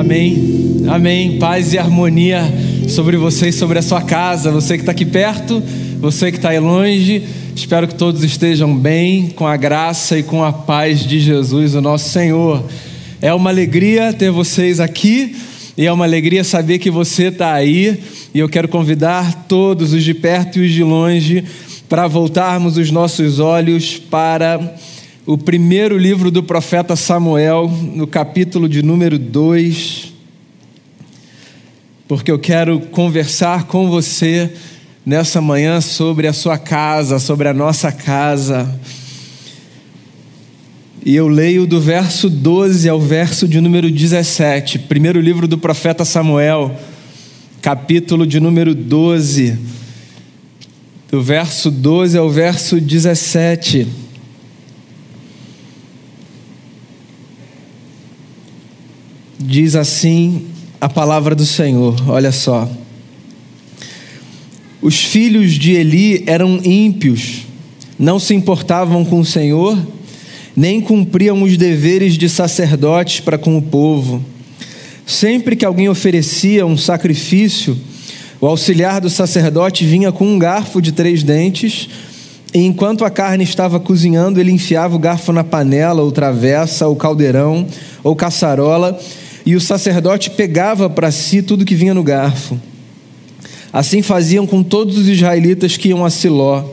Amém. 0.00 0.86
Amém. 0.88 1.38
Paz 1.38 1.74
e 1.74 1.78
harmonia 1.78 2.40
sobre 2.88 3.18
você 3.18 3.50
e 3.50 3.52
sobre 3.52 3.78
a 3.78 3.82
sua 3.82 4.00
casa. 4.00 4.50
Você 4.50 4.78
que 4.78 4.80
está 4.80 4.92
aqui 4.92 5.04
perto, 5.04 5.62
você 6.00 6.30
que 6.30 6.38
está 6.38 6.48
aí 6.48 6.58
longe. 6.58 7.22
Espero 7.54 7.86
que 7.86 7.94
todos 7.94 8.24
estejam 8.24 8.74
bem, 8.74 9.28
com 9.28 9.46
a 9.46 9.58
graça 9.58 10.18
e 10.18 10.22
com 10.22 10.42
a 10.42 10.54
paz 10.54 11.00
de 11.00 11.20
Jesus, 11.20 11.74
o 11.74 11.82
nosso 11.82 12.08
Senhor. 12.08 12.64
É 13.20 13.34
uma 13.34 13.50
alegria 13.50 14.10
ter 14.10 14.30
vocês 14.30 14.80
aqui 14.80 15.36
e 15.76 15.84
é 15.84 15.92
uma 15.92 16.06
alegria 16.06 16.44
saber 16.44 16.78
que 16.78 16.90
você 16.90 17.24
está 17.24 17.52
aí. 17.52 18.00
E 18.32 18.38
eu 18.38 18.48
quero 18.48 18.68
convidar 18.68 19.44
todos, 19.46 19.92
os 19.92 20.02
de 20.02 20.14
perto 20.14 20.60
e 20.60 20.66
os 20.66 20.72
de 20.72 20.82
longe, 20.82 21.44
para 21.90 22.08
voltarmos 22.08 22.78
os 22.78 22.90
nossos 22.90 23.38
olhos 23.38 23.98
para 23.98 24.76
o 25.26 25.36
primeiro 25.36 25.98
livro 25.98 26.30
do 26.30 26.42
profeta 26.42 26.96
Samuel, 26.96 27.68
no 27.68 28.06
capítulo 28.06 28.68
de 28.68 28.82
número 28.82 29.18
2, 29.18 30.14
porque 32.08 32.30
eu 32.30 32.38
quero 32.38 32.80
conversar 32.80 33.64
com 33.64 33.90
você 33.90 34.50
nessa 35.04 35.40
manhã 35.40 35.80
sobre 35.80 36.26
a 36.26 36.32
sua 36.32 36.56
casa, 36.56 37.18
sobre 37.18 37.48
a 37.48 37.54
nossa 37.54 37.92
casa. 37.92 38.80
E 41.04 41.14
eu 41.14 41.28
leio 41.28 41.66
do 41.66 41.80
verso 41.80 42.30
12 42.30 42.88
ao 42.88 43.00
verso 43.00 43.46
de 43.46 43.60
número 43.60 43.90
17, 43.90 44.78
primeiro 44.80 45.20
livro 45.20 45.46
do 45.46 45.58
profeta 45.58 46.04
Samuel, 46.04 46.74
capítulo 47.60 48.26
de 48.26 48.40
número 48.40 48.74
12, 48.74 49.58
do 51.10 51.22
verso 51.22 51.70
12 51.70 52.16
ao 52.16 52.30
verso 52.30 52.80
17. 52.80 54.09
Diz 59.40 59.74
assim 59.74 60.46
a 60.78 60.88
palavra 60.88 61.34
do 61.34 61.46
Senhor, 61.46 61.96
olha 62.08 62.30
só. 62.30 62.68
Os 64.82 65.02
filhos 65.02 65.52
de 65.52 65.72
Eli 65.72 66.24
eram 66.26 66.60
ímpios, 66.62 67.46
não 67.98 68.18
se 68.18 68.34
importavam 68.34 69.04
com 69.04 69.20
o 69.20 69.24
Senhor, 69.24 69.78
nem 70.54 70.80
cumpriam 70.80 71.42
os 71.42 71.56
deveres 71.56 72.14
de 72.14 72.28
sacerdotes 72.28 73.20
para 73.20 73.38
com 73.38 73.56
o 73.56 73.62
povo. 73.62 74.22
Sempre 75.06 75.56
que 75.56 75.64
alguém 75.64 75.88
oferecia 75.88 76.66
um 76.66 76.76
sacrifício, 76.76 77.76
o 78.40 78.46
auxiliar 78.46 79.00
do 79.00 79.10
sacerdote 79.10 79.84
vinha 79.84 80.12
com 80.12 80.26
um 80.26 80.38
garfo 80.38 80.80
de 80.80 80.92
três 80.92 81.22
dentes, 81.22 81.88
e 82.52 82.64
enquanto 82.64 83.04
a 83.04 83.10
carne 83.10 83.44
estava 83.44 83.78
cozinhando, 83.78 84.40
ele 84.40 84.50
enfiava 84.50 84.96
o 84.96 84.98
garfo 84.98 85.32
na 85.32 85.44
panela, 85.44 86.02
ou 86.02 86.10
travessa, 86.10 86.86
ou 86.88 86.96
caldeirão, 86.96 87.66
ou 88.02 88.16
caçarola, 88.16 88.98
e 89.44 89.56
o 89.56 89.60
sacerdote 89.60 90.30
pegava 90.30 90.88
para 90.88 91.10
si 91.10 91.42
tudo 91.42 91.64
que 91.64 91.74
vinha 91.74 91.94
no 91.94 92.02
garfo. 92.02 92.58
Assim 93.72 94.02
faziam 94.02 94.46
com 94.46 94.62
todos 94.62 94.98
os 94.98 95.08
israelitas 95.08 95.76
que 95.76 95.88
iam 95.88 96.04
a 96.04 96.10
Siló. 96.10 96.64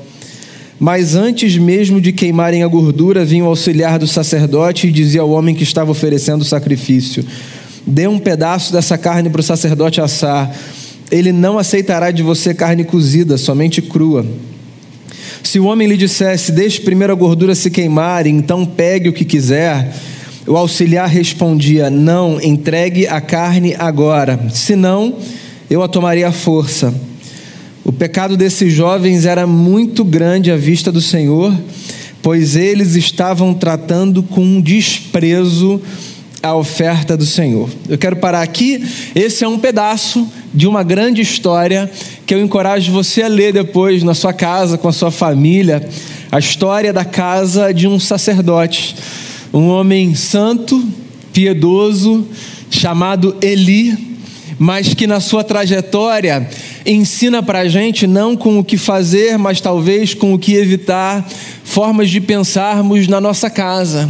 Mas 0.79 1.15
antes 1.15 1.57
mesmo 1.57 1.99
de 1.99 2.11
queimarem 2.11 2.63
a 2.63 2.67
gordura, 2.67 3.25
vinha 3.25 3.43
o 3.43 3.47
auxiliar 3.47 3.97
do 3.97 4.07
sacerdote 4.07 4.87
e 4.87 4.91
dizia 4.91 5.21
ao 5.21 5.29
homem 5.29 5.55
que 5.55 5.63
estava 5.63 5.91
oferecendo 5.91 6.41
o 6.41 6.45
sacrifício: 6.45 7.25
Dê 7.85 8.07
um 8.07 8.19
pedaço 8.19 8.71
dessa 8.73 8.97
carne 8.97 9.29
para 9.29 9.41
o 9.41 9.43
sacerdote 9.43 10.01
assar. 10.01 10.53
Ele 11.09 11.31
não 11.31 11.57
aceitará 11.57 12.11
de 12.11 12.21
você 12.21 12.53
carne 12.53 12.83
cozida, 12.83 13.37
somente 13.37 13.81
crua. 13.81 14.25
Se 15.41 15.59
o 15.59 15.65
homem 15.65 15.87
lhe 15.87 15.97
dissesse: 15.97 16.51
Deixe 16.51 16.81
primeiro 16.81 17.13
a 17.13 17.15
gordura 17.15 17.55
se 17.55 17.71
queimar, 17.71 18.27
então 18.27 18.65
pegue 18.65 19.09
o 19.09 19.13
que 19.13 19.25
quiser 19.25 19.93
o 20.47 20.55
auxiliar 20.55 21.09
respondia: 21.09 21.89
Não, 21.89 22.41
entregue 22.41 23.05
a 23.05 23.19
carne 23.19 23.75
agora, 23.77 24.39
senão 24.51 25.15
eu 25.69 25.83
a 25.83 25.87
tomaria 25.87 26.29
à 26.29 26.31
força. 26.31 26.93
O 27.83 27.91
pecado 27.91 28.35
desses 28.35 28.73
jovens 28.73 29.25
era 29.25 29.45
muito 29.45 30.03
grande 30.03 30.51
à 30.51 30.57
vista 30.57 30.91
do 30.91 31.01
Senhor, 31.01 31.53
pois 32.21 32.55
eles 32.55 32.95
estavam 32.95 33.53
tratando 33.53 34.23
com 34.23 34.59
desprezo 34.59 35.81
a 36.43 36.55
oferta 36.55 37.15
do 37.17 37.25
Senhor. 37.25 37.69
Eu 37.87 37.97
quero 37.97 38.17
parar 38.17 38.41
aqui. 38.41 38.85
Esse 39.15 39.43
é 39.43 39.47
um 39.47 39.59
pedaço 39.59 40.27
de 40.53 40.67
uma 40.67 40.83
grande 40.83 41.21
história 41.21 41.89
que 42.25 42.33
eu 42.33 42.41
encorajo 42.41 42.91
você 42.91 43.23
a 43.23 43.27
ler 43.27 43.53
depois 43.53 44.03
na 44.03 44.13
sua 44.13 44.33
casa, 44.33 44.77
com 44.77 44.87
a 44.87 44.93
sua 44.93 45.11
família. 45.11 45.87
A 46.31 46.39
história 46.39 46.91
da 46.91 47.05
casa 47.05 47.73
de 47.73 47.87
um 47.87 47.99
sacerdote 47.99 48.95
um 49.53 49.67
homem 49.69 50.15
santo, 50.15 50.83
piedoso, 51.33 52.27
chamado 52.69 53.35
Eli, 53.41 54.17
mas 54.59 54.93
que 54.93 55.05
na 55.05 55.19
sua 55.19 55.43
trajetória 55.43 56.49
ensina 56.85 57.43
para 57.43 57.59
a 57.59 57.67
gente 57.67 58.07
não 58.07 58.35
com 58.35 58.59
o 58.59 58.63
que 58.63 58.77
fazer, 58.77 59.37
mas 59.37 59.61
talvez 59.61 60.13
com 60.13 60.33
o 60.33 60.39
que 60.39 60.55
evitar, 60.55 61.27
formas 61.63 62.09
de 62.09 62.19
pensarmos 62.19 63.07
na 63.07 63.21
nossa 63.21 63.49
casa. 63.49 64.09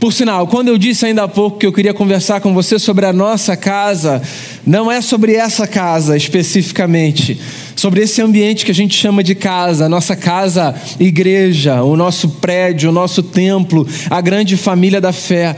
Por 0.00 0.12
sinal, 0.12 0.46
quando 0.46 0.68
eu 0.68 0.78
disse 0.78 1.06
ainda 1.06 1.22
há 1.22 1.28
pouco 1.28 1.58
que 1.58 1.66
eu 1.66 1.72
queria 1.72 1.94
conversar 1.94 2.40
com 2.40 2.52
você 2.52 2.78
sobre 2.78 3.06
a 3.06 3.12
nossa 3.12 3.56
casa, 3.56 4.22
não 4.66 4.90
é 4.90 5.00
sobre 5.00 5.34
essa 5.34 5.64
casa 5.64 6.16
especificamente, 6.16 7.38
sobre 7.76 8.02
esse 8.02 8.20
ambiente 8.20 8.64
que 8.64 8.72
a 8.72 8.74
gente 8.74 8.98
chama 8.98 9.22
de 9.22 9.36
casa, 9.36 9.86
a 9.86 9.88
nossa 9.88 10.16
casa 10.16 10.74
igreja, 10.98 11.84
o 11.84 11.96
nosso 11.96 12.28
prédio, 12.28 12.90
o 12.90 12.92
nosso 12.92 13.22
templo, 13.22 13.86
a 14.10 14.20
grande 14.20 14.56
família 14.56 15.00
da 15.00 15.12
fé. 15.12 15.56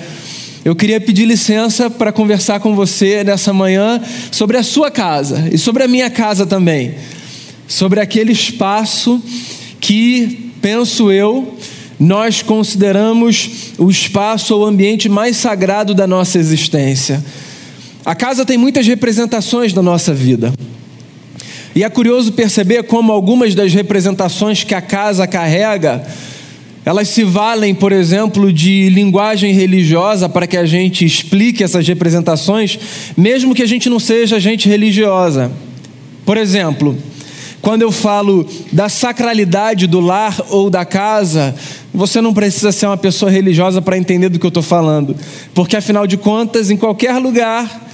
Eu 0.63 0.77
queria 0.77 1.01
pedir 1.01 1.25
licença 1.25 1.89
para 1.89 2.13
conversar 2.13 2.61
com 2.61 2.75
você 2.75 3.25
nessa 3.25 3.51
manhã 3.51 3.99
sobre 4.31 4.59
a 4.59 4.63
sua 4.63 4.91
casa 4.91 5.49
e 5.51 5.57
sobre 5.57 5.83
a 5.83 5.89
minha 5.89 6.11
casa 6.11 6.45
também, 6.45 6.95
sobre 7.67 8.01
aquele 8.01 8.33
espaço 8.33 9.23
que, 9.81 10.53
penso 10.61 11.11
eu, 11.11 11.57
nós 11.99 12.43
consideramos 12.43 13.73
o 13.79 13.91
espaço 13.91 14.55
ou 14.55 14.67
ambiente 14.67 15.09
mais 15.09 15.39
sagrado 15.39 15.95
da 15.95 16.07
nossa 16.07 16.39
existência. 16.39 17.25
A 18.09 18.15
casa 18.15 18.43
tem 18.47 18.57
muitas 18.57 18.87
representações 18.87 19.75
da 19.75 19.83
nossa 19.83 20.15
vida. 20.15 20.51
E 21.75 21.85
é 21.85 21.91
curioso 21.91 22.33
perceber 22.33 22.85
como 22.85 23.13
algumas 23.13 23.55
das 23.55 23.75
representações 23.75 24.65
que 24.65 24.75
a 24.75 24.81
casa 24.81 25.27
carrega, 25.27 26.03
elas 26.87 27.09
se 27.09 27.23
valem, 27.23 27.75
por 27.75 27.93
exemplo, 27.93 28.51
de 28.51 28.89
linguagem 28.89 29.53
religiosa 29.53 30.27
para 30.27 30.47
que 30.47 30.57
a 30.57 30.65
gente 30.65 31.05
explique 31.05 31.63
essas 31.63 31.87
representações, 31.87 32.79
mesmo 33.15 33.55
que 33.55 33.63
a 33.63 33.69
gente 33.69 33.91
não 33.91 34.01
seja 34.01 34.41
gente 34.41 34.71
religiosa. 34.71 35.53
Por 36.25 36.39
exemplo, 36.39 36.97
quando 37.61 37.83
eu 37.83 37.93
falo 37.93 38.49
da 38.73 38.89
sacralidade 38.89 39.87
do 39.87 40.01
lar 40.01 40.35
ou 40.49 40.71
da 40.71 40.87
casa, 40.87 41.55
você 41.93 42.23
não 42.23 42.33
precisa 42.33 42.73
ser 42.73 42.87
uma 42.87 42.97
pessoa 42.97 43.31
religiosa 43.31 43.83
para 43.83 43.99
entender 43.99 44.31
do 44.31 44.39
que 44.39 44.47
eu 44.47 44.49
estou 44.49 44.63
falando, 44.63 45.15
porque 45.53 45.77
afinal 45.77 46.07
de 46.07 46.17
contas, 46.17 46.71
em 46.71 46.77
qualquer 46.79 47.19
lugar, 47.19 47.87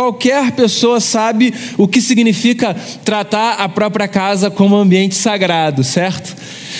Qualquer 0.00 0.52
pessoa 0.52 0.98
sabe 0.98 1.52
o 1.76 1.86
que 1.86 2.00
significa 2.00 2.74
tratar 3.04 3.56
a 3.56 3.68
própria 3.68 4.08
casa 4.08 4.50
como 4.50 4.74
ambiente 4.74 5.14
sagrado, 5.14 5.84
certo? 5.84 6.34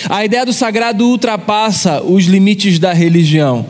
A 0.09 0.25
ideia 0.25 0.43
do 0.43 0.51
sagrado 0.51 1.05
ultrapassa 1.05 2.01
os 2.01 2.25
limites 2.25 2.79
da 2.79 2.93
religião. 2.93 3.63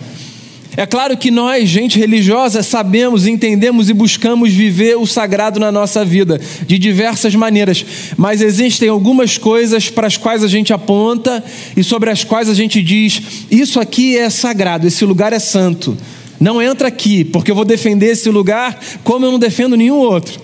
É 0.77 0.85
claro 0.85 1.17
que 1.17 1.29
nós, 1.29 1.67
gente 1.67 1.99
religiosa, 1.99 2.63
sabemos, 2.63 3.27
entendemos 3.27 3.89
e 3.89 3.93
buscamos 3.93 4.53
viver 4.53 4.95
o 4.97 5.05
sagrado 5.05 5.59
na 5.59 5.69
nossa 5.69 6.05
vida 6.05 6.39
de 6.65 6.79
diversas 6.79 7.35
maneiras, 7.35 7.85
mas 8.15 8.41
existem 8.41 8.87
algumas 8.87 9.37
coisas 9.37 9.89
para 9.89 10.07
as 10.07 10.15
quais 10.15 10.45
a 10.45 10.47
gente 10.47 10.71
aponta 10.71 11.43
e 11.75 11.83
sobre 11.83 12.09
as 12.09 12.23
quais 12.23 12.47
a 12.47 12.53
gente 12.53 12.81
diz: 12.81 13.21
isso 13.51 13.81
aqui 13.81 14.17
é 14.17 14.29
sagrado, 14.29 14.87
esse 14.87 15.03
lugar 15.03 15.33
é 15.33 15.39
santo. 15.39 15.97
Não 16.41 16.59
entra 16.59 16.87
aqui, 16.87 17.23
porque 17.23 17.51
eu 17.51 17.55
vou 17.55 17.63
defender 17.63 18.07
esse 18.07 18.27
lugar 18.31 18.79
como 19.03 19.27
eu 19.27 19.31
não 19.31 19.37
defendo 19.37 19.77
nenhum 19.77 19.97
outro. 19.97 20.41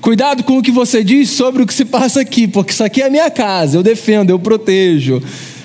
Cuidado 0.00 0.42
com 0.42 0.56
o 0.56 0.62
que 0.62 0.70
você 0.70 1.04
diz 1.04 1.28
sobre 1.28 1.62
o 1.62 1.66
que 1.66 1.74
se 1.74 1.84
passa 1.84 2.22
aqui, 2.22 2.48
porque 2.48 2.72
isso 2.72 2.82
aqui 2.82 3.02
é 3.02 3.06
a 3.06 3.10
minha 3.10 3.30
casa, 3.30 3.76
eu 3.76 3.82
defendo, 3.82 4.30
eu 4.30 4.38
protejo. 4.38 5.22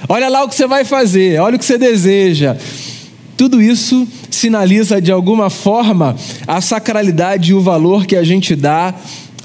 Olha 0.09 0.27
lá 0.27 0.43
o 0.43 0.49
que 0.49 0.55
você 0.55 0.67
vai 0.67 0.83
fazer, 0.83 1.39
olha 1.39 1.55
o 1.55 1.59
que 1.59 1.63
você 1.63 1.77
deseja. 1.77 2.57
Tudo 3.37 3.61
isso 3.61 4.05
sinaliza 4.29 5.01
de 5.01 5.09
alguma 5.09 5.49
forma 5.49 6.17
a 6.45 6.59
sacralidade 6.59 7.51
e 7.51 7.53
o 7.53 7.61
valor 7.61 8.05
que 8.05 8.17
a 8.17 8.23
gente 8.23 8.57
dá 8.57 8.93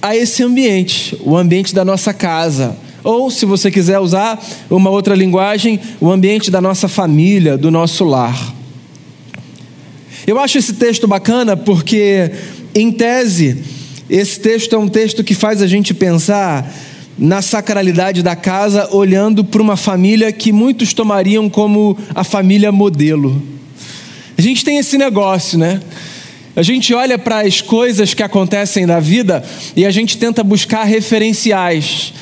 a 0.03 0.17
esse 0.17 0.43
ambiente, 0.43 1.17
o 1.21 1.37
ambiente 1.37 1.73
da 1.73 1.85
nossa 1.85 2.13
casa. 2.13 2.77
Ou, 3.05 3.31
se 3.31 3.47
você 3.47 3.71
quiser 3.71 4.01
usar 4.01 4.43
uma 4.69 4.91
outra 4.91 5.15
linguagem, 5.15 5.79
o 6.01 6.11
ambiente 6.11 6.51
da 6.51 6.61
nossa 6.61 6.89
família, 6.89 7.57
do 7.57 7.71
nosso 7.71 8.05
lar. 8.05 8.60
Eu 10.27 10.39
acho 10.39 10.59
esse 10.59 10.75
texto 10.75 11.09
bacana 11.09 11.57
porque, 11.57 12.31
em 12.75 12.93
tese, 12.93 13.63
esse 14.09 14.41
texto 14.41 14.75
é 14.75 14.79
um 14.79 14.89
texto 14.89 15.25
que 15.25 15.35
faz 15.35 15.63
a 15.63 15.67
gente 15.67 15.95
pensar 15.95 16.73
na 17.19 17.43
sacralidade 17.43 18.23
da 18.23 18.35
casa, 18.35 18.89
olhando 18.95 19.45
para 19.45 19.61
uma 19.61 19.77
família 19.77 20.33
que 20.33 20.53
muitos 20.53 20.95
tomariam 20.95 21.51
como 21.51 21.97
a 22.15 22.25
família 22.25 22.73
modelo. 22.73 23.43
A 24.39 24.43
gente 24.43 24.65
tem 24.65 24.79
esse 24.79 24.97
negócio, 24.97 25.59
né? 25.59 25.81
A 26.57 26.63
gente 26.63 26.93
olha 26.95 27.19
para 27.19 27.41
as 27.41 27.61
coisas 27.61 28.15
que 28.15 28.23
acontecem 28.23 28.87
na 28.87 28.99
vida 28.99 29.45
e 29.77 29.85
a 29.85 29.91
gente 29.91 30.19
tenta 30.19 30.43
buscar 30.43 30.85
referenciais. 30.85 32.13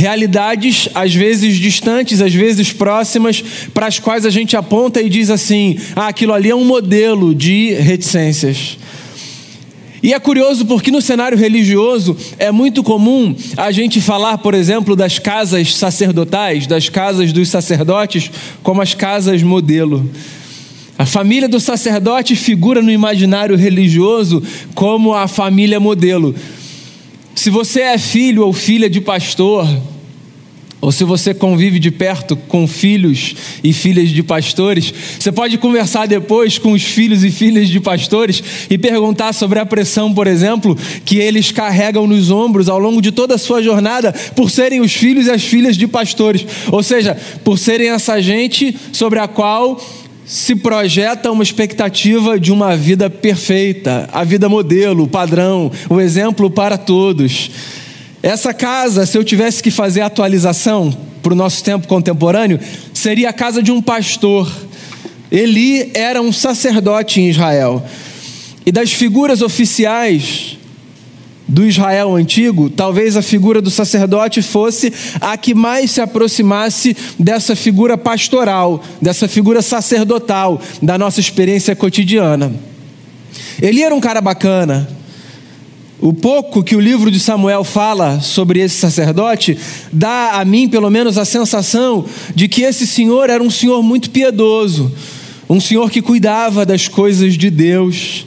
Realidades, 0.00 0.88
às 0.94 1.14
vezes 1.14 1.58
distantes, 1.58 2.22
às 2.22 2.34
vezes 2.34 2.72
próximas, 2.72 3.44
para 3.74 3.86
as 3.86 3.98
quais 3.98 4.24
a 4.24 4.30
gente 4.30 4.56
aponta 4.56 5.02
e 5.02 5.10
diz 5.10 5.28
assim: 5.28 5.76
ah, 5.94 6.08
aquilo 6.08 6.32
ali 6.32 6.48
é 6.48 6.56
um 6.56 6.64
modelo 6.64 7.34
de 7.34 7.74
reticências. 7.74 8.78
E 10.02 10.14
é 10.14 10.18
curioso 10.18 10.64
porque 10.64 10.90
no 10.90 11.02
cenário 11.02 11.36
religioso 11.36 12.16
é 12.38 12.50
muito 12.50 12.82
comum 12.82 13.36
a 13.58 13.70
gente 13.70 14.00
falar, 14.00 14.38
por 14.38 14.54
exemplo, 14.54 14.96
das 14.96 15.18
casas 15.18 15.76
sacerdotais, 15.76 16.66
das 16.66 16.88
casas 16.88 17.30
dos 17.30 17.50
sacerdotes, 17.50 18.30
como 18.62 18.80
as 18.80 18.94
casas 18.94 19.42
modelo. 19.42 20.10
A 20.98 21.04
família 21.04 21.46
do 21.46 21.60
sacerdote 21.60 22.34
figura 22.34 22.80
no 22.80 22.90
imaginário 22.90 23.54
religioso 23.54 24.42
como 24.74 25.12
a 25.12 25.28
família 25.28 25.78
modelo. 25.78 26.34
Se 27.34 27.50
você 27.50 27.80
é 27.80 27.98
filho 27.98 28.46
ou 28.46 28.52
filha 28.54 28.88
de 28.88 29.02
pastor, 29.02 29.66
ou 30.80 30.90
se 30.90 31.04
você 31.04 31.34
convive 31.34 31.78
de 31.78 31.90
perto 31.90 32.36
com 32.36 32.66
filhos 32.66 33.34
e 33.62 33.72
filhas 33.72 34.08
de 34.08 34.22
pastores, 34.22 34.92
você 35.18 35.30
pode 35.30 35.58
conversar 35.58 36.06
depois 36.06 36.56
com 36.58 36.72
os 36.72 36.82
filhos 36.82 37.22
e 37.22 37.30
filhas 37.30 37.68
de 37.68 37.78
pastores 37.78 38.42
e 38.70 38.78
perguntar 38.78 39.34
sobre 39.34 39.58
a 39.58 39.66
pressão, 39.66 40.14
por 40.14 40.26
exemplo, 40.26 40.76
que 41.04 41.18
eles 41.18 41.52
carregam 41.52 42.06
nos 42.06 42.30
ombros 42.30 42.68
ao 42.68 42.78
longo 42.78 43.02
de 43.02 43.12
toda 43.12 43.34
a 43.34 43.38
sua 43.38 43.62
jornada 43.62 44.12
por 44.34 44.50
serem 44.50 44.80
os 44.80 44.92
filhos 44.92 45.26
e 45.26 45.30
as 45.30 45.44
filhas 45.44 45.76
de 45.76 45.86
pastores, 45.86 46.46
ou 46.72 46.82
seja, 46.82 47.16
por 47.44 47.58
serem 47.58 47.90
essa 47.90 48.20
gente 48.22 48.74
sobre 48.92 49.18
a 49.18 49.28
qual 49.28 49.78
se 50.24 50.54
projeta 50.54 51.30
uma 51.30 51.42
expectativa 51.42 52.38
de 52.38 52.52
uma 52.52 52.76
vida 52.76 53.10
perfeita, 53.10 54.08
a 54.12 54.22
vida 54.22 54.48
modelo, 54.48 55.08
padrão, 55.08 55.72
o 55.88 56.00
exemplo 56.00 56.48
para 56.48 56.78
todos. 56.78 57.50
Essa 58.22 58.52
casa, 58.52 59.06
se 59.06 59.16
eu 59.16 59.24
tivesse 59.24 59.62
que 59.62 59.70
fazer 59.70 60.02
atualização 60.02 60.94
para 61.22 61.32
o 61.32 61.36
nosso 61.36 61.64
tempo 61.64 61.88
contemporâneo, 61.88 62.58
seria 62.92 63.30
a 63.30 63.32
casa 63.32 63.62
de 63.62 63.72
um 63.72 63.80
pastor. 63.80 64.50
Eli 65.30 65.90
era 65.94 66.20
um 66.20 66.32
sacerdote 66.32 67.20
em 67.20 67.30
Israel. 67.30 67.82
E 68.66 68.70
das 68.70 68.92
figuras 68.92 69.40
oficiais 69.40 70.58
do 71.48 71.66
Israel 71.66 72.14
antigo, 72.14 72.70
talvez 72.70 73.16
a 73.16 73.22
figura 73.22 73.60
do 73.60 73.70
sacerdote 73.70 74.40
fosse 74.40 74.92
a 75.20 75.36
que 75.36 75.52
mais 75.52 75.90
se 75.90 76.00
aproximasse 76.00 76.96
dessa 77.18 77.56
figura 77.56 77.98
pastoral, 77.98 78.84
dessa 79.02 79.26
figura 79.26 79.60
sacerdotal 79.60 80.60
da 80.80 80.96
nossa 80.96 81.18
experiência 81.18 81.74
cotidiana. 81.74 82.52
Ele 83.60 83.82
era 83.82 83.94
um 83.94 84.00
cara 84.00 84.20
bacana. 84.20 84.99
O 86.00 86.12
pouco 86.12 86.62
que 86.62 86.74
o 86.74 86.80
livro 86.80 87.10
de 87.10 87.20
Samuel 87.20 87.62
fala 87.62 88.20
sobre 88.20 88.60
esse 88.60 88.76
sacerdote 88.76 89.58
dá 89.92 90.40
a 90.40 90.44
mim, 90.44 90.68
pelo 90.68 90.90
menos, 90.90 91.18
a 91.18 91.24
sensação 91.24 92.06
de 92.34 92.48
que 92.48 92.62
esse 92.62 92.86
senhor 92.86 93.28
era 93.28 93.42
um 93.42 93.50
senhor 93.50 93.82
muito 93.82 94.10
piedoso, 94.10 94.90
um 95.48 95.60
senhor 95.60 95.90
que 95.90 96.00
cuidava 96.00 96.64
das 96.64 96.88
coisas 96.88 97.34
de 97.34 97.50
Deus 97.50 98.26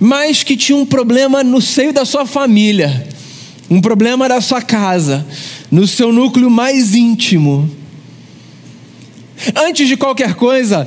mas 0.00 0.42
que 0.42 0.56
tinha 0.56 0.76
um 0.76 0.86
problema 0.86 1.42
no 1.42 1.60
seio 1.60 1.92
da 1.92 2.04
sua 2.04 2.26
família, 2.26 3.06
um 3.70 3.80
problema 3.80 4.28
da 4.28 4.40
sua 4.40 4.60
casa, 4.60 5.26
no 5.70 5.86
seu 5.86 6.12
núcleo 6.12 6.50
mais 6.50 6.94
íntimo. 6.94 7.68
Antes 9.54 9.88
de 9.88 9.96
qualquer 9.96 10.34
coisa, 10.34 10.86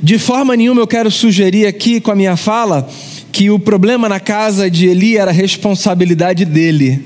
de 0.00 0.18
forma 0.18 0.56
nenhuma 0.56 0.80
eu 0.80 0.86
quero 0.86 1.10
sugerir 1.10 1.66
aqui 1.66 2.00
com 2.00 2.10
a 2.10 2.16
minha 2.16 2.36
fala 2.36 2.88
que 3.36 3.50
o 3.50 3.58
problema 3.58 4.08
na 4.08 4.18
casa 4.18 4.70
de 4.70 4.86
Eli 4.86 5.18
era 5.18 5.30
responsabilidade 5.30 6.46
dele. 6.46 7.04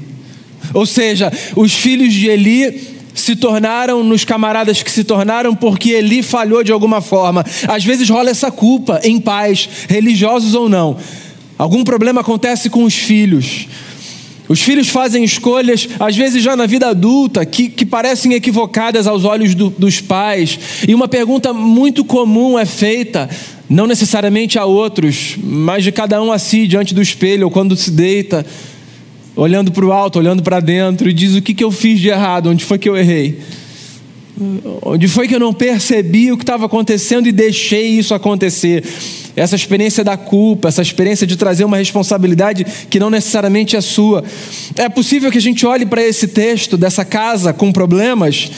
Ou 0.73 0.87
seja, 0.87 1.33
os 1.57 1.75
filhos 1.75 2.15
de 2.15 2.29
Eli 2.29 2.89
se 3.13 3.35
tornaram 3.35 4.05
nos 4.05 4.25
camaradas 4.25 4.81
que 4.81 4.93
se 4.93 5.03
tornaram 5.03 5.57
porque 5.57 5.91
Eli 5.91 6.23
falhou 6.23 6.63
de 6.63 6.71
alguma 6.71 7.01
forma. 7.01 7.45
Às 7.67 7.85
vezes 7.85 8.09
rola 8.09 8.31
essa 8.31 8.49
culpa 8.49 9.01
em 9.03 9.19
pais, 9.19 9.69
religiosos 9.89 10.55
ou 10.55 10.69
não. 10.69 10.97
Algum 11.59 11.83
problema 11.83 12.21
acontece 12.21 12.71
com 12.71 12.85
os 12.85 12.95
filhos. 12.95 13.67
Os 14.51 14.61
filhos 14.61 14.89
fazem 14.89 15.23
escolhas, 15.23 15.89
às 16.01 16.17
vezes 16.17 16.43
já 16.43 16.57
na 16.57 16.67
vida 16.67 16.89
adulta, 16.89 17.47
que, 17.47 17.69
que 17.69 17.87
parecem 17.87 18.33
equivocadas 18.33 19.07
aos 19.07 19.25
olhos 19.25 19.55
do, 19.55 19.71
dos 19.71 20.01
pais. 20.01 20.59
E 20.89 20.93
uma 20.93 21.07
pergunta 21.07 21.53
muito 21.53 22.05
comum 22.05 22.59
é 22.59 22.67
feita, 22.67 23.31
não 23.69 23.87
necessariamente 23.87 24.59
a 24.59 24.65
outros, 24.65 25.37
mas 25.41 25.85
de 25.85 25.93
cada 25.93 26.21
um 26.21 26.33
a 26.33 26.39
si, 26.41 26.67
diante 26.67 26.93
do 26.93 27.01
espelho, 27.01 27.45
ou 27.45 27.51
quando 27.53 27.77
se 27.77 27.93
deita 27.93 28.45
olhando 29.37 29.71
para 29.71 29.87
o 29.87 29.93
alto, 29.93 30.19
olhando 30.19 30.43
para 30.43 30.59
dentro 30.59 31.09
e 31.09 31.13
diz: 31.13 31.37
O 31.37 31.43
que, 31.43 31.55
que 31.55 31.63
eu 31.63 31.71
fiz 31.71 32.01
de 32.01 32.09
errado? 32.09 32.51
Onde 32.51 32.65
foi 32.65 32.77
que 32.77 32.89
eu 32.89 32.97
errei? 32.97 33.39
Onde 34.83 35.07
foi 35.07 35.29
que 35.29 35.35
eu 35.37 35.41
não 35.41 35.55
percebi 35.55 36.33
o 36.33 36.37
que 36.37 36.43
estava 36.43 36.67
acontecendo 36.67 37.29
e 37.29 37.33
deixei 37.33 37.87
isso 37.87 38.13
acontecer? 38.15 38.83
Essa 39.41 39.57
experiência 39.57 40.05
da 40.05 40.19
culpa, 40.19 40.69
essa 40.69 40.83
experiência 40.83 41.27
de 41.27 41.35
trazer 41.35 41.65
uma 41.65 41.79
responsabilidade 41.79 42.67
que 42.91 43.01
não 43.01 43.09
necessariamente 43.09 43.75
é 43.75 43.81
sua. 43.81 44.23
É 44.77 44.87
possível 44.87 45.31
que 45.31 45.39
a 45.39 45.41
gente 45.41 45.65
olhe 45.65 45.87
para 45.87 46.03
esse 46.03 46.29
texto 46.29 46.77
dessa 46.77 47.07
casa 47.07 47.51
com 47.53 47.73
problemas 47.73 48.51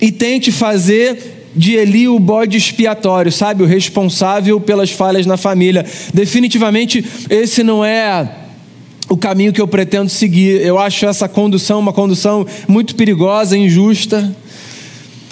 e 0.00 0.12
tente 0.12 0.52
fazer 0.52 1.48
de 1.56 1.74
Eli 1.74 2.06
o 2.06 2.20
bode 2.20 2.56
expiatório, 2.56 3.32
sabe? 3.32 3.64
O 3.64 3.66
responsável 3.66 4.60
pelas 4.60 4.92
falhas 4.92 5.26
na 5.26 5.36
família. 5.36 5.84
Definitivamente, 6.14 7.04
esse 7.28 7.64
não 7.64 7.84
é 7.84 8.30
o 9.08 9.16
caminho 9.16 9.52
que 9.52 9.60
eu 9.60 9.66
pretendo 9.66 10.08
seguir. 10.08 10.64
Eu 10.64 10.78
acho 10.78 11.06
essa 11.06 11.28
condução 11.28 11.80
uma 11.80 11.92
condução 11.92 12.46
muito 12.68 12.94
perigosa, 12.94 13.58
injusta. 13.58 14.32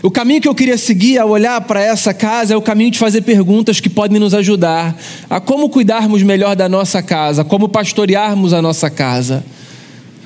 O 0.01 0.13
caminho 0.13 0.41
que 0.41 0.47
eu 0.47 0.55
queria 0.55 0.79
seguir 0.79 1.19
ao 1.19 1.29
olhar 1.29 1.61
para 1.63 1.83
essa 1.83 2.15
casa 2.15 2.55
é 2.55 2.57
o 2.57 2.63
caminho 2.63 2.93
de 2.93 2.99
fazer 2.99 3.23
perguntas 3.23 3.81
que 3.81 3.89
podem 3.89 4.21
nos 4.21 4.33
ajudar 4.33 4.97
a 5.29 5.41
como 5.41 5.69
cuidarmos 5.69 6.23
melhor 6.23 6.55
da 6.55 6.69
nossa 6.69 7.03
casa, 7.03 7.43
como 7.43 7.69
pastorearmos 7.69 8.53
a 8.53 8.63
nossa 8.63 8.89
casa. 8.89 9.45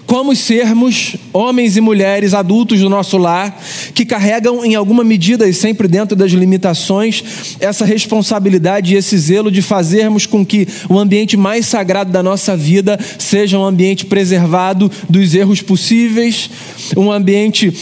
Como 0.05 0.37
sermos 0.37 1.17
homens 1.33 1.75
e 1.79 1.81
mulheres 1.81 2.35
adultos 2.35 2.81
do 2.81 2.91
nosso 2.91 3.17
lar 3.17 3.59
que 3.95 4.05
carregam 4.05 4.63
em 4.63 4.75
alguma 4.75 5.03
medida 5.03 5.49
e 5.49 5.55
sempre 5.55 5.89
dentro 5.89 6.15
das 6.15 6.33
limitações 6.33 7.57
essa 7.59 7.87
responsabilidade 7.87 8.93
e 8.93 8.99
esse 8.99 9.17
zelo 9.17 9.51
de 9.51 9.63
fazermos 9.63 10.27
com 10.27 10.45
que 10.45 10.69
o 10.87 10.99
ambiente 10.99 11.35
mais 11.35 11.65
sagrado 11.65 12.13
da 12.13 12.23
nossa 12.23 12.55
vida 12.55 12.99
seja 13.19 13.59
um 13.59 13.65
ambiente 13.65 14.05
preservado 14.05 14.91
dos 15.09 15.35
erros 15.35 15.63
possíveis, 15.63 16.51
um 16.95 17.11
ambiente 17.11 17.73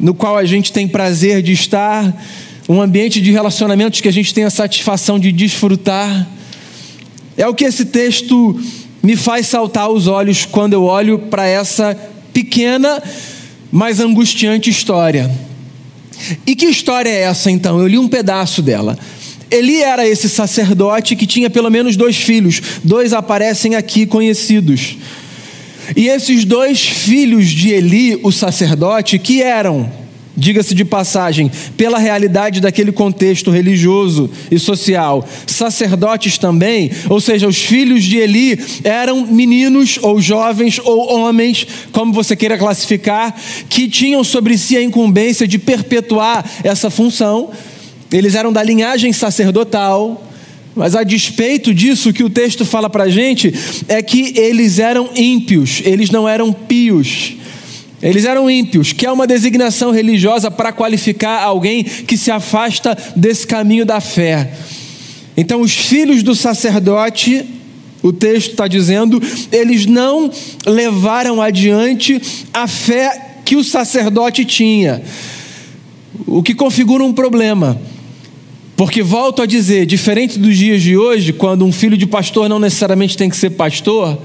no 0.00 0.14
qual 0.14 0.36
a 0.36 0.44
gente 0.44 0.72
tem 0.72 0.88
prazer 0.88 1.42
de 1.42 1.52
estar, 1.52 2.24
um 2.68 2.80
ambiente 2.80 3.20
de 3.20 3.30
relacionamentos 3.30 4.00
que 4.00 4.08
a 4.08 4.12
gente 4.12 4.32
tem 4.32 4.44
a 4.44 4.50
satisfação 4.50 5.18
de 5.18 5.30
desfrutar. 5.30 6.26
É 7.36 7.46
o 7.46 7.54
que 7.54 7.64
esse 7.64 7.84
texto 7.84 8.58
me 9.02 9.16
faz 9.16 9.46
saltar 9.46 9.90
os 9.90 10.06
olhos 10.06 10.46
quando 10.46 10.72
eu 10.72 10.84
olho 10.84 11.18
para 11.18 11.46
essa 11.46 11.96
pequena, 12.32 13.02
mas 13.70 14.00
angustiante 14.00 14.70
história. 14.70 15.30
E 16.46 16.54
que 16.54 16.66
história 16.66 17.08
é 17.08 17.22
essa 17.22 17.50
então? 17.50 17.78
Eu 17.78 17.86
li 17.86 17.98
um 17.98 18.08
pedaço 18.08 18.62
dela. 18.62 18.98
Eli 19.50 19.82
era 19.82 20.06
esse 20.06 20.28
sacerdote 20.28 21.16
que 21.16 21.26
tinha 21.26 21.50
pelo 21.50 21.70
menos 21.70 21.96
dois 21.96 22.16
filhos, 22.16 22.62
dois 22.84 23.12
aparecem 23.12 23.74
aqui 23.74 24.06
conhecidos. 24.06 24.96
E 25.96 26.08
esses 26.08 26.44
dois 26.44 26.80
filhos 26.80 27.48
de 27.48 27.70
Eli, 27.70 28.18
o 28.22 28.30
sacerdote, 28.30 29.18
que 29.18 29.42
eram 29.42 30.00
diga-se 30.40 30.74
de 30.74 30.86
passagem, 30.86 31.50
pela 31.76 31.98
realidade 31.98 32.60
daquele 32.60 32.90
contexto 32.90 33.50
religioso 33.50 34.30
e 34.50 34.58
social. 34.58 35.26
Sacerdotes 35.46 36.38
também, 36.38 36.90
ou 37.10 37.20
seja, 37.20 37.46
os 37.46 37.58
filhos 37.58 38.02
de 38.02 38.16
Eli 38.16 38.58
eram 38.82 39.26
meninos 39.26 39.98
ou 40.00 40.20
jovens 40.20 40.80
ou 40.82 41.12
homens, 41.12 41.66
como 41.92 42.12
você 42.12 42.34
queira 42.34 42.56
classificar, 42.56 43.34
que 43.68 43.86
tinham 43.86 44.24
sobre 44.24 44.56
si 44.56 44.76
a 44.76 44.82
incumbência 44.82 45.46
de 45.46 45.58
perpetuar 45.58 46.44
essa 46.64 46.88
função. 46.88 47.50
Eles 48.10 48.34
eram 48.34 48.52
da 48.52 48.62
linhagem 48.62 49.12
sacerdotal. 49.12 50.29
Mas 50.74 50.94
a 50.94 51.02
despeito 51.02 51.74
disso, 51.74 52.10
o 52.10 52.12
que 52.12 52.22
o 52.22 52.30
texto 52.30 52.64
fala 52.64 52.88
para 52.88 53.04
a 53.04 53.08
gente 53.08 53.52
é 53.88 54.02
que 54.02 54.38
eles 54.38 54.78
eram 54.78 55.10
ímpios, 55.16 55.82
eles 55.84 56.10
não 56.10 56.28
eram 56.28 56.52
pios. 56.52 57.34
Eles 58.02 58.24
eram 58.24 58.50
ímpios, 58.50 58.92
que 58.94 59.04
é 59.04 59.12
uma 59.12 59.26
designação 59.26 59.90
religiosa 59.90 60.50
para 60.50 60.72
qualificar 60.72 61.42
alguém 61.42 61.84
que 61.84 62.16
se 62.16 62.30
afasta 62.30 62.96
desse 63.14 63.46
caminho 63.46 63.84
da 63.84 64.00
fé. 64.00 64.54
Então, 65.36 65.60
os 65.60 65.72
filhos 65.72 66.22
do 66.22 66.34
sacerdote, 66.34 67.44
o 68.02 68.12
texto 68.12 68.52
está 68.52 68.66
dizendo, 68.66 69.22
eles 69.52 69.84
não 69.84 70.30
levaram 70.66 71.42
adiante 71.42 72.20
a 72.54 72.66
fé 72.66 73.38
que 73.44 73.54
o 73.54 73.64
sacerdote 73.64 74.46
tinha, 74.46 75.02
o 76.26 76.42
que 76.42 76.54
configura 76.54 77.04
um 77.04 77.12
problema. 77.12 77.78
Porque 78.80 79.02
volto 79.02 79.42
a 79.42 79.46
dizer, 79.46 79.84
diferente 79.84 80.38
dos 80.38 80.56
dias 80.56 80.80
de 80.80 80.96
hoje, 80.96 81.34
quando 81.34 81.66
um 81.66 81.70
filho 81.70 81.98
de 81.98 82.06
pastor 82.06 82.48
não 82.48 82.58
necessariamente 82.58 83.14
tem 83.14 83.28
que 83.28 83.36
ser 83.36 83.50
pastor, 83.50 84.18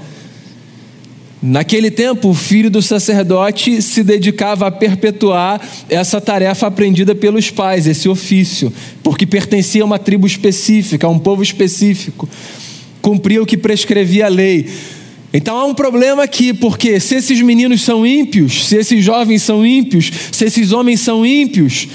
naquele 1.42 1.90
tempo 1.90 2.30
o 2.30 2.34
filho 2.34 2.70
do 2.70 2.80
sacerdote 2.80 3.82
se 3.82 4.02
dedicava 4.02 4.66
a 4.66 4.70
perpetuar 4.70 5.60
essa 5.90 6.22
tarefa 6.22 6.68
aprendida 6.68 7.14
pelos 7.14 7.50
pais, 7.50 7.86
esse 7.86 8.08
ofício, 8.08 8.72
porque 9.02 9.26
pertencia 9.26 9.82
a 9.82 9.84
uma 9.84 9.98
tribo 9.98 10.26
específica, 10.26 11.06
a 11.06 11.10
um 11.10 11.18
povo 11.18 11.42
específico, 11.42 12.26
cumpria 13.02 13.42
o 13.42 13.46
que 13.46 13.58
prescrevia 13.58 14.24
a 14.24 14.30
lei. 14.30 14.70
Então 15.34 15.54
há 15.58 15.66
um 15.66 15.74
problema 15.74 16.22
aqui, 16.22 16.54
porque 16.54 16.98
se 16.98 17.16
esses 17.16 17.42
meninos 17.42 17.82
são 17.82 18.06
ímpios, 18.06 18.68
se 18.68 18.76
esses 18.76 19.04
jovens 19.04 19.42
são 19.42 19.66
ímpios, 19.66 20.10
se 20.32 20.46
esses 20.46 20.72
homens 20.72 21.00
são 21.00 21.26
ímpios, 21.26 21.88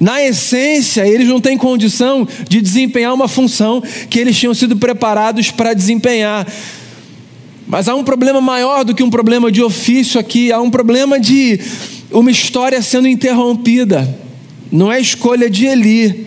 na 0.00 0.22
essência, 0.22 1.06
eles 1.06 1.26
não 1.26 1.40
têm 1.40 1.58
condição 1.58 2.26
de 2.48 2.60
desempenhar 2.60 3.12
uma 3.12 3.26
função 3.26 3.82
que 4.08 4.18
eles 4.18 4.36
tinham 4.36 4.54
sido 4.54 4.76
preparados 4.76 5.50
para 5.50 5.74
desempenhar. 5.74 6.46
Mas 7.66 7.88
há 7.88 7.94
um 7.94 8.04
problema 8.04 8.40
maior 8.40 8.84
do 8.84 8.94
que 8.94 9.02
um 9.02 9.10
problema 9.10 9.50
de 9.50 9.62
ofício 9.62 10.20
aqui, 10.20 10.52
há 10.52 10.60
um 10.60 10.70
problema 10.70 11.18
de 11.18 11.60
uma 12.10 12.30
história 12.30 12.80
sendo 12.80 13.08
interrompida. 13.08 14.08
Não 14.70 14.90
é 14.90 15.00
escolha 15.00 15.50
de 15.50 15.66
Eli, 15.66 16.26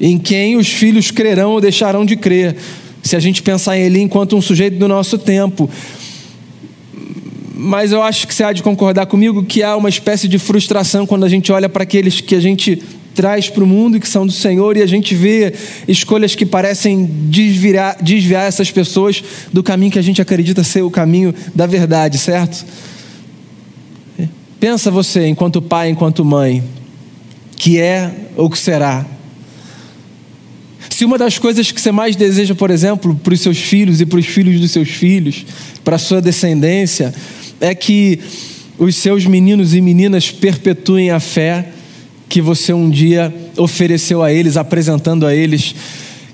em 0.00 0.18
quem 0.18 0.56
os 0.56 0.68
filhos 0.68 1.10
crerão 1.10 1.52
ou 1.52 1.60
deixarão 1.60 2.04
de 2.04 2.16
crer. 2.16 2.56
Se 3.02 3.14
a 3.14 3.20
gente 3.20 3.42
pensar 3.42 3.76
em 3.76 3.82
Eli 3.82 4.00
enquanto 4.00 4.36
um 4.36 4.40
sujeito 4.40 4.78
do 4.78 4.88
nosso 4.88 5.18
tempo, 5.18 5.68
mas 7.62 7.92
eu 7.92 8.02
acho 8.02 8.26
que 8.26 8.34
você 8.34 8.42
há 8.42 8.52
de 8.52 8.62
concordar 8.62 9.06
comigo 9.06 9.44
que 9.44 9.62
há 9.62 9.76
uma 9.76 9.88
espécie 9.88 10.26
de 10.26 10.38
frustração 10.38 11.06
quando 11.06 11.24
a 11.24 11.28
gente 11.28 11.52
olha 11.52 11.68
para 11.68 11.84
aqueles 11.84 12.20
que 12.20 12.34
a 12.34 12.40
gente 12.40 12.82
traz 13.14 13.48
para 13.48 13.62
o 13.62 13.66
mundo 13.66 13.96
e 13.96 14.00
que 14.00 14.08
são 14.08 14.26
do 14.26 14.32
Senhor 14.32 14.76
e 14.76 14.82
a 14.82 14.86
gente 14.86 15.14
vê 15.14 15.54
escolhas 15.86 16.34
que 16.34 16.44
parecem 16.44 17.04
desviar, 17.04 17.96
desviar 18.02 18.46
essas 18.46 18.70
pessoas 18.70 19.22
do 19.52 19.62
caminho 19.62 19.92
que 19.92 19.98
a 19.98 20.02
gente 20.02 20.20
acredita 20.20 20.64
ser 20.64 20.82
o 20.82 20.90
caminho 20.90 21.32
da 21.54 21.66
verdade, 21.66 22.18
certo? 22.18 22.66
Pensa 24.58 24.90
você, 24.90 25.26
enquanto 25.26 25.62
pai, 25.62 25.90
enquanto 25.90 26.24
mãe, 26.24 26.64
que 27.56 27.78
é 27.78 28.10
ou 28.36 28.50
que 28.50 28.58
será. 28.58 29.06
Se 30.90 31.04
uma 31.04 31.18
das 31.18 31.38
coisas 31.38 31.70
que 31.70 31.80
você 31.80 31.92
mais 31.92 32.16
deseja, 32.16 32.54
por 32.54 32.70
exemplo, 32.70 33.14
para 33.14 33.34
os 33.34 33.40
seus 33.40 33.58
filhos 33.58 34.00
e 34.00 34.06
para 34.06 34.18
os 34.18 34.26
filhos 34.26 34.60
dos 34.60 34.70
seus 34.70 34.88
filhos, 34.88 35.44
para 35.84 35.96
a 35.96 35.98
sua 35.98 36.20
descendência, 36.20 37.12
é 37.62 37.74
que 37.74 38.18
os 38.76 38.96
seus 38.96 39.24
meninos 39.24 39.72
e 39.72 39.80
meninas 39.80 40.30
perpetuem 40.30 41.12
a 41.12 41.20
fé 41.20 41.68
que 42.28 42.40
você 42.40 42.72
um 42.72 42.90
dia 42.90 43.32
ofereceu 43.56 44.20
a 44.22 44.32
eles, 44.32 44.56
apresentando 44.56 45.24
a 45.24 45.34
eles. 45.34 45.74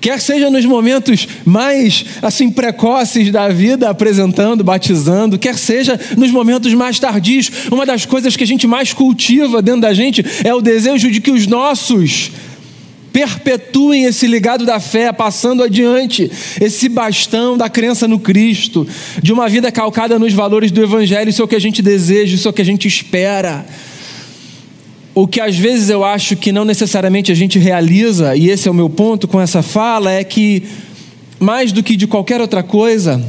Quer 0.01 0.21
seja 0.21 0.49
nos 0.49 0.65
momentos 0.65 1.29
mais 1.45 2.05
assim 2.23 2.51
precoces 2.51 3.31
da 3.31 3.49
vida, 3.49 3.91
apresentando, 3.91 4.65
batizando, 4.65 5.39
quer 5.39 5.59
seja 5.59 6.01
nos 6.17 6.31
momentos 6.31 6.73
mais 6.73 6.99
tardios, 6.99 7.51
uma 7.71 7.85
das 7.85 8.07
coisas 8.07 8.35
que 8.35 8.45
a 8.45 8.47
gente 8.47 8.67
mais 8.67 8.93
cultiva 8.95 9.61
dentro 9.61 9.83
da 9.83 9.93
gente 9.93 10.25
é 10.45 10.55
o 10.55 10.63
desejo 10.63 11.11
de 11.11 11.21
que 11.21 11.33
os 11.33 11.47
nossos 11.47 12.31
perpetuem 13.13 14.05
esse 14.05 14.27
legado 14.27 14.65
da 14.65 14.79
fé, 14.79 15.13
passando 15.13 15.63
adiante 15.63 16.31
esse 16.61 16.89
bastão 16.89 17.57
da 17.57 17.69
crença 17.69 18.07
no 18.07 18.19
Cristo, 18.19 18.87
de 19.23 19.33
uma 19.33 19.49
vida 19.49 19.73
calcada 19.73 20.19
nos 20.19 20.33
valores 20.33 20.71
do 20.71 20.83
Evangelho, 20.83 21.31
isso 21.31 21.43
é 21.43 21.45
o 21.45 21.49
que 21.49 21.57
a 21.57 21.61
gente 21.61 21.83
deseja, 21.83 22.35
isso 22.35 22.49
é 22.49 22.51
o 22.51 22.55
que 22.55 22.63
a 22.63 22.65
gente 22.65 22.87
espera. 22.87 23.67
O 25.15 25.27
que 25.27 25.41
às 25.41 25.57
vezes 25.57 25.91
eu 25.91 26.05
acho 26.05 26.37
que 26.37 26.53
não 26.53 26.65
necessariamente 26.65 27.33
a 27.33 27.35
gente 27.35 27.59
realiza, 27.59 28.37
e 28.37 28.51
esse 28.51 28.69
é 28.69 28.71
o 28.71 28.75
meu 28.75 28.89
ponto 28.89 29.27
com 29.27 29.41
essa 29.41 29.63
fala, 29.63 30.13
é 30.13 30.23
que, 30.23 30.63
mais 31.41 31.73
do 31.73 31.83
que 31.83 31.97
de 31.97 32.07
qualquer 32.07 32.41
outra 32.41 32.63
coisa, 32.63 33.21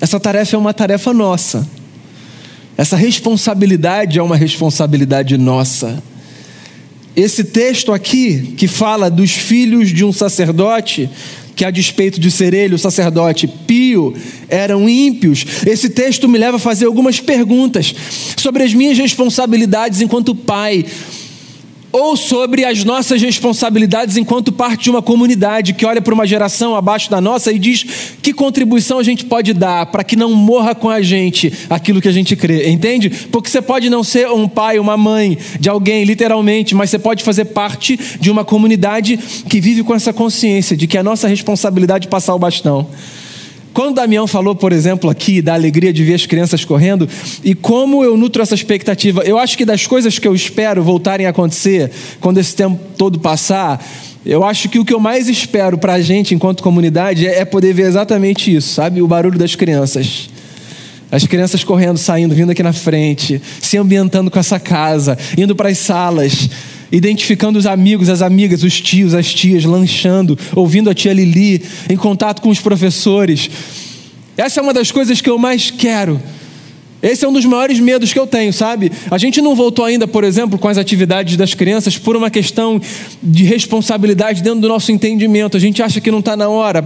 essa 0.00 0.18
tarefa 0.18 0.56
é 0.56 0.58
uma 0.58 0.72
tarefa 0.72 1.12
nossa. 1.12 1.68
Essa 2.76 2.96
responsabilidade 2.96 4.18
é 4.18 4.22
uma 4.22 4.36
responsabilidade 4.36 5.36
nossa. 5.36 6.02
Esse 7.16 7.44
texto 7.44 7.92
aqui, 7.92 8.54
que 8.56 8.66
fala 8.66 9.10
dos 9.10 9.30
filhos 9.30 9.90
de 9.90 10.04
um 10.04 10.12
sacerdote, 10.12 11.08
que 11.54 11.64
a 11.64 11.70
despeito 11.70 12.18
de 12.18 12.30
ser 12.30 12.52
ele 12.52 12.74
o 12.74 12.78
sacerdote 12.78 13.46
pio, 13.46 14.14
eram 14.48 14.88
ímpios, 14.88 15.46
esse 15.66 15.88
texto 15.88 16.28
me 16.28 16.38
leva 16.38 16.56
a 16.56 16.60
fazer 16.60 16.86
algumas 16.86 17.20
perguntas 17.20 17.94
sobre 18.36 18.64
as 18.64 18.74
minhas 18.74 18.98
responsabilidades 18.98 20.00
enquanto 20.00 20.34
pai 20.34 20.84
ou 21.94 22.16
sobre 22.16 22.64
as 22.64 22.82
nossas 22.82 23.22
responsabilidades 23.22 24.16
enquanto 24.16 24.50
parte 24.50 24.82
de 24.82 24.90
uma 24.90 25.00
comunidade 25.00 25.74
que 25.74 25.86
olha 25.86 26.02
para 26.02 26.12
uma 26.12 26.26
geração 26.26 26.74
abaixo 26.74 27.08
da 27.08 27.20
nossa 27.20 27.52
e 27.52 27.58
diz 27.58 27.86
que 28.20 28.32
contribuição 28.32 28.98
a 28.98 29.02
gente 29.04 29.24
pode 29.24 29.54
dar 29.54 29.86
para 29.86 30.02
que 30.02 30.16
não 30.16 30.32
morra 30.34 30.74
com 30.74 30.90
a 30.90 31.00
gente 31.00 31.52
aquilo 31.70 32.00
que 32.00 32.08
a 32.08 32.12
gente 32.12 32.34
crê, 32.34 32.68
entende? 32.68 33.08
Porque 33.30 33.48
você 33.48 33.62
pode 33.62 33.88
não 33.88 34.02
ser 34.02 34.28
um 34.28 34.48
pai, 34.48 34.80
uma 34.80 34.96
mãe 34.96 35.38
de 35.60 35.68
alguém, 35.68 36.02
literalmente, 36.02 36.74
mas 36.74 36.90
você 36.90 36.98
pode 36.98 37.22
fazer 37.22 37.44
parte 37.44 37.96
de 38.18 38.28
uma 38.28 38.44
comunidade 38.44 39.16
que 39.48 39.60
vive 39.60 39.84
com 39.84 39.94
essa 39.94 40.12
consciência 40.12 40.76
de 40.76 40.88
que 40.88 40.96
é 40.96 41.00
a 41.00 41.04
nossa 41.04 41.28
responsabilidade 41.28 42.08
passar 42.08 42.34
o 42.34 42.40
bastão. 42.40 42.88
Quando 43.74 43.96
Damião 43.96 44.28
falou, 44.28 44.54
por 44.54 44.72
exemplo, 44.72 45.10
aqui 45.10 45.42
da 45.42 45.52
alegria 45.52 45.92
de 45.92 46.04
ver 46.04 46.14
as 46.14 46.24
crianças 46.24 46.64
correndo, 46.64 47.08
e 47.42 47.56
como 47.56 48.04
eu 48.04 48.16
nutro 48.16 48.40
essa 48.40 48.54
expectativa, 48.54 49.22
eu 49.24 49.36
acho 49.36 49.58
que 49.58 49.64
das 49.64 49.84
coisas 49.84 50.16
que 50.16 50.28
eu 50.28 50.34
espero 50.34 50.80
voltarem 50.80 51.26
a 51.26 51.30
acontecer, 51.30 51.90
quando 52.20 52.38
esse 52.38 52.54
tempo 52.54 52.78
todo 52.96 53.18
passar, 53.18 53.84
eu 54.24 54.44
acho 54.44 54.68
que 54.68 54.78
o 54.78 54.84
que 54.84 54.94
eu 54.94 55.00
mais 55.00 55.28
espero 55.28 55.76
para 55.76 55.94
a 55.94 56.00
gente, 56.00 56.36
enquanto 56.36 56.62
comunidade, 56.62 57.26
é 57.26 57.44
poder 57.44 57.74
ver 57.74 57.86
exatamente 57.86 58.54
isso, 58.54 58.74
sabe? 58.74 59.02
O 59.02 59.08
barulho 59.08 59.38
das 59.38 59.56
crianças. 59.56 60.30
As 61.10 61.26
crianças 61.26 61.64
correndo, 61.64 61.98
saindo, 61.98 62.32
vindo 62.32 62.50
aqui 62.50 62.62
na 62.62 62.72
frente, 62.72 63.42
se 63.60 63.76
ambientando 63.76 64.30
com 64.30 64.38
essa 64.38 64.60
casa, 64.60 65.18
indo 65.36 65.56
para 65.56 65.68
as 65.68 65.78
salas, 65.78 66.48
identificando 66.90 67.58
os 67.58 67.66
amigos, 67.66 68.08
as 68.08 68.22
amigas, 68.22 68.62
os 68.62 68.80
tios, 68.80 69.14
as 69.14 69.32
tias, 69.32 69.64
lanchando, 69.64 70.38
ouvindo 70.54 70.90
a 70.90 70.94
tia 70.94 71.12
Lili, 71.12 71.62
em 71.88 71.96
contato 71.96 72.40
com 72.40 72.48
os 72.48 72.60
professores. 72.60 73.50
Essa 74.36 74.60
é 74.60 74.62
uma 74.62 74.72
das 74.72 74.90
coisas 74.90 75.20
que 75.20 75.30
eu 75.30 75.38
mais 75.38 75.70
quero. 75.70 76.20
Esse 77.02 77.22
é 77.24 77.28
um 77.28 77.32
dos 77.34 77.44
maiores 77.44 77.78
medos 77.78 78.14
que 78.14 78.18
eu 78.18 78.26
tenho, 78.26 78.50
sabe? 78.50 78.90
A 79.10 79.18
gente 79.18 79.42
não 79.42 79.54
voltou 79.54 79.84
ainda, 79.84 80.08
por 80.08 80.24
exemplo, 80.24 80.58
com 80.58 80.68
as 80.68 80.78
atividades 80.78 81.36
das 81.36 81.52
crianças 81.52 81.98
por 81.98 82.16
uma 82.16 82.30
questão 82.30 82.80
de 83.22 83.44
responsabilidade 83.44 84.42
dentro 84.42 84.60
do 84.60 84.68
nosso 84.68 84.90
entendimento. 84.90 85.54
A 85.54 85.60
gente 85.60 85.82
acha 85.82 86.00
que 86.00 86.10
não 86.10 86.20
está 86.20 86.34
na 86.34 86.48
hora, 86.48 86.82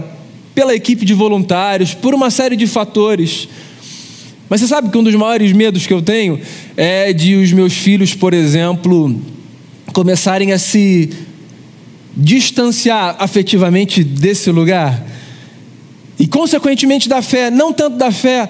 pela 0.53 0.75
equipe 0.75 1.05
de 1.05 1.13
voluntários, 1.13 1.93
por 1.93 2.13
uma 2.13 2.29
série 2.29 2.57
de 2.57 2.67
fatores. 2.67 3.47
Mas 4.49 4.59
você 4.59 4.67
sabe 4.67 4.89
que 4.89 4.97
um 4.97 5.03
dos 5.03 5.15
maiores 5.15 5.53
medos 5.53 5.87
que 5.87 5.93
eu 5.93 6.01
tenho 6.01 6.41
é 6.75 7.13
de 7.13 7.35
os 7.35 7.53
meus 7.53 7.71
filhos, 7.71 8.13
por 8.13 8.33
exemplo, 8.33 9.21
começarem 9.91 10.51
a 10.51 10.59
se 10.59 11.09
distanciar 12.15 13.15
afetivamente 13.19 14.03
desse 14.03 14.51
lugar 14.51 15.05
e, 16.19 16.27
consequentemente, 16.27 17.07
da 17.07 17.21
fé, 17.21 17.49
não 17.49 17.71
tanto 17.71 17.95
da 17.95 18.11
fé, 18.11 18.49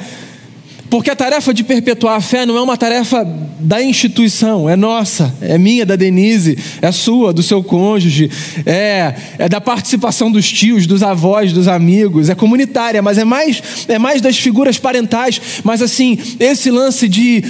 porque 0.89 1.11
a 1.11 1.15
tarefa 1.15 1.53
de 1.53 1.63
perpetuar 1.63 2.15
a 2.15 2.21
fé 2.21 2.47
não 2.47 2.57
é 2.57 2.61
uma 2.61 2.75
tarefa 2.75 3.23
da 3.59 3.81
instituição, 3.81 4.67
é 4.67 4.75
nossa, 4.75 5.35
é 5.39 5.55
minha, 5.55 5.85
da 5.85 5.95
Denise, 5.95 6.57
é 6.81 6.91
sua, 6.91 7.31
do 7.31 7.43
seu 7.43 7.63
cônjuge, 7.63 8.31
é, 8.65 9.13
é 9.37 9.47
da 9.47 9.61
participação 9.61 10.31
dos 10.31 10.51
tios, 10.51 10.87
dos 10.87 11.03
avós, 11.03 11.53
dos 11.53 11.67
amigos, 11.67 12.27
é 12.27 12.33
comunitária, 12.33 13.03
mas 13.03 13.19
é 13.19 13.23
mais, 13.23 13.61
é 13.87 13.99
mais 13.99 14.19
das 14.19 14.39
figuras 14.39 14.79
parentais. 14.79 15.39
Mas 15.63 15.83
assim, 15.83 16.17
esse 16.39 16.71
lance 16.71 17.07
de, 17.07 17.43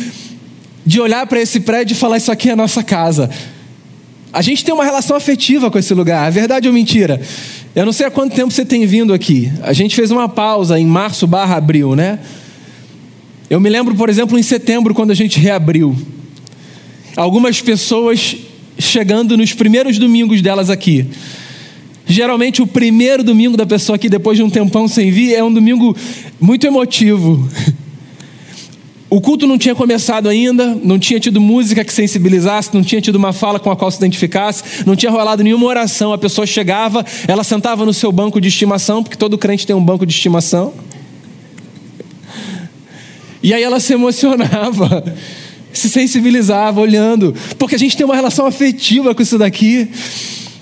de 0.85 0.99
olhar 0.99 1.25
para 1.25 1.39
esse 1.39 1.61
prédio 1.61 1.93
e 1.93 1.97
falar: 1.97 2.17
Isso 2.17 2.31
aqui 2.31 2.49
é 2.49 2.53
a 2.53 2.57
nossa 2.57 2.83
casa. 2.83 3.29
A 4.31 4.41
gente 4.41 4.63
tem 4.63 4.73
uma 4.73 4.83
relação 4.83 5.17
afetiva 5.17 5.71
com 5.71 5.79
esse 5.79 5.93
lugar, 5.93 6.27
é 6.27 6.31
verdade 6.31 6.67
ou 6.67 6.73
mentira? 6.73 7.19
Eu 7.75 7.85
não 7.85 7.91
sei 7.91 8.05
há 8.05 8.11
quanto 8.11 8.35
tempo 8.35 8.51
você 8.51 8.63
tem 8.63 8.85
vindo 8.85 9.13
aqui. 9.13 9.51
A 9.61 9.73
gente 9.73 9.95
fez 9.95 10.11
uma 10.11 10.29
pausa 10.29 10.79
em 10.79 10.85
março 10.85 11.25
barra 11.25 11.55
abril, 11.55 11.95
né? 11.95 12.19
Eu 13.49 13.59
me 13.59 13.69
lembro, 13.69 13.95
por 13.95 14.09
exemplo, 14.09 14.37
em 14.37 14.43
setembro, 14.43 14.93
quando 14.93 15.09
a 15.09 15.15
gente 15.15 15.39
reabriu. 15.39 15.95
Algumas 17.15 17.59
pessoas 17.61 18.37
chegando 18.77 19.35
nos 19.35 19.53
primeiros 19.53 19.97
domingos 19.97 20.41
delas 20.41 20.69
aqui. 20.69 21.07
Geralmente 22.05 22.61
o 22.61 22.67
primeiro 22.67 23.23
domingo 23.23 23.57
da 23.57 23.65
pessoa 23.65 23.95
aqui, 23.95 24.09
depois 24.09 24.37
de 24.37 24.43
um 24.43 24.49
tempão 24.49 24.87
sem 24.87 25.11
vir, 25.11 25.33
é 25.33 25.43
um 25.43 25.53
domingo 25.53 25.95
muito 26.39 26.65
emotivo. 26.67 27.47
O 29.09 29.19
culto 29.19 29.47
não 29.47 29.57
tinha 29.57 29.73
começado 29.73 30.29
ainda, 30.29 30.77
não 30.83 30.99
tinha 30.99 31.19
tido 31.19 31.41
música 31.41 31.83
que 31.83 31.91
sensibilizasse, 31.91 32.69
não 32.73 32.83
tinha 32.83 33.01
tido 33.01 33.15
uma 33.15 33.33
fala 33.33 33.59
com 33.59 33.71
a 33.71 33.75
qual 33.75 33.89
se 33.89 33.97
identificasse, 33.97 34.85
não 34.85 34.95
tinha 34.95 35.11
rolado 35.11 35.43
nenhuma 35.43 35.65
oração. 35.65 36.13
A 36.13 36.17
pessoa 36.17 36.45
chegava, 36.45 37.03
ela 37.27 37.43
sentava 37.43 37.83
no 37.85 37.93
seu 37.93 38.11
banco 38.11 38.39
de 38.39 38.49
estimação, 38.49 39.01
porque 39.01 39.17
todo 39.17 39.35
crente 39.35 39.65
tem 39.65 39.75
um 39.75 39.83
banco 39.83 40.05
de 40.05 40.13
estimação. 40.13 40.73
E 43.41 43.51
aí 43.51 43.63
ela 43.63 43.79
se 43.79 43.93
emocionava, 43.93 45.03
se 45.73 45.89
sensibilizava 45.89 46.79
olhando, 46.79 47.33
porque 47.57 47.73
a 47.73 47.79
gente 47.79 47.97
tem 47.97 48.05
uma 48.05 48.15
relação 48.15 48.45
afetiva 48.45 49.15
com 49.15 49.23
isso 49.23 49.39
daqui. 49.39 49.87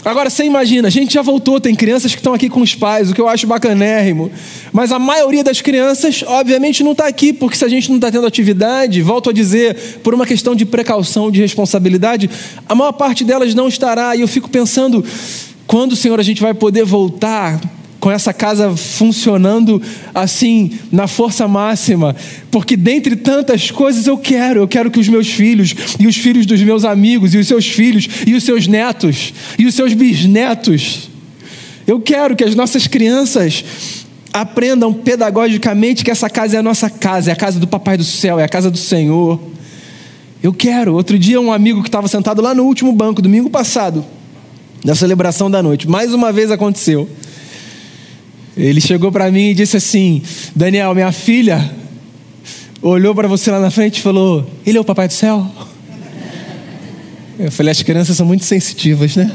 Agora 0.05 0.29
você 0.29 0.45
imagina, 0.45 0.87
a 0.87 0.91
gente 0.91 1.13
já 1.13 1.21
voltou, 1.21 1.59
tem 1.59 1.75
crianças 1.75 2.13
que 2.13 2.19
estão 2.19 2.33
aqui 2.33 2.49
com 2.49 2.61
os 2.61 2.73
pais, 2.75 3.09
o 3.09 3.13
que 3.13 3.19
eu 3.19 3.27
acho 3.27 3.45
bacanérrimo. 3.47 4.31
Mas 4.71 4.91
a 4.91 4.99
maioria 4.99 5.43
das 5.43 5.59
crianças, 5.59 6.23
obviamente, 6.25 6.83
não 6.83 6.91
está 6.93 7.07
aqui, 7.07 7.33
porque 7.33 7.57
se 7.57 7.65
a 7.65 7.67
gente 7.67 7.89
não 7.89 7.97
está 7.97 8.11
tendo 8.11 8.25
atividade, 8.25 9.01
volto 9.01 9.29
a 9.29 9.33
dizer, 9.33 9.99
por 10.03 10.13
uma 10.13 10.25
questão 10.25 10.55
de 10.55 10.65
precaução, 10.65 11.31
de 11.31 11.41
responsabilidade, 11.41 12.29
a 12.67 12.75
maior 12.75 12.93
parte 12.93 13.23
delas 13.23 13.53
não 13.53 13.67
estará. 13.67 14.15
E 14.15 14.21
eu 14.21 14.27
fico 14.27 14.49
pensando, 14.49 15.03
quando, 15.65 15.95
Senhor, 15.95 16.19
a 16.19 16.23
gente 16.23 16.41
vai 16.41 16.53
poder 16.53 16.85
voltar 16.85 17.59
com 17.99 18.11
essa 18.11 18.33
casa 18.33 18.75
funcionando 18.75 19.81
assim, 20.13 20.71
na 20.91 21.07
força 21.07 21.47
máxima, 21.47 22.15
porque 22.51 22.77
dentre 22.77 23.15
tantas 23.15 23.71
coisas 23.71 24.05
eu 24.07 24.17
quero, 24.17 24.61
eu 24.61 24.67
quero 24.67 24.91
que 24.91 24.99
os 24.99 25.07
meus 25.07 25.27
filhos 25.29 25.75
e 25.99 26.07
os 26.07 26.15
filhos 26.15 26.45
dos 26.45 26.61
meus 26.61 26.85
amigos 26.85 27.33
e 27.33 27.37
os 27.37 27.47
seus 27.47 27.67
filhos 27.67 28.07
e 28.25 28.33
os 28.33 28.43
seus 28.43 28.67
netos 28.67 29.33
e 29.57 29.65
os 29.65 29.73
seus 29.73 29.93
bisnetos, 29.93 31.09
eu 31.85 31.99
quero 31.99 32.35
que 32.35 32.43
as 32.43 32.53
nossas 32.53 32.85
crianças 32.85 33.63
aprendam 34.31 34.93
pedagogicamente 34.93 36.03
que 36.03 36.11
essa 36.11 36.29
casa 36.29 36.57
é 36.57 36.59
a 36.59 36.63
nossa 36.63 36.89
casa, 36.89 37.31
é 37.31 37.33
a 37.33 37.35
casa 37.35 37.59
do 37.59 37.67
Papai 37.67 37.97
do 37.97 38.03
Céu, 38.03 38.39
é 38.39 38.43
a 38.43 38.49
casa 38.49 38.69
do 38.69 38.77
Senhor. 38.77 39.39
Eu 40.43 40.53
quero. 40.53 40.93
Outro 40.93 41.17
dia, 41.17 41.41
um 41.41 41.51
amigo 41.51 41.81
que 41.81 41.87
estava 41.89 42.07
sentado 42.07 42.41
lá 42.41 42.53
no 42.53 42.63
último 42.63 42.91
banco, 42.91 43.21
domingo 43.21 43.49
passado, 43.49 44.05
na 44.83 44.93
celebração 44.93 45.49
da 45.49 45.63
noite, 45.63 45.87
mais 45.89 46.13
uma 46.13 46.31
vez 46.31 46.51
aconteceu. 46.51 47.09
Ele 48.57 48.81
chegou 48.81 49.11
para 49.11 49.31
mim 49.31 49.49
e 49.49 49.53
disse 49.53 49.77
assim: 49.77 50.21
Daniel, 50.55 50.93
minha 50.95 51.11
filha 51.11 51.71
olhou 52.81 53.13
para 53.13 53.27
você 53.27 53.51
lá 53.51 53.59
na 53.59 53.69
frente 53.69 53.99
e 53.99 54.01
falou: 54.01 54.49
Ele 54.65 54.77
é 54.77 54.81
o 54.81 54.85
papai 54.85 55.07
do 55.07 55.13
céu? 55.13 55.49
Eu 57.37 57.51
falei: 57.51 57.71
As 57.71 57.83
crianças 57.83 58.17
são 58.17 58.25
muito 58.25 58.43
sensitivas, 58.45 59.15
né? 59.15 59.31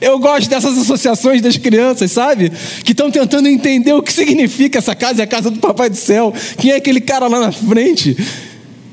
Eu 0.00 0.18
gosto 0.18 0.50
dessas 0.50 0.76
associações 0.76 1.40
das 1.40 1.56
crianças, 1.56 2.12
sabe? 2.12 2.52
Que 2.84 2.92
estão 2.92 3.10
tentando 3.10 3.48
entender 3.48 3.94
o 3.94 4.02
que 4.02 4.12
significa 4.12 4.78
essa 4.78 4.94
casa 4.94 5.22
é 5.22 5.24
a 5.24 5.26
casa 5.26 5.50
do 5.50 5.58
Papai 5.58 5.88
do 5.88 5.96
Céu. 5.96 6.32
Quem 6.58 6.72
é 6.72 6.76
aquele 6.76 7.00
cara 7.00 7.26
lá 7.26 7.40
na 7.40 7.50
frente? 7.50 8.14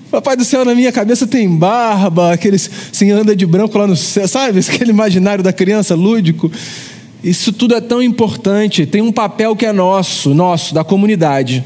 Papai 0.10 0.38
do 0.38 0.45
Céu 0.45 0.63
na 0.63 0.74
minha 0.74 0.91
cabeça 0.91 1.27
tem 1.27 1.50
barba, 1.50 2.31
aqueles 2.33 2.71
assim, 2.91 3.12
anda 3.12 3.36
de 3.36 3.45
branco 3.45 3.77
lá 3.77 3.88
no 3.88 3.95
céu, 3.95 4.25
sabe? 4.27 4.60
Aquele 4.60 4.91
imaginário 4.91 5.43
da 5.43 5.51
criança 5.51 5.95
lúdico. 5.95 6.50
Isso 7.24 7.54
tudo 7.54 7.75
é 7.75 7.82
tão 7.82 8.01
importante, 8.01 8.86
tem 8.86 9.01
um 9.01 9.12
papel 9.12 9.56
que 9.56 9.66
é 9.66 9.72
nosso, 9.72 10.34
nosso, 10.34 10.74
da 10.74 10.84
comunidade. 10.84 11.63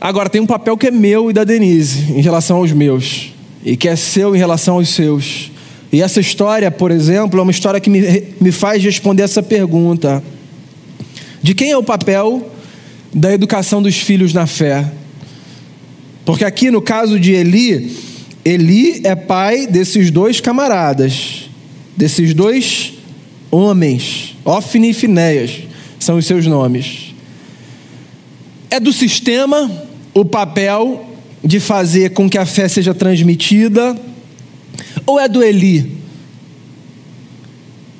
Agora, 0.00 0.30
tem 0.30 0.40
um 0.40 0.46
papel 0.46 0.76
que 0.78 0.86
é 0.86 0.90
meu 0.90 1.30
e 1.30 1.34
da 1.34 1.44
Denise, 1.44 2.10
em 2.12 2.22
relação 2.22 2.56
aos 2.56 2.72
meus, 2.72 3.34
e 3.62 3.76
que 3.76 3.86
é 3.86 3.96
seu 3.96 4.34
em 4.34 4.38
relação 4.38 4.76
aos 4.76 4.88
seus. 4.88 5.50
E 5.92 6.00
essa 6.00 6.18
história, 6.18 6.70
por 6.70 6.90
exemplo, 6.90 7.38
é 7.38 7.42
uma 7.42 7.50
história 7.50 7.78
que 7.78 7.90
me, 7.90 8.22
me 8.40 8.50
faz 8.50 8.82
responder 8.82 9.24
essa 9.24 9.42
pergunta: 9.42 10.22
de 11.42 11.54
quem 11.54 11.70
é 11.70 11.76
o 11.76 11.82
papel 11.82 12.50
da 13.12 13.34
educação 13.34 13.82
dos 13.82 13.96
filhos 13.96 14.32
na 14.32 14.46
fé? 14.46 14.90
Porque 16.24 16.44
aqui 16.44 16.70
no 16.70 16.80
caso 16.80 17.20
de 17.20 17.32
Eli, 17.32 17.94
Eli 18.44 19.02
é 19.04 19.14
pai 19.14 19.66
desses 19.66 20.10
dois 20.10 20.40
camaradas, 20.40 21.50
desses 21.96 22.32
dois 22.32 22.94
homens, 23.50 24.36
Ofni 24.44 24.90
e 24.90 24.94
Finéias 24.94 25.62
são 25.98 26.16
os 26.16 26.26
seus 26.26 26.46
nomes. 26.46 27.14
É 28.70 28.78
do 28.78 28.92
sistema 28.92 29.70
o 30.14 30.24
papel 30.24 31.06
de 31.42 31.58
fazer 31.58 32.10
com 32.10 32.28
que 32.28 32.38
a 32.38 32.46
fé 32.46 32.68
seja 32.68 32.94
transmitida, 32.94 33.98
ou 35.06 35.18
é 35.18 35.28
do 35.28 35.42
Eli? 35.42 35.98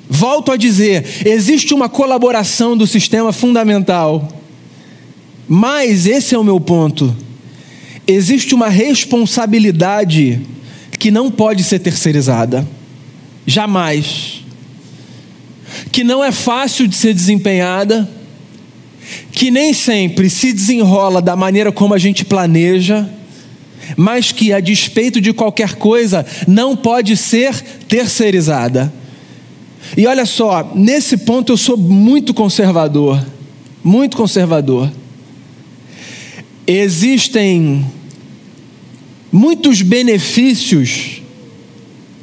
Volto 0.09 0.51
a 0.51 0.57
dizer, 0.57 1.05
existe 1.25 1.73
uma 1.73 1.89
colaboração 1.89 2.77
do 2.77 2.85
sistema 2.85 3.31
fundamental, 3.31 4.27
mas 5.47 6.05
esse 6.05 6.35
é 6.35 6.37
o 6.37 6.43
meu 6.43 6.59
ponto. 6.59 7.15
Existe 8.07 8.53
uma 8.53 8.69
responsabilidade 8.69 10.41
que 10.99 11.11
não 11.11 11.31
pode 11.31 11.63
ser 11.63 11.79
terceirizada. 11.79 12.67
Jamais 13.45 14.40
que 15.91 16.03
não 16.03 16.23
é 16.23 16.31
fácil 16.31 16.87
de 16.87 16.95
ser 16.95 17.13
desempenhada, 17.13 18.09
que 19.31 19.51
nem 19.51 19.73
sempre 19.73 20.29
se 20.29 20.53
desenrola 20.53 21.21
da 21.21 21.35
maneira 21.35 21.71
como 21.71 21.93
a 21.93 21.97
gente 21.97 22.23
planeja, 22.23 23.09
mas 23.97 24.31
que, 24.31 24.53
a 24.53 24.59
despeito 24.59 25.19
de 25.19 25.33
qualquer 25.33 25.75
coisa, 25.75 26.25
não 26.47 26.75
pode 26.75 27.17
ser 27.17 27.53
terceirizada. 27.87 28.93
E 29.97 30.07
olha 30.07 30.25
só, 30.25 30.71
nesse 30.73 31.17
ponto 31.17 31.51
eu 31.51 31.57
sou 31.57 31.75
muito 31.75 32.33
conservador, 32.33 33.23
muito 33.83 34.15
conservador. 34.15 34.89
Existem 36.65 37.85
muitos 39.31 39.81
benefícios 39.81 41.20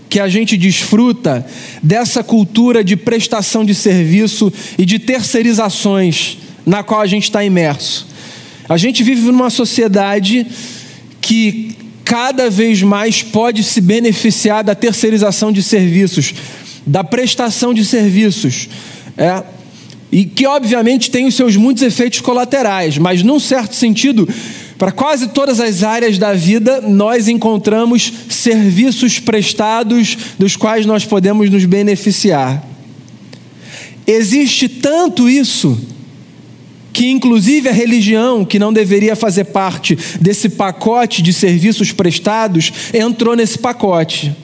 que 0.09 0.19
a 0.19 0.29
gente 0.29 0.57
desfruta 0.57 1.47
dessa 1.83 2.23
cultura 2.23 2.83
de 2.83 2.97
prestação 2.97 3.65
de 3.65 3.75
serviço 3.75 4.53
e 4.79 4.85
de 4.85 4.99
terceirizações 4.99 6.39
na 6.65 6.83
qual 6.83 7.01
a 7.01 7.07
gente 7.07 7.25
está 7.25 7.45
imerso. 7.45 8.07
A 8.69 8.77
gente 8.77 9.03
vive 9.03 9.23
numa 9.23 9.51
sociedade 9.51 10.47
que 11.21 11.75
cada 12.05 12.49
vez 12.49 12.83
mais 12.83 13.23
pode 13.23 13.63
se 13.63 13.81
beneficiar 13.81 14.65
da 14.65 14.75
terceirização 14.75 15.53
de 15.53 15.63
serviços, 15.63 16.35
da 16.87 17.05
prestação 17.05 17.75
de 17.75 17.85
serviços. 17.85 18.69
É, 19.17 19.43
e 20.11 20.25
que, 20.25 20.47
obviamente, 20.47 21.11
tem 21.11 21.27
os 21.27 21.35
seus 21.35 21.55
muitos 21.57 21.83
efeitos 21.83 22.21
colaterais, 22.21 22.97
mas, 22.97 23.23
num 23.23 23.39
certo 23.39 23.75
sentido, 23.75 24.27
para 24.79 24.93
quase 24.93 25.29
todas 25.29 25.59
as 25.59 25.83
áreas 25.83 26.19
da 26.19 26.33
vida, 26.33 26.81
nós 26.81 27.27
encontramos 27.27 28.13
serviços 28.31 29.19
prestados 29.19 30.17
dos 30.39 30.55
quais 30.55 30.87
nós 30.87 31.05
podemos 31.05 31.51
nos 31.51 31.65
beneficiar. 31.65 32.65
Existe 34.07 34.69
tanto 34.69 35.29
isso 35.29 35.79
que, 36.93 37.09
inclusive, 37.11 37.69
a 37.69 37.73
religião, 37.73 38.45
que 38.45 38.59
não 38.59 38.73
deveria 38.73 39.17
fazer 39.17 39.45
parte 39.47 39.99
desse 40.21 40.49
pacote 40.49 41.23
de 41.23 41.33
serviços 41.33 41.93
prestados, 41.93 42.73
entrou 42.95 43.35
nesse 43.35 43.59
pacote. 43.59 44.35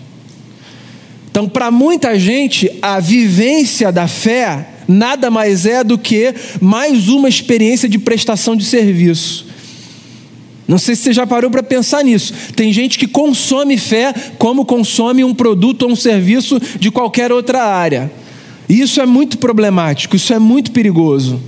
Então, 1.31 1.49
para 1.49 1.71
muita 1.71 2.19
gente, 2.19 2.71
a 2.83 2.99
vivência 2.99 3.91
da 3.91 4.07
fé 4.09 4.69
nada 4.87 5.31
mais 5.31 5.65
é 5.65 5.83
do 5.83 5.97
que 5.97 6.35
mais 6.61 7.09
uma 7.09 7.29
experiência 7.29 7.89
de 7.89 7.99
prestação 7.99 8.55
de 8.55 8.65
serviço. 8.65 9.54
Não 10.67 10.79
sei 10.79 10.95
se 10.95 11.03
você 11.03 11.13
já 11.13 11.27
parou 11.27 11.51
para 11.51 11.63
pensar 11.63 12.03
nisso. 12.03 12.33
Tem 12.57 12.73
gente 12.73 12.99
que 12.99 13.07
consome 13.07 13.77
fé 13.77 14.15
como 14.39 14.65
consome 14.65 15.23
um 15.23 15.35
produto 15.35 15.83
ou 15.83 15.91
um 15.91 15.97
serviço 15.97 16.61
de 16.79 16.91
qualquer 16.91 17.31
outra 17.31 17.63
área. 17.65 18.11
E 18.69 18.81
isso 18.81 19.01
é 19.01 19.07
muito 19.07 19.37
problemático, 19.37 20.17
isso 20.17 20.33
é 20.33 20.39
muito 20.39 20.71
perigoso. 20.71 21.41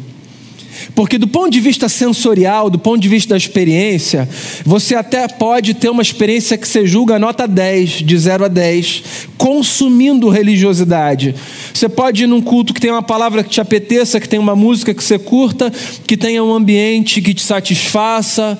Porque, 0.94 1.16
do 1.16 1.26
ponto 1.26 1.50
de 1.50 1.60
vista 1.60 1.88
sensorial, 1.88 2.68
do 2.68 2.78
ponto 2.78 3.00
de 3.00 3.08
vista 3.08 3.30
da 3.30 3.36
experiência, 3.38 4.28
você 4.64 4.94
até 4.94 5.26
pode 5.26 5.72
ter 5.72 5.88
uma 5.88 6.02
experiência 6.02 6.58
que 6.58 6.68
você 6.68 6.86
julga 6.86 7.18
nota 7.18 7.48
10, 7.48 7.90
de 8.04 8.18
0 8.18 8.44
a 8.44 8.48
10, 8.48 9.02
consumindo 9.38 10.28
religiosidade. 10.28 11.34
Você 11.72 11.88
pode 11.88 12.24
ir 12.24 12.26
num 12.26 12.42
culto 12.42 12.74
que 12.74 12.80
tem 12.80 12.90
uma 12.90 13.02
palavra 13.02 13.42
que 13.42 13.50
te 13.50 13.60
apeteça, 13.60 14.20
que 14.20 14.28
tem 14.28 14.38
uma 14.38 14.54
música 14.54 14.92
que 14.92 15.02
você 15.02 15.18
curta, 15.18 15.72
que 16.06 16.16
tenha 16.16 16.44
um 16.44 16.52
ambiente 16.52 17.22
que 17.22 17.32
te 17.32 17.42
satisfaça 17.42 18.58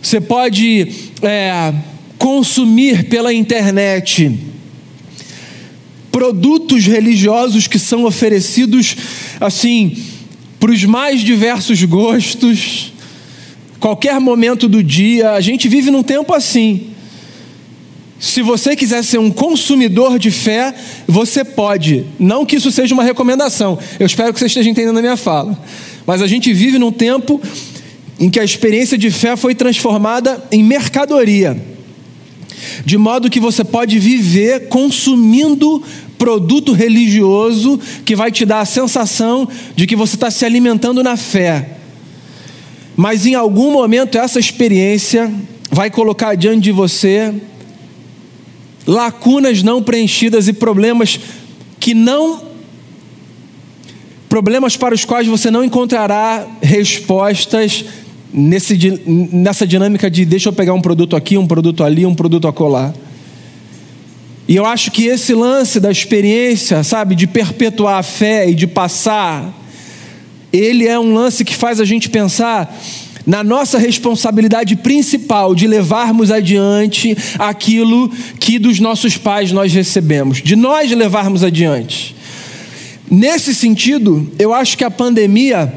você 0.00 0.20
pode 0.20 0.88
é, 1.22 1.74
consumir 2.18 3.04
pela 3.04 3.32
internet 3.32 4.38
produtos 6.10 6.84
religiosos 6.84 7.66
que 7.68 7.78
são 7.78 8.04
oferecidos 8.04 8.96
assim 9.40 9.96
para 10.58 10.72
os 10.72 10.84
mais 10.84 11.20
diversos 11.20 11.82
gostos, 11.84 12.92
qualquer 13.78 14.18
momento 14.20 14.68
do 14.68 14.82
dia. 14.82 15.32
A 15.32 15.40
gente 15.40 15.68
vive 15.68 15.90
num 15.90 16.02
tempo 16.02 16.34
assim. 16.34 16.88
Se 18.18 18.42
você 18.42 18.74
quiser 18.74 19.04
ser 19.04 19.18
um 19.18 19.30
consumidor 19.30 20.18
de 20.18 20.32
fé, 20.32 20.74
você 21.06 21.44
pode. 21.44 22.04
Não 22.18 22.44
que 22.44 22.56
isso 22.56 22.72
seja 22.72 22.92
uma 22.92 23.04
recomendação. 23.04 23.78
Eu 24.00 24.06
espero 24.06 24.32
que 24.32 24.40
você 24.40 24.46
esteja 24.46 24.68
entendendo 24.68 24.98
a 24.98 25.02
minha 25.02 25.16
fala. 25.16 25.56
Mas 26.04 26.20
a 26.20 26.26
gente 26.26 26.52
vive 26.52 26.78
num 26.78 26.90
tempo 26.90 27.40
em 28.18 28.28
que 28.28 28.40
a 28.40 28.44
experiência 28.44 28.98
de 28.98 29.10
fé 29.10 29.36
foi 29.36 29.54
transformada 29.54 30.42
em 30.50 30.62
mercadoria, 30.62 31.56
de 32.84 32.98
modo 32.98 33.30
que 33.30 33.38
você 33.38 33.62
pode 33.62 33.98
viver 33.98 34.68
consumindo 34.68 35.82
produto 36.18 36.72
religioso 36.72 37.78
que 38.04 38.16
vai 38.16 38.32
te 38.32 38.44
dar 38.44 38.60
a 38.60 38.64
sensação 38.64 39.48
de 39.76 39.86
que 39.86 39.94
você 39.94 40.16
está 40.16 40.30
se 40.30 40.44
alimentando 40.44 41.02
na 41.02 41.16
fé. 41.16 41.76
Mas 42.96 43.24
em 43.24 43.34
algum 43.34 43.70
momento 43.70 44.18
essa 44.18 44.40
experiência 44.40 45.32
vai 45.70 45.88
colocar 45.88 46.34
diante 46.34 46.64
de 46.64 46.72
você 46.72 47.32
lacunas 48.84 49.62
não 49.62 49.82
preenchidas 49.82 50.48
e 50.48 50.52
problemas 50.52 51.20
que 51.78 51.94
não 51.94 52.48
problemas 54.28 54.76
para 54.76 54.94
os 54.94 55.04
quais 55.04 55.26
você 55.26 55.50
não 55.50 55.64
encontrará 55.64 56.46
respostas 56.60 57.84
nesse, 58.32 58.76
nessa 59.06 59.66
dinâmica 59.66 60.10
de 60.10 60.24
deixa 60.24 60.48
eu 60.48 60.52
pegar 60.52 60.74
um 60.74 60.80
produto 60.80 61.16
aqui, 61.16 61.36
um 61.36 61.46
produto 61.46 61.82
ali, 61.84 62.04
um 62.04 62.14
produto 62.14 62.48
acolá. 62.48 62.92
E 64.46 64.56
eu 64.56 64.64
acho 64.64 64.90
que 64.90 65.04
esse 65.06 65.34
lance 65.34 65.78
da 65.78 65.90
experiência, 65.90 66.82
sabe, 66.82 67.14
de 67.14 67.26
perpetuar 67.26 67.98
a 67.98 68.02
fé 68.02 68.48
e 68.48 68.54
de 68.54 68.66
passar, 68.66 69.54
ele 70.52 70.86
é 70.86 70.98
um 70.98 71.12
lance 71.12 71.44
que 71.44 71.54
faz 71.54 71.80
a 71.80 71.84
gente 71.84 72.08
pensar 72.08 72.74
na 73.26 73.44
nossa 73.44 73.76
responsabilidade 73.76 74.74
principal 74.76 75.54
de 75.54 75.66
levarmos 75.66 76.30
adiante 76.30 77.14
aquilo 77.38 78.10
que 78.40 78.58
dos 78.58 78.80
nossos 78.80 79.18
pais 79.18 79.52
nós 79.52 79.70
recebemos, 79.70 80.38
de 80.38 80.56
nós 80.56 80.90
levarmos 80.92 81.44
adiante. 81.44 82.16
Nesse 83.10 83.54
sentido, 83.54 84.30
eu 84.38 84.54
acho 84.54 84.78
que 84.78 84.84
a 84.84 84.90
pandemia 84.90 85.70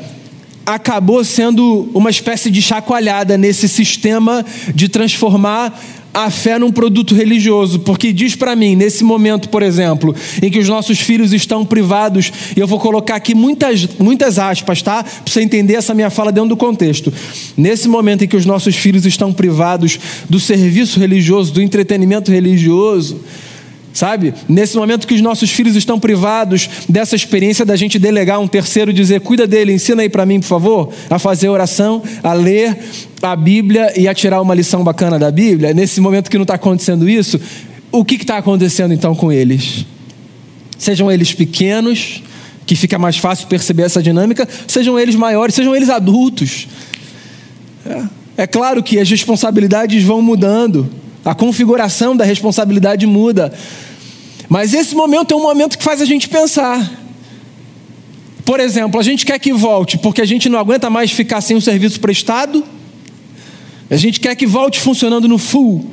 acabou 0.65 1.23
sendo 1.23 1.89
uma 1.93 2.09
espécie 2.09 2.49
de 2.51 2.61
chacoalhada 2.61 3.37
nesse 3.37 3.67
sistema 3.67 4.45
de 4.73 4.87
transformar 4.89 5.79
a 6.13 6.29
fé 6.29 6.59
num 6.59 6.71
produto 6.71 7.15
religioso, 7.15 7.79
porque 7.79 8.11
diz 8.11 8.35
para 8.35 8.55
mim, 8.55 8.75
nesse 8.75 9.03
momento, 9.03 9.49
por 9.49 9.63
exemplo, 9.63 10.13
em 10.41 10.49
que 10.49 10.59
os 10.59 10.67
nossos 10.67 10.99
filhos 10.99 11.31
estão 11.31 11.65
privados, 11.65 12.31
e 12.55 12.59
eu 12.59 12.67
vou 12.67 12.79
colocar 12.79 13.15
aqui 13.15 13.33
muitas, 13.33 13.87
muitas 13.97 14.37
aspas, 14.37 14.81
tá? 14.81 15.03
Para 15.03 15.13
você 15.25 15.41
entender 15.41 15.75
essa 15.75 15.93
minha 15.93 16.09
fala 16.09 16.31
dentro 16.31 16.49
do 16.49 16.57
contexto. 16.57 17.13
Nesse 17.55 17.87
momento 17.87 18.23
em 18.23 18.27
que 18.27 18.35
os 18.35 18.45
nossos 18.45 18.75
filhos 18.75 19.05
estão 19.05 19.31
privados 19.31 19.97
do 20.29 20.39
serviço 20.39 20.99
religioso, 20.99 21.53
do 21.53 21.61
entretenimento 21.61 22.29
religioso, 22.29 23.21
Sabe? 23.93 24.33
Nesse 24.47 24.77
momento 24.77 25.05
que 25.05 25.13
os 25.13 25.21
nossos 25.21 25.49
filhos 25.51 25.75
estão 25.75 25.99
privados 25.99 26.69
dessa 26.87 27.15
experiência 27.15 27.65
da 27.65 27.75
gente 27.75 27.99
delegar 27.99 28.39
um 28.39 28.47
terceiro, 28.47 28.93
dizer: 28.93 29.21
cuida 29.21 29.45
dele, 29.45 29.73
ensina 29.73 30.01
aí 30.01 30.09
para 30.09 30.25
mim, 30.25 30.39
por 30.39 30.47
favor, 30.47 30.93
a 31.09 31.19
fazer 31.19 31.49
oração, 31.49 32.01
a 32.23 32.33
ler 32.33 32.77
a 33.21 33.35
Bíblia 33.35 33.93
e 33.99 34.07
a 34.07 34.13
tirar 34.13 34.41
uma 34.41 34.55
lição 34.55 34.83
bacana 34.83 35.19
da 35.19 35.29
Bíblia. 35.29 35.73
Nesse 35.73 35.99
momento 35.99 36.29
que 36.29 36.37
não 36.37 36.43
está 36.43 36.55
acontecendo 36.55 37.07
isso, 37.07 37.39
o 37.91 38.05
que 38.05 38.15
está 38.15 38.37
acontecendo 38.37 38.93
então 38.93 39.13
com 39.13 39.31
eles? 39.31 39.85
Sejam 40.77 41.11
eles 41.11 41.33
pequenos, 41.33 42.23
que 42.65 42.75
fica 42.75 42.97
mais 42.97 43.17
fácil 43.17 43.47
perceber 43.47 43.83
essa 43.83 44.01
dinâmica, 44.01 44.47
sejam 44.67 44.97
eles 44.97 45.15
maiores, 45.15 45.53
sejam 45.53 45.75
eles 45.75 45.89
adultos. 45.89 46.67
É, 47.85 48.43
é 48.43 48.47
claro 48.47 48.81
que 48.81 48.97
as 48.97 49.09
responsabilidades 49.09 50.01
vão 50.03 50.21
mudando. 50.21 50.89
A 51.23 51.35
configuração 51.35 52.15
da 52.15 52.25
responsabilidade 52.25 53.05
muda. 53.05 53.53
Mas 54.49 54.73
esse 54.73 54.95
momento 54.95 55.33
é 55.33 55.37
um 55.37 55.41
momento 55.41 55.77
que 55.77 55.83
faz 55.83 56.01
a 56.01 56.05
gente 56.05 56.27
pensar. 56.27 56.99
Por 58.43 58.59
exemplo, 58.59 58.99
a 58.99 59.03
gente 59.03 59.25
quer 59.25 59.39
que 59.39 59.53
volte 59.53 59.97
porque 59.97 60.21
a 60.21 60.25
gente 60.25 60.49
não 60.49 60.59
aguenta 60.59 60.89
mais 60.89 61.11
ficar 61.11 61.41
sem 61.41 61.55
um 61.55 61.61
serviço 61.61 61.99
prestado. 61.99 62.63
A 63.89 63.95
gente 63.95 64.19
quer 64.19 64.35
que 64.35 64.47
volte 64.47 64.79
funcionando 64.79 65.27
no 65.27 65.37
full, 65.37 65.89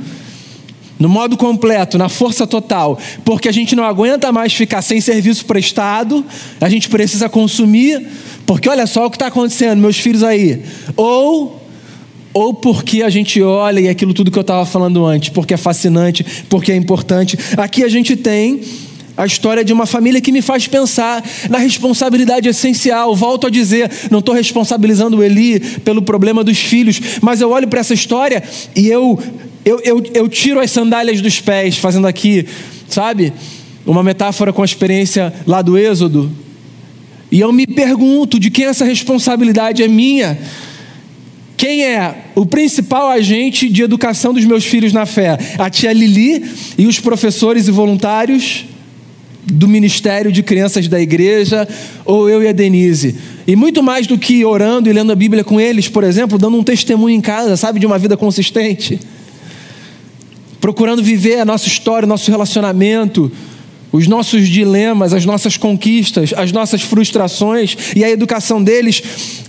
no 0.98 1.08
modo 1.08 1.36
completo, 1.36 1.98
na 1.98 2.08
força 2.08 2.46
total, 2.46 2.98
porque 3.24 3.48
a 3.48 3.52
gente 3.52 3.76
não 3.76 3.84
aguenta 3.84 4.32
mais 4.32 4.52
ficar 4.52 4.82
sem 4.82 5.00
serviço 5.00 5.44
prestado. 5.44 6.24
A 6.60 6.68
gente 6.68 6.88
precisa 6.88 7.28
consumir, 7.28 8.06
porque 8.46 8.68
olha 8.68 8.86
só 8.86 9.06
o 9.06 9.10
que 9.10 9.16
está 9.16 9.26
acontecendo, 9.26 9.80
meus 9.80 9.98
filhos 9.98 10.22
aí. 10.22 10.62
Ou 10.96 11.60
ou 12.38 12.54
porque 12.54 13.02
a 13.02 13.10
gente 13.10 13.42
olha 13.42 13.80
e 13.80 13.86
é 13.88 13.90
aquilo 13.90 14.14
tudo 14.14 14.30
que 14.30 14.38
eu 14.38 14.42
estava 14.42 14.64
falando 14.64 15.04
antes, 15.04 15.30
porque 15.30 15.54
é 15.54 15.56
fascinante, 15.56 16.24
porque 16.48 16.70
é 16.70 16.76
importante. 16.76 17.36
Aqui 17.56 17.82
a 17.82 17.88
gente 17.88 18.14
tem 18.14 18.60
a 19.16 19.26
história 19.26 19.64
de 19.64 19.72
uma 19.72 19.86
família 19.86 20.20
que 20.20 20.30
me 20.30 20.40
faz 20.40 20.68
pensar 20.68 21.20
na 21.50 21.58
responsabilidade 21.58 22.48
essencial. 22.48 23.16
Volto 23.16 23.48
a 23.48 23.50
dizer, 23.50 23.90
não 24.08 24.20
estou 24.20 24.32
responsabilizando 24.32 25.16
o 25.16 25.24
Eli 25.24 25.58
pelo 25.80 26.00
problema 26.00 26.44
dos 26.44 26.58
filhos, 26.58 27.00
mas 27.20 27.40
eu 27.40 27.50
olho 27.50 27.66
para 27.66 27.80
essa 27.80 27.92
história 27.92 28.40
e 28.76 28.86
eu, 28.86 29.18
eu, 29.64 29.80
eu, 29.82 30.04
eu 30.14 30.28
tiro 30.28 30.60
as 30.60 30.70
sandálias 30.70 31.20
dos 31.20 31.40
pés, 31.40 31.76
fazendo 31.76 32.06
aqui, 32.06 32.46
sabe? 32.88 33.32
Uma 33.84 34.04
metáfora 34.04 34.52
com 34.52 34.62
a 34.62 34.64
experiência 34.64 35.34
lá 35.44 35.60
do 35.60 35.76
Êxodo. 35.76 36.30
E 37.32 37.40
eu 37.40 37.52
me 37.52 37.66
pergunto 37.66 38.38
de 38.38 38.48
quem 38.48 38.66
essa 38.66 38.84
responsabilidade 38.84 39.82
é 39.82 39.88
minha. 39.88 40.38
Quem 41.58 41.84
é 41.84 42.14
o 42.36 42.46
principal 42.46 43.08
agente 43.08 43.68
de 43.68 43.82
educação 43.82 44.32
dos 44.32 44.44
meus 44.44 44.64
filhos 44.64 44.92
na 44.92 45.04
fé? 45.04 45.36
A 45.58 45.68
tia 45.68 45.92
Lili 45.92 46.48
e 46.78 46.86
os 46.86 47.00
professores 47.00 47.66
e 47.66 47.72
voluntários 47.72 48.64
do 49.44 49.66
Ministério 49.66 50.30
de 50.30 50.40
Crianças 50.40 50.86
da 50.86 51.00
igreja, 51.00 51.66
ou 52.04 52.30
eu 52.30 52.44
e 52.44 52.46
a 52.46 52.52
Denise. 52.52 53.16
E 53.44 53.56
muito 53.56 53.82
mais 53.82 54.06
do 54.06 54.16
que 54.16 54.44
orando 54.44 54.88
e 54.88 54.92
lendo 54.92 55.10
a 55.10 55.16
Bíblia 55.16 55.42
com 55.42 55.60
eles, 55.60 55.88
por 55.88 56.04
exemplo, 56.04 56.38
dando 56.38 56.56
um 56.56 56.62
testemunho 56.62 57.16
em 57.16 57.20
casa, 57.20 57.56
sabe, 57.56 57.80
de 57.80 57.86
uma 57.86 57.98
vida 57.98 58.16
consistente. 58.16 59.00
Procurando 60.60 61.02
viver 61.02 61.40
a 61.40 61.44
nossa 61.44 61.66
história, 61.66 62.06
o 62.06 62.08
nosso 62.08 62.30
relacionamento, 62.30 63.32
os 63.90 64.06
nossos 64.06 64.48
dilemas, 64.48 65.12
as 65.12 65.24
nossas 65.24 65.56
conquistas, 65.56 66.32
as 66.36 66.52
nossas 66.52 66.82
frustrações 66.82 67.76
e 67.96 68.04
a 68.04 68.10
educação 68.10 68.62
deles 68.62 69.02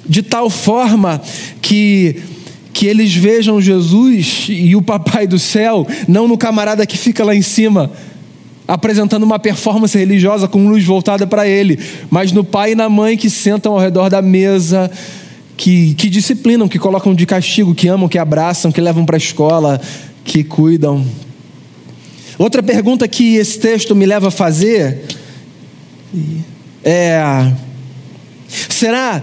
de 0.08 0.21
tal 0.21 0.49
forma 0.49 1.21
que 1.62 2.15
que 2.71 2.86
eles 2.86 3.13
vejam 3.13 3.60
Jesus 3.60 4.45
e 4.47 4.73
o 4.73 4.82
papai 4.82 5.28
do 5.28 5.38
céu 5.38 5.86
não 6.08 6.28
no 6.28 6.38
camarada 6.38 6.86
que 6.86 6.97
fica 6.97 7.25
lá 7.25 7.36
em 7.36 7.41
cima 7.41 7.91
apresentando 8.69 9.23
uma 9.23 9.39
performance 9.39 9.97
religiosa 9.97 10.47
com 10.47 10.69
luz 10.69 10.86
voltada 10.86 11.25
para 11.25 11.47
ele, 11.47 11.80
mas 12.08 12.32
no 12.32 12.43
pai 12.43 12.73
e 12.73 12.75
na 12.75 12.88
mãe 12.88 13.17
que 13.17 13.28
sentam 13.28 13.73
ao 13.73 13.80
redor 13.80 14.10
da 14.10 14.21
mesa, 14.21 14.91
que, 15.58 15.95
que 15.95 16.08
disciplinam, 16.08 16.67
que 16.67 16.78
colocam 16.78 17.15
de 17.15 17.25
castigo, 17.25 17.73
que 17.73 17.88
amam, 17.88 18.08
que 18.08 18.19
abraçam, 18.19 18.71
que 18.71 18.80
levam 18.80 19.06
para 19.06 19.15
a 19.15 19.17
escola, 19.17 19.82
que 20.23 20.43
cuidam. 20.43 21.04
Outra 22.39 22.63
pergunta 22.63 23.06
que 23.06 23.36
esse 23.36 23.60
texto 23.60 23.93
me 23.93 24.06
leva 24.06 24.30
a 24.30 24.32
fazer 24.32 25.04
é: 26.82 27.21
será 28.47 29.21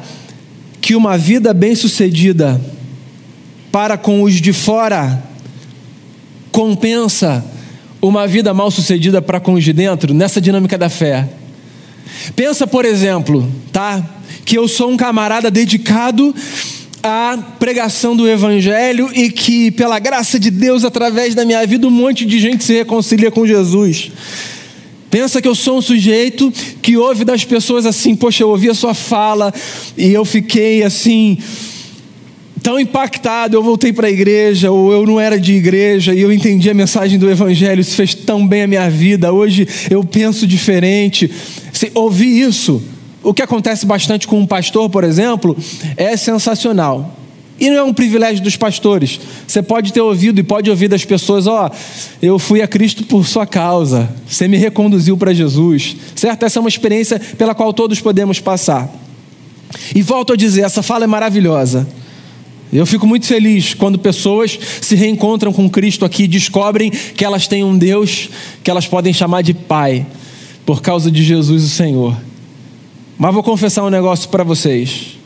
que 0.83 0.95
uma 0.95 1.17
vida 1.17 1.55
bem-sucedida 1.55 2.61
para 3.73 3.97
com 3.97 4.23
os 4.23 4.35
de 4.35 4.53
fora 4.53 5.23
compensa 6.53 7.43
uma 8.03 8.29
vida 8.29 8.53
mal-sucedida 8.53 9.23
para 9.23 9.41
com 9.41 9.55
os 9.55 9.65
de 9.65 9.73
dentro 9.73 10.13
nessa 10.13 10.39
dinâmica 10.39 10.77
da 10.77 10.91
fé? 10.91 11.27
Pensa, 12.37 12.67
por 12.67 12.85
exemplo, 12.85 13.51
tá? 13.73 14.05
Que 14.45 14.59
eu 14.59 14.69
sou 14.69 14.91
um 14.91 14.97
camarada 14.97 15.51
dedicado 15.51 16.35
a 17.07 17.39
pregação 17.59 18.17
do 18.17 18.29
Evangelho 18.29 19.11
e 19.15 19.31
que, 19.31 19.71
pela 19.71 19.99
graça 19.99 20.39
de 20.39 20.51
Deus, 20.51 20.85
através 20.85 21.35
da 21.35 21.45
minha 21.45 21.65
vida, 21.67 21.87
um 21.87 21.91
monte 21.91 22.27
de 22.27 22.39
gente 22.39 22.65
se 22.65 22.75
reconcilia 22.75 23.31
com 23.31 23.47
Jesus. 23.47 24.11
Pensa 25.11 25.41
que 25.41 25.49
eu 25.49 25.55
sou 25.55 25.79
um 25.79 25.83
sujeito 25.83 26.53
que 26.83 26.97
ouve 26.97 27.25
das 27.25 27.45
pessoas 27.45 27.87
assim, 27.87 28.15
poxa, 28.15 28.43
eu 28.43 28.51
ouvi 28.51 28.69
a 28.69 28.75
sua 28.75 28.93
fala 28.93 29.55
e 29.97 30.13
eu 30.13 30.25
fiquei 30.25 30.83
assim, 30.83 31.39
tão 32.63 32.79
impactado, 32.81 33.57
eu 33.57 33.63
voltei 33.63 33.93
para 33.93 34.09
a 34.09 34.11
igreja, 34.11 34.73
ou 34.73 34.93
eu 34.93 35.07
não 35.07 35.21
era 35.21 35.39
de 35.39 35.53
igreja 35.53 36.13
e 36.13 36.21
eu 36.21 36.33
entendi 36.33 36.69
a 36.69 36.75
mensagem 36.75 37.19
do 37.19 37.31
Evangelho, 37.31 37.81
isso 37.81 37.95
fez 37.95 38.15
tão 38.15 38.47
bem 38.47 38.63
a 38.63 38.67
minha 38.67 38.91
vida, 38.91 39.33
hoje 39.33 39.67
eu 39.89 40.03
penso 40.03 40.47
diferente. 40.47 41.31
Assim, 41.73 41.89
ouvir 41.95 42.41
isso 42.41 42.83
o 43.27 43.35
que 43.35 43.43
acontece 43.43 43.85
bastante 43.85 44.29
com 44.29 44.39
um 44.39 44.47
pastor, 44.47 44.89
por 44.89 45.03
exemplo, 45.03 45.57
é 45.97 46.17
sensacional. 46.17 47.13
E 47.59 47.69
não 47.69 47.77
é 47.79 47.83
um 47.83 47.93
privilégio 47.93 48.41
dos 48.45 48.57
pastores. 48.57 49.19
Você 49.49 49.61
pode 49.61 49.93
ter 49.93 50.01
ouvido 50.01 50.39
e 50.39 50.45
pode 50.45 50.71
ouvir 50.71 50.87
das 50.87 51.05
pessoas: 51.05 51.49
Ó, 51.49 51.67
oh, 51.67 51.77
eu 52.23 52.39
fui 52.39 52.63
a 52.63 52.69
Cristo 52.69 53.03
por 53.03 53.27
sua 53.27 53.45
causa, 53.45 54.09
você 54.29 54.47
me 54.47 54.57
reconduziu 54.57 55.17
para 55.17 55.35
Jesus. 55.35 55.97
Certo? 56.15 56.45
Essa 56.45 56.59
é 56.59 56.61
uma 56.61 56.69
experiência 56.69 57.19
pela 57.19 57.53
qual 57.53 57.73
todos 57.73 58.01
podemos 58.01 58.39
passar. 58.39 58.89
E 59.93 60.03
volto 60.03 60.33
a 60.35 60.37
dizer: 60.37 60.61
essa 60.61 60.81
fala 60.83 61.03
é 61.03 61.09
maravilhosa. 61.09 61.85
Eu 62.73 62.87
fico 62.87 63.09
muito 63.09 63.27
feliz 63.27 63.75
quando 63.75 63.99
pessoas 63.99 64.57
se 64.81 64.95
reencontram 64.95 65.53
com 65.53 65.69
Cristo 65.69 66.05
aqui 66.05 66.25
e 66.25 66.29
descobrem 66.29 66.91
que 66.91 67.25
elas 67.25 67.49
têm 67.49 67.65
um 67.65 67.77
Deus 67.77 68.29
que 68.63 68.71
elas 68.71 68.87
podem 68.87 69.13
chamar 69.13 69.43
de 69.43 69.53
Pai, 69.53 70.07
por 70.65 70.81
causa 70.81 71.11
de 71.11 71.25
Jesus 71.25 71.65
o 71.65 71.69
Senhor. 71.69 72.17
Mas 73.19 73.33
vou 73.33 73.43
confessar 73.43 73.85
um 73.85 73.91
negócio 73.91 74.29
para 74.29 74.45
vocês. 74.45 75.17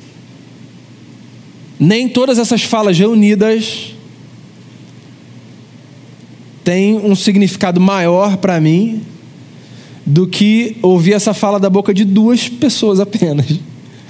Nem 1.78 2.08
todas 2.08 2.38
essas 2.38 2.62
falas 2.62 2.98
reunidas 2.98 3.94
têm 6.62 6.96
um 6.98 7.16
significado 7.16 7.80
maior 7.80 8.36
para 8.36 8.60
mim 8.60 9.02
do 10.04 10.26
que 10.26 10.76
ouvir 10.82 11.14
essa 11.14 11.32
fala 11.32 11.58
da 11.58 11.70
boca 11.70 11.92
de 11.94 12.04
duas 12.04 12.48
pessoas 12.48 13.00
apenas. 13.00 13.46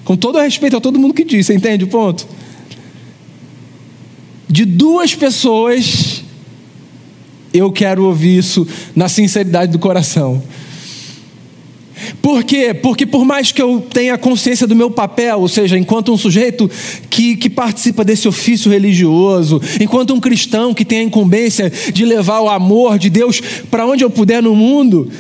Com 0.04 0.16
todo 0.16 0.38
respeito 0.38 0.76
a 0.76 0.80
todo 0.80 0.98
mundo 0.98 1.14
que 1.14 1.24
disse, 1.24 1.54
entende 1.54 1.84
o 1.84 1.88
ponto? 1.88 2.26
De 4.48 4.64
duas 4.64 5.14
pessoas 5.14 6.24
Eu 7.52 7.72
quero 7.72 8.04
ouvir 8.04 8.38
isso 8.38 8.66
na 8.94 9.08
sinceridade 9.08 9.72
do 9.72 9.78
coração. 9.78 10.42
Por 12.22 12.44
quê? 12.44 12.74
Porque 12.74 13.06
por 13.06 13.24
mais 13.24 13.50
que 13.50 13.62
eu 13.62 13.80
tenha 13.80 14.18
consciência 14.18 14.66
do 14.66 14.76
meu 14.76 14.90
papel, 14.90 15.40
ou 15.40 15.48
seja, 15.48 15.78
enquanto 15.78 16.12
um 16.12 16.18
sujeito 16.18 16.70
que, 17.08 17.36
que 17.36 17.48
participa 17.48 18.04
desse 18.04 18.28
ofício 18.28 18.70
religioso, 18.70 19.60
enquanto 19.80 20.12
um 20.12 20.20
cristão 20.20 20.74
que 20.74 20.84
tem 20.84 20.98
a 20.98 21.02
incumbência 21.02 21.72
de 21.92 22.04
levar 22.04 22.40
o 22.40 22.48
amor 22.48 22.98
de 22.98 23.08
Deus 23.08 23.40
para 23.70 23.86
onde 23.86 24.04
eu 24.04 24.10
puder 24.10 24.42
no 24.42 24.54
mundo, 24.54 25.10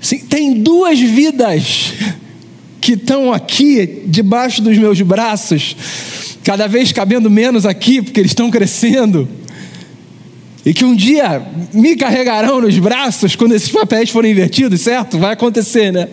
sim, 0.00 0.18
tem 0.18 0.54
duas 0.54 0.98
vidas 0.98 1.92
que 2.80 2.92
estão 2.92 3.32
aqui 3.32 4.02
debaixo 4.06 4.62
dos 4.62 4.78
meus 4.78 5.00
braços, 5.00 5.76
cada 6.44 6.68
vez 6.68 6.92
cabendo 6.92 7.30
menos 7.30 7.66
aqui, 7.66 8.00
porque 8.00 8.20
eles 8.20 8.30
estão 8.30 8.50
crescendo 8.50 9.28
e 10.64 10.72
que 10.72 10.84
um 10.84 10.94
dia 10.94 11.42
me 11.72 11.96
carregarão 11.96 12.60
nos 12.60 12.78
braços 12.78 13.34
quando 13.34 13.54
esses 13.54 13.70
papéis 13.70 14.10
forem 14.10 14.30
invertidos, 14.30 14.80
certo? 14.80 15.18
Vai 15.18 15.32
acontecer, 15.32 15.92
né? 15.92 16.08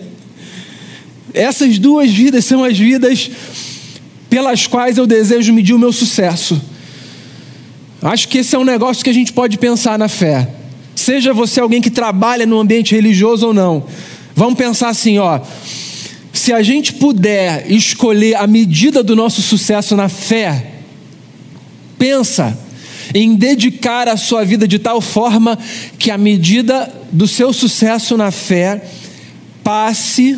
Essas 1.34 1.78
duas 1.78 2.12
vidas 2.12 2.46
são 2.46 2.64
as 2.64 2.78
vidas 2.78 3.30
pelas 4.30 4.66
quais 4.66 4.98
eu 4.98 5.06
desejo 5.06 5.54
medir 5.54 5.74
o 5.74 5.80
meu 5.80 5.94
sucesso. 5.94 6.60
Acho 8.02 8.28
que 8.28 8.40
esse 8.40 8.56
é 8.56 8.60
um 8.60 8.64
negócio 8.64 9.04
que 9.04 9.10
a 9.10 9.14
gente 9.14 9.34
pode 9.34 9.58
pensar 9.58 10.00
na 10.00 10.08
fé. 10.08 10.50
Seja 10.96 11.34
você 11.34 11.60
alguém 11.60 11.82
que 11.82 11.92
trabalha 11.92 12.46
no 12.46 12.60
ambiente 12.60 12.96
religioso 12.96 13.48
ou 13.48 13.54
não. 13.54 13.86
Vamos 14.36 14.56
pensar 14.56 14.90
assim, 14.90 15.20
ó. 15.20 15.40
Se 16.34 16.54
a 16.54 16.64
gente 16.64 16.94
puder 16.94 17.70
escolher 17.70 18.36
a 18.36 18.48
medida 18.48 19.04
do 19.04 19.16
nosso 19.16 19.42
sucesso 19.42 19.96
na 19.96 20.10
fé, 20.10 20.72
pensa 21.98 22.58
em 23.14 23.36
dedicar 23.36 24.08
a 24.08 24.18
sua 24.18 24.44
vida 24.44 24.68
de 24.68 24.80
tal 24.80 25.02
forma 25.02 25.58
que 25.98 26.12
a 26.12 26.18
medida 26.18 26.92
do 27.12 27.28
seu 27.28 27.52
sucesso 27.52 28.16
na 28.18 28.32
fé 28.32 28.84
passe 29.64 30.38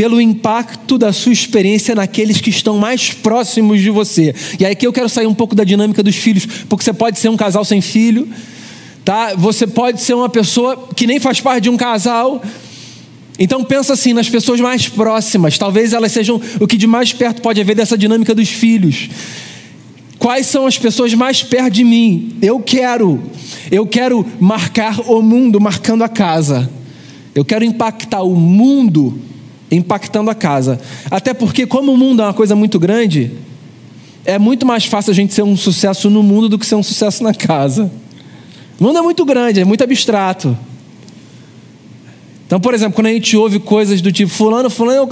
pelo 0.00 0.18
impacto 0.18 0.96
da 0.96 1.12
sua 1.12 1.32
experiência 1.32 1.94
naqueles 1.94 2.40
que 2.40 2.48
estão 2.48 2.78
mais 2.78 3.12
próximos 3.12 3.82
de 3.82 3.90
você. 3.90 4.34
E 4.58 4.64
aí 4.64 4.74
que 4.74 4.86
eu 4.86 4.92
quero 4.94 5.10
sair 5.10 5.26
um 5.26 5.34
pouco 5.34 5.54
da 5.54 5.62
dinâmica 5.62 6.02
dos 6.02 6.16
filhos, 6.16 6.46
porque 6.68 6.82
você 6.82 6.92
pode 6.92 7.18
ser 7.18 7.28
um 7.28 7.36
casal 7.36 7.64
sem 7.66 7.82
filho, 7.82 8.26
tá? 9.04 9.34
Você 9.36 9.66
pode 9.66 10.00
ser 10.00 10.14
uma 10.14 10.28
pessoa 10.28 10.88
que 10.96 11.06
nem 11.06 11.20
faz 11.20 11.40
parte 11.40 11.64
de 11.64 11.68
um 11.70 11.76
casal. 11.76 12.42
Então 13.38 13.62
pensa 13.62 13.92
assim 13.92 14.14
nas 14.14 14.28
pessoas 14.28 14.58
mais 14.58 14.88
próximas, 14.88 15.58
talvez 15.58 15.92
elas 15.92 16.12
sejam 16.12 16.40
o 16.58 16.66
que 16.66 16.78
de 16.78 16.86
mais 16.86 17.12
perto 17.12 17.42
pode 17.42 17.60
haver 17.60 17.76
dessa 17.76 17.98
dinâmica 17.98 18.34
dos 18.34 18.48
filhos. 18.48 19.10
Quais 20.20 20.44
são 20.44 20.66
as 20.66 20.78
pessoas 20.78 21.14
mais 21.14 21.42
perto 21.42 21.72
de 21.72 21.82
mim? 21.82 22.36
Eu 22.42 22.60
quero, 22.60 23.18
eu 23.70 23.86
quero 23.86 24.24
marcar 24.38 25.00
o 25.10 25.22
mundo 25.22 25.58
marcando 25.58 26.04
a 26.04 26.10
casa. 26.10 26.70
Eu 27.34 27.42
quero 27.42 27.64
impactar 27.64 28.20
o 28.20 28.36
mundo 28.36 29.18
impactando 29.70 30.28
a 30.28 30.34
casa. 30.34 30.78
Até 31.10 31.32
porque, 31.32 31.66
como 31.66 31.90
o 31.94 31.96
mundo 31.96 32.20
é 32.20 32.26
uma 32.26 32.34
coisa 32.34 32.54
muito 32.54 32.78
grande, 32.78 33.32
é 34.22 34.38
muito 34.38 34.66
mais 34.66 34.84
fácil 34.84 35.10
a 35.10 35.14
gente 35.14 35.32
ser 35.32 35.42
um 35.42 35.56
sucesso 35.56 36.10
no 36.10 36.22
mundo 36.22 36.50
do 36.50 36.58
que 36.58 36.66
ser 36.66 36.74
um 36.74 36.82
sucesso 36.82 37.24
na 37.24 37.32
casa. 37.32 37.90
O 38.78 38.84
mundo 38.84 38.98
é 38.98 39.02
muito 39.02 39.24
grande, 39.24 39.60
é 39.60 39.64
muito 39.64 39.82
abstrato. 39.82 40.54
Então, 42.46 42.60
por 42.60 42.74
exemplo, 42.74 42.92
quando 42.92 43.06
a 43.06 43.12
gente 43.14 43.38
ouve 43.38 43.58
coisas 43.58 44.02
do 44.02 44.12
tipo, 44.12 44.30
fulano, 44.30 44.68
fulano, 44.68 45.08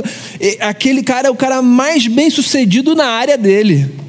aquele 0.61 1.03
cara 1.03 1.29
é 1.29 1.31
o 1.31 1.35
cara 1.35 1.63
mais 1.63 2.07
bem 2.07 2.29
sucedido 2.29 2.95
na 2.95 3.07
área 3.07 3.39
dele. 3.39 4.07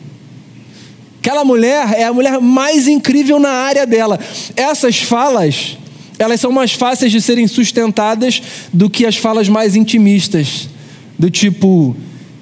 Aquela 1.20 1.44
mulher 1.44 1.94
é 1.94 2.06
a 2.06 2.14
mulher 2.14 2.40
mais 2.40 2.88
incrível 2.88 3.40
na 3.40 3.50
área 3.50 3.86
dela. 3.86 4.18
Essas 4.56 5.00
falas, 5.00 5.78
elas 6.18 6.40
são 6.40 6.52
mais 6.52 6.72
fáceis 6.72 7.12
de 7.12 7.22
serem 7.22 7.46
sustentadas 7.46 8.42
do 8.72 8.90
que 8.90 9.06
as 9.06 9.18
falas 9.18 9.50
mais 9.50 9.76
intimistas. 9.76 10.70
Do 11.18 11.30
tipo, 11.30 11.96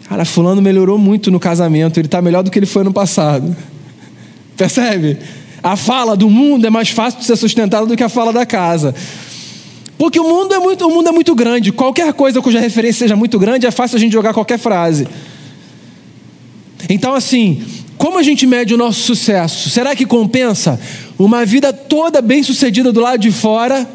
cara, 0.07 0.23
fulano 0.25 0.61
melhorou 0.61 0.97
muito 0.97 1.31
no 1.31 1.39
casamento, 1.39 1.99
ele 1.99 2.05
está 2.07 2.21
melhor 2.21 2.43
do 2.43 2.51
que 2.51 2.59
ele 2.59 2.67
foi 2.67 2.83
no 2.83 2.93
passado. 2.93 3.55
Percebe? 4.55 5.17
A 5.63 5.75
fala 5.75 6.15
do 6.15 6.29
mundo 6.29 6.67
é 6.67 6.69
mais 6.69 6.89
fácil 6.89 7.19
de 7.19 7.25
ser 7.25 7.35
sustentada 7.35 7.87
do 7.87 7.97
que 7.97 8.03
a 8.03 8.09
fala 8.09 8.31
da 8.31 8.45
casa. 8.45 8.93
Porque 9.97 10.19
o 10.19 10.23
mundo 10.23 10.53
é 10.53 10.59
muito, 10.59 10.87
o 10.87 10.93
mundo 10.93 11.09
é 11.09 11.11
muito 11.11 11.33
grande. 11.33 11.71
Qualquer 11.71 12.13
coisa 12.13 12.39
cuja 12.43 12.59
referência 12.59 12.99
seja 12.99 13.15
muito 13.15 13.39
grande, 13.39 13.65
é 13.65 13.71
fácil 13.71 13.97
a 13.97 13.99
gente 13.99 14.13
jogar 14.13 14.35
qualquer 14.35 14.59
frase. 14.59 15.07
Então, 16.87 17.15
assim, 17.15 17.63
como 17.97 18.19
a 18.19 18.23
gente 18.23 18.45
mede 18.45 18.73
o 18.73 18.77
nosso 18.77 19.01
sucesso? 19.01 19.69
Será 19.69 19.95
que 19.95 20.05
compensa 20.05 20.79
uma 21.17 21.45
vida 21.45 21.73
toda 21.73 22.21
bem 22.21 22.43
sucedida 22.43 22.91
do 22.91 23.01
lado 23.01 23.19
de 23.19 23.31
fora 23.31 23.89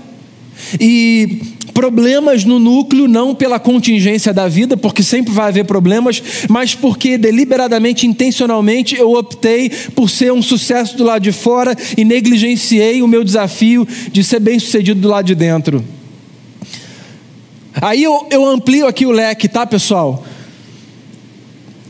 e 0.80 1.40
problemas 1.72 2.44
no 2.44 2.58
núcleo, 2.58 3.08
não 3.08 3.34
pela 3.34 3.58
contingência 3.58 4.32
da 4.32 4.46
vida, 4.46 4.76
porque 4.76 5.02
sempre 5.02 5.32
vai 5.32 5.48
haver 5.48 5.64
problemas, 5.64 6.22
mas 6.48 6.74
porque 6.74 7.16
deliberadamente, 7.16 8.06
intencionalmente, 8.06 8.96
eu 8.96 9.12
optei 9.14 9.70
por 9.94 10.10
ser 10.10 10.32
um 10.32 10.42
sucesso 10.42 10.96
do 10.96 11.04
lado 11.04 11.22
de 11.22 11.32
fora 11.32 11.76
e 11.96 12.04
negligenciei 12.04 13.02
o 13.02 13.08
meu 13.08 13.24
desafio 13.24 13.86
de 14.10 14.22
ser 14.22 14.40
bem 14.40 14.58
sucedido 14.58 15.00
do 15.00 15.08
lado 15.08 15.26
de 15.26 15.34
dentro. 15.34 15.82
Aí 17.80 18.02
eu, 18.02 18.26
eu 18.30 18.46
amplio 18.46 18.86
aqui 18.86 19.06
o 19.06 19.10
leque, 19.10 19.48
tá, 19.48 19.66
pessoal? 19.66 20.24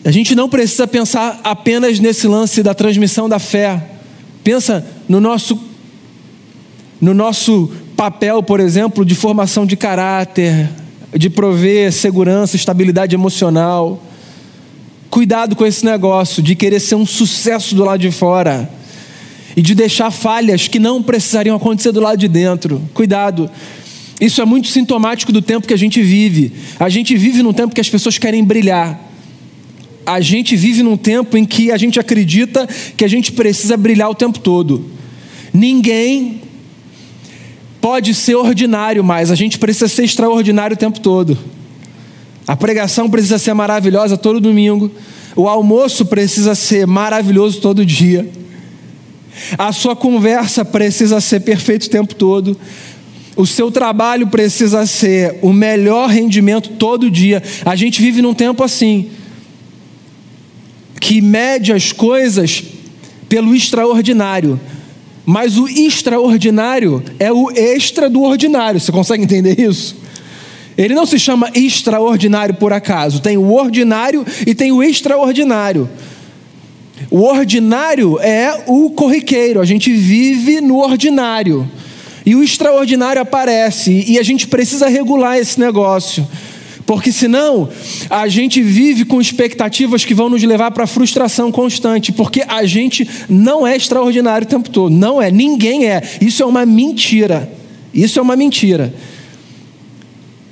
A 0.04 0.10
gente 0.10 0.34
não 0.34 0.48
precisa 0.48 0.86
pensar 0.86 1.40
apenas 1.44 2.00
nesse 2.00 2.26
lance 2.26 2.62
da 2.62 2.74
transmissão 2.74 3.28
da 3.28 3.38
fé. 3.38 3.80
Pensa 4.42 4.84
no 5.08 5.20
nosso 5.20 5.70
no 7.00 7.14
nosso 7.14 7.70
papel, 7.96 8.42
por 8.44 8.60
exemplo, 8.60 9.04
de 9.04 9.16
formação 9.16 9.66
de 9.66 9.76
caráter, 9.76 10.70
de 11.12 11.28
prover 11.28 11.92
segurança, 11.92 12.54
estabilidade 12.54 13.14
emocional. 13.14 14.00
Cuidado 15.10 15.56
com 15.56 15.66
esse 15.66 15.84
negócio 15.84 16.42
de 16.42 16.54
querer 16.54 16.78
ser 16.78 16.94
um 16.94 17.04
sucesso 17.04 17.74
do 17.74 17.84
lado 17.84 18.00
de 18.00 18.10
fora 18.12 18.70
e 19.56 19.62
de 19.62 19.74
deixar 19.74 20.10
falhas 20.10 20.68
que 20.68 20.78
não 20.78 21.02
precisariam 21.02 21.56
acontecer 21.56 21.92
do 21.92 22.00
lado 22.00 22.18
de 22.18 22.28
dentro. 22.28 22.80
Cuidado. 22.94 23.50
Isso 24.20 24.40
é 24.40 24.44
muito 24.44 24.68
sintomático 24.68 25.32
do 25.32 25.42
tempo 25.42 25.66
que 25.66 25.74
a 25.74 25.78
gente 25.78 26.00
vive. 26.02 26.52
A 26.78 26.88
gente 26.88 27.16
vive 27.16 27.42
num 27.42 27.52
tempo 27.52 27.74
que 27.74 27.80
as 27.80 27.90
pessoas 27.90 28.16
querem 28.16 28.44
brilhar 28.44 29.11
a 30.04 30.20
gente 30.20 30.56
vive 30.56 30.82
num 30.82 30.96
tempo 30.96 31.36
em 31.36 31.44
que 31.44 31.70
a 31.70 31.76
gente 31.76 31.98
acredita 31.98 32.68
que 32.96 33.04
a 33.04 33.08
gente 33.08 33.32
precisa 33.32 33.76
brilhar 33.76 34.10
o 34.10 34.14
tempo 34.14 34.38
todo. 34.38 34.84
Ninguém 35.52 36.40
pode 37.80 38.14
ser 38.14 38.36
ordinário 38.36 39.02
mais, 39.02 39.30
a 39.30 39.34
gente 39.34 39.58
precisa 39.58 39.88
ser 39.88 40.04
extraordinário 40.04 40.74
o 40.74 40.78
tempo 40.78 41.00
todo. 41.00 41.36
A 42.46 42.56
pregação 42.56 43.08
precisa 43.08 43.38
ser 43.38 43.54
maravilhosa 43.54 44.16
todo 44.16 44.40
domingo, 44.40 44.90
o 45.36 45.48
almoço 45.48 46.06
precisa 46.06 46.54
ser 46.54 46.86
maravilhoso 46.86 47.60
todo 47.60 47.84
dia. 47.84 48.28
A 49.56 49.72
sua 49.72 49.96
conversa 49.96 50.64
precisa 50.64 51.20
ser 51.20 51.40
perfeita 51.40 51.86
o 51.86 51.90
tempo 51.90 52.14
todo. 52.14 52.56
O 53.34 53.46
seu 53.46 53.70
trabalho 53.70 54.26
precisa 54.26 54.84
ser 54.84 55.38
o 55.40 55.52
melhor 55.52 56.10
rendimento 56.10 56.70
todo 56.70 57.10
dia. 57.10 57.42
A 57.64 57.74
gente 57.74 58.00
vive 58.00 58.20
num 58.20 58.34
tempo 58.34 58.62
assim 58.62 59.10
que 61.02 61.20
mede 61.20 61.72
as 61.72 61.90
coisas 61.90 62.62
pelo 63.28 63.52
extraordinário. 63.56 64.58
Mas 65.26 65.58
o 65.58 65.66
extraordinário 65.66 67.02
é 67.18 67.32
o 67.32 67.50
extra 67.50 68.08
do 68.08 68.22
ordinário. 68.22 68.78
Você 68.78 68.92
consegue 68.92 69.24
entender 69.24 69.58
isso? 69.58 69.96
Ele 70.78 70.94
não 70.94 71.04
se 71.04 71.18
chama 71.18 71.50
extraordinário 71.54 72.54
por 72.54 72.72
acaso. 72.72 73.20
Tem 73.20 73.36
o 73.36 73.52
ordinário 73.52 74.24
e 74.46 74.54
tem 74.54 74.70
o 74.70 74.80
extraordinário. 74.80 75.90
O 77.10 77.22
ordinário 77.22 78.20
é 78.20 78.62
o 78.68 78.90
corriqueiro. 78.90 79.60
A 79.60 79.64
gente 79.64 79.92
vive 79.92 80.60
no 80.60 80.78
ordinário. 80.78 81.68
E 82.24 82.36
o 82.36 82.44
extraordinário 82.44 83.20
aparece. 83.20 84.04
E 84.06 84.20
a 84.20 84.22
gente 84.22 84.46
precisa 84.46 84.86
regular 84.86 85.36
esse 85.36 85.58
negócio. 85.58 86.24
Porque 86.86 87.12
senão 87.12 87.68
a 88.10 88.26
gente 88.28 88.60
vive 88.60 89.04
com 89.04 89.20
expectativas 89.20 90.04
que 90.04 90.14
vão 90.14 90.28
nos 90.28 90.42
levar 90.42 90.70
para 90.70 90.86
frustração 90.86 91.52
constante, 91.52 92.12
porque 92.12 92.42
a 92.46 92.64
gente 92.64 93.08
não 93.28 93.66
é 93.66 93.76
extraordinário 93.76 94.46
o 94.46 94.50
tempo 94.50 94.68
todo, 94.68 94.92
não 94.92 95.20
é, 95.20 95.30
ninguém 95.30 95.86
é. 95.86 96.02
Isso 96.20 96.42
é 96.42 96.46
uma 96.46 96.66
mentira. 96.66 97.50
Isso 97.94 98.18
é 98.18 98.22
uma 98.22 98.36
mentira. 98.36 98.92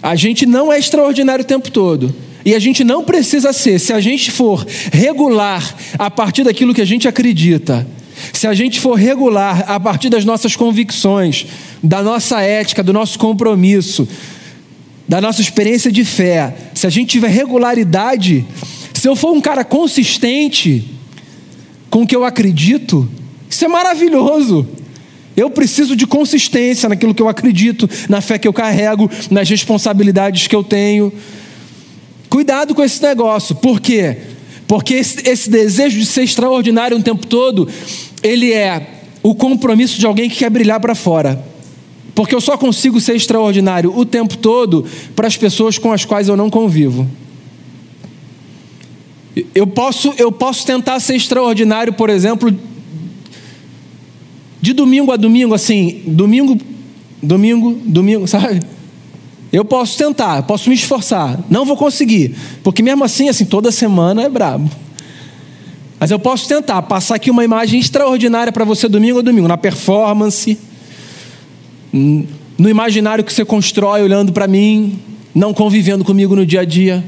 A 0.02 0.14
gente 0.14 0.46
não 0.46 0.72
é 0.72 0.78
extraordinário 0.78 1.44
o 1.44 1.46
tempo 1.46 1.70
todo. 1.70 2.14
E 2.44 2.54
a 2.54 2.58
gente 2.58 2.82
não 2.82 3.04
precisa 3.04 3.52
ser, 3.52 3.78
se 3.78 3.92
a 3.92 4.00
gente 4.00 4.30
for 4.30 4.66
regular 4.90 5.76
a 5.98 6.10
partir 6.10 6.42
daquilo 6.42 6.72
que 6.72 6.80
a 6.80 6.86
gente 6.86 7.06
acredita, 7.06 7.86
se 8.32 8.46
a 8.46 8.54
gente 8.54 8.80
for 8.80 8.94
regular 8.94 9.64
a 9.66 9.78
partir 9.78 10.08
das 10.08 10.24
nossas 10.24 10.56
convicções, 10.56 11.46
da 11.82 12.02
nossa 12.02 12.40
ética, 12.40 12.82
do 12.82 12.92
nosso 12.92 13.18
compromisso, 13.18 14.08
da 15.10 15.20
nossa 15.20 15.40
experiência 15.40 15.90
de 15.90 16.04
fé, 16.04 16.54
se 16.72 16.86
a 16.86 16.90
gente 16.90 17.08
tiver 17.08 17.30
regularidade, 17.30 18.46
se 18.94 19.08
eu 19.08 19.16
for 19.16 19.32
um 19.32 19.40
cara 19.40 19.64
consistente 19.64 20.84
com 21.90 22.02
o 22.02 22.06
que 22.06 22.14
eu 22.14 22.24
acredito, 22.24 23.10
isso 23.48 23.64
é 23.64 23.66
maravilhoso. 23.66 24.68
Eu 25.36 25.50
preciso 25.50 25.96
de 25.96 26.06
consistência 26.06 26.88
naquilo 26.88 27.12
que 27.12 27.20
eu 27.20 27.28
acredito, 27.28 27.90
na 28.08 28.20
fé 28.20 28.38
que 28.38 28.46
eu 28.46 28.52
carrego, 28.52 29.10
nas 29.32 29.50
responsabilidades 29.50 30.46
que 30.46 30.54
eu 30.54 30.62
tenho. 30.62 31.12
Cuidado 32.28 32.72
com 32.72 32.84
esse 32.84 33.02
negócio, 33.02 33.56
por 33.56 33.80
quê? 33.80 34.16
Porque 34.68 34.94
esse, 34.94 35.28
esse 35.28 35.50
desejo 35.50 35.98
de 35.98 36.06
ser 36.06 36.22
extraordinário 36.22 36.96
o 36.96 37.02
tempo 37.02 37.26
todo, 37.26 37.68
ele 38.22 38.52
é 38.52 38.86
o 39.24 39.34
compromisso 39.34 39.98
de 39.98 40.06
alguém 40.06 40.30
que 40.30 40.36
quer 40.36 40.50
brilhar 40.50 40.78
para 40.78 40.94
fora. 40.94 41.49
Porque 42.14 42.34
eu 42.34 42.40
só 42.40 42.56
consigo 42.56 43.00
ser 43.00 43.14
extraordinário 43.16 43.96
o 43.96 44.04
tempo 44.04 44.36
todo 44.36 44.84
para 45.14 45.26
as 45.26 45.36
pessoas 45.36 45.78
com 45.78 45.92
as 45.92 46.04
quais 46.04 46.28
eu 46.28 46.36
não 46.36 46.50
convivo. 46.50 47.06
Eu 49.54 49.66
posso, 49.66 50.12
eu 50.18 50.32
posso 50.32 50.66
tentar 50.66 50.98
ser 51.00 51.14
extraordinário, 51.14 51.92
por 51.92 52.10
exemplo, 52.10 52.54
de 54.60 54.72
domingo 54.72 55.12
a 55.12 55.16
domingo, 55.16 55.54
assim, 55.54 56.02
domingo, 56.06 56.58
domingo, 57.22 57.78
domingo, 57.84 58.26
sabe? 58.26 58.60
Eu 59.52 59.64
posso 59.64 59.96
tentar, 59.96 60.42
posso 60.42 60.68
me 60.68 60.74
esforçar, 60.74 61.40
não 61.48 61.64
vou 61.64 61.76
conseguir, 61.76 62.34
porque 62.62 62.82
mesmo 62.82 63.02
assim, 63.02 63.28
assim, 63.28 63.44
toda 63.44 63.72
semana 63.72 64.22
é 64.22 64.28
brabo. 64.28 64.70
Mas 65.98 66.10
eu 66.10 66.18
posso 66.18 66.48
tentar 66.48 66.80
passar 66.82 67.16
aqui 67.16 67.30
uma 67.30 67.44
imagem 67.44 67.78
extraordinária 67.78 68.52
para 68.52 68.64
você 68.64 68.88
domingo 68.88 69.18
a 69.18 69.22
domingo, 69.22 69.48
na 69.48 69.58
performance, 69.58 70.58
no 71.92 72.68
imaginário 72.68 73.24
que 73.24 73.32
você 73.32 73.44
constrói 73.44 74.02
olhando 74.02 74.32
para 74.32 74.46
mim, 74.46 74.98
não 75.34 75.54
convivendo 75.54 76.04
comigo 76.04 76.36
no 76.36 76.44
dia 76.44 76.60
a 76.60 76.64
dia. 76.64 77.04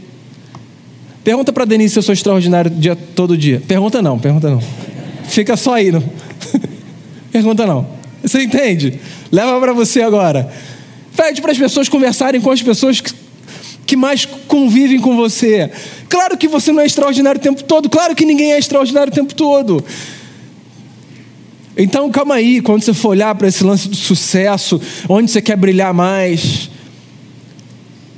Pergunta 1.24 1.52
para 1.52 1.64
Denise 1.64 1.92
se 1.92 1.98
eu 1.98 2.02
sou 2.02 2.12
extraordinário 2.12 2.70
dia, 2.70 2.96
todo 2.96 3.36
dia. 3.36 3.62
Pergunta 3.66 4.02
não, 4.02 4.18
pergunta 4.18 4.50
não. 4.50 4.62
Fica 5.24 5.56
só 5.56 5.74
aí. 5.74 5.92
Não. 5.92 6.02
Pergunta 7.30 7.66
não. 7.66 7.86
Você 8.22 8.42
entende? 8.42 8.98
Leva 9.30 9.58
para 9.60 9.72
você 9.72 10.02
agora. 10.02 10.52
Pede 11.16 11.40
para 11.40 11.52
as 11.52 11.58
pessoas 11.58 11.88
conversarem 11.88 12.40
com 12.40 12.50
as 12.50 12.62
pessoas 12.62 13.00
que, 13.00 13.12
que 13.86 13.96
mais 13.96 14.24
convivem 14.24 15.00
com 15.00 15.16
você. 15.16 15.70
Claro 16.08 16.36
que 16.36 16.48
você 16.48 16.72
não 16.72 16.82
é 16.82 16.86
extraordinário 16.86 17.38
o 17.38 17.42
tempo 17.42 17.62
todo. 17.62 17.88
Claro 17.88 18.14
que 18.14 18.24
ninguém 18.24 18.52
é 18.52 18.58
extraordinário 18.58 19.12
o 19.12 19.14
tempo 19.14 19.34
todo. 19.34 19.84
Então, 21.76 22.11
calma 22.11 22.35
aí, 22.35 22.61
quando 22.61 22.82
você 22.82 22.92
for 22.92 23.11
olhar 23.11 23.35
para 23.35 23.48
esse 23.48 23.64
lance 23.64 23.88
do 23.88 23.96
sucesso, 23.96 24.80
onde 25.08 25.30
você 25.30 25.40
quer 25.40 25.56
brilhar 25.56 25.94
mais, 25.94 26.70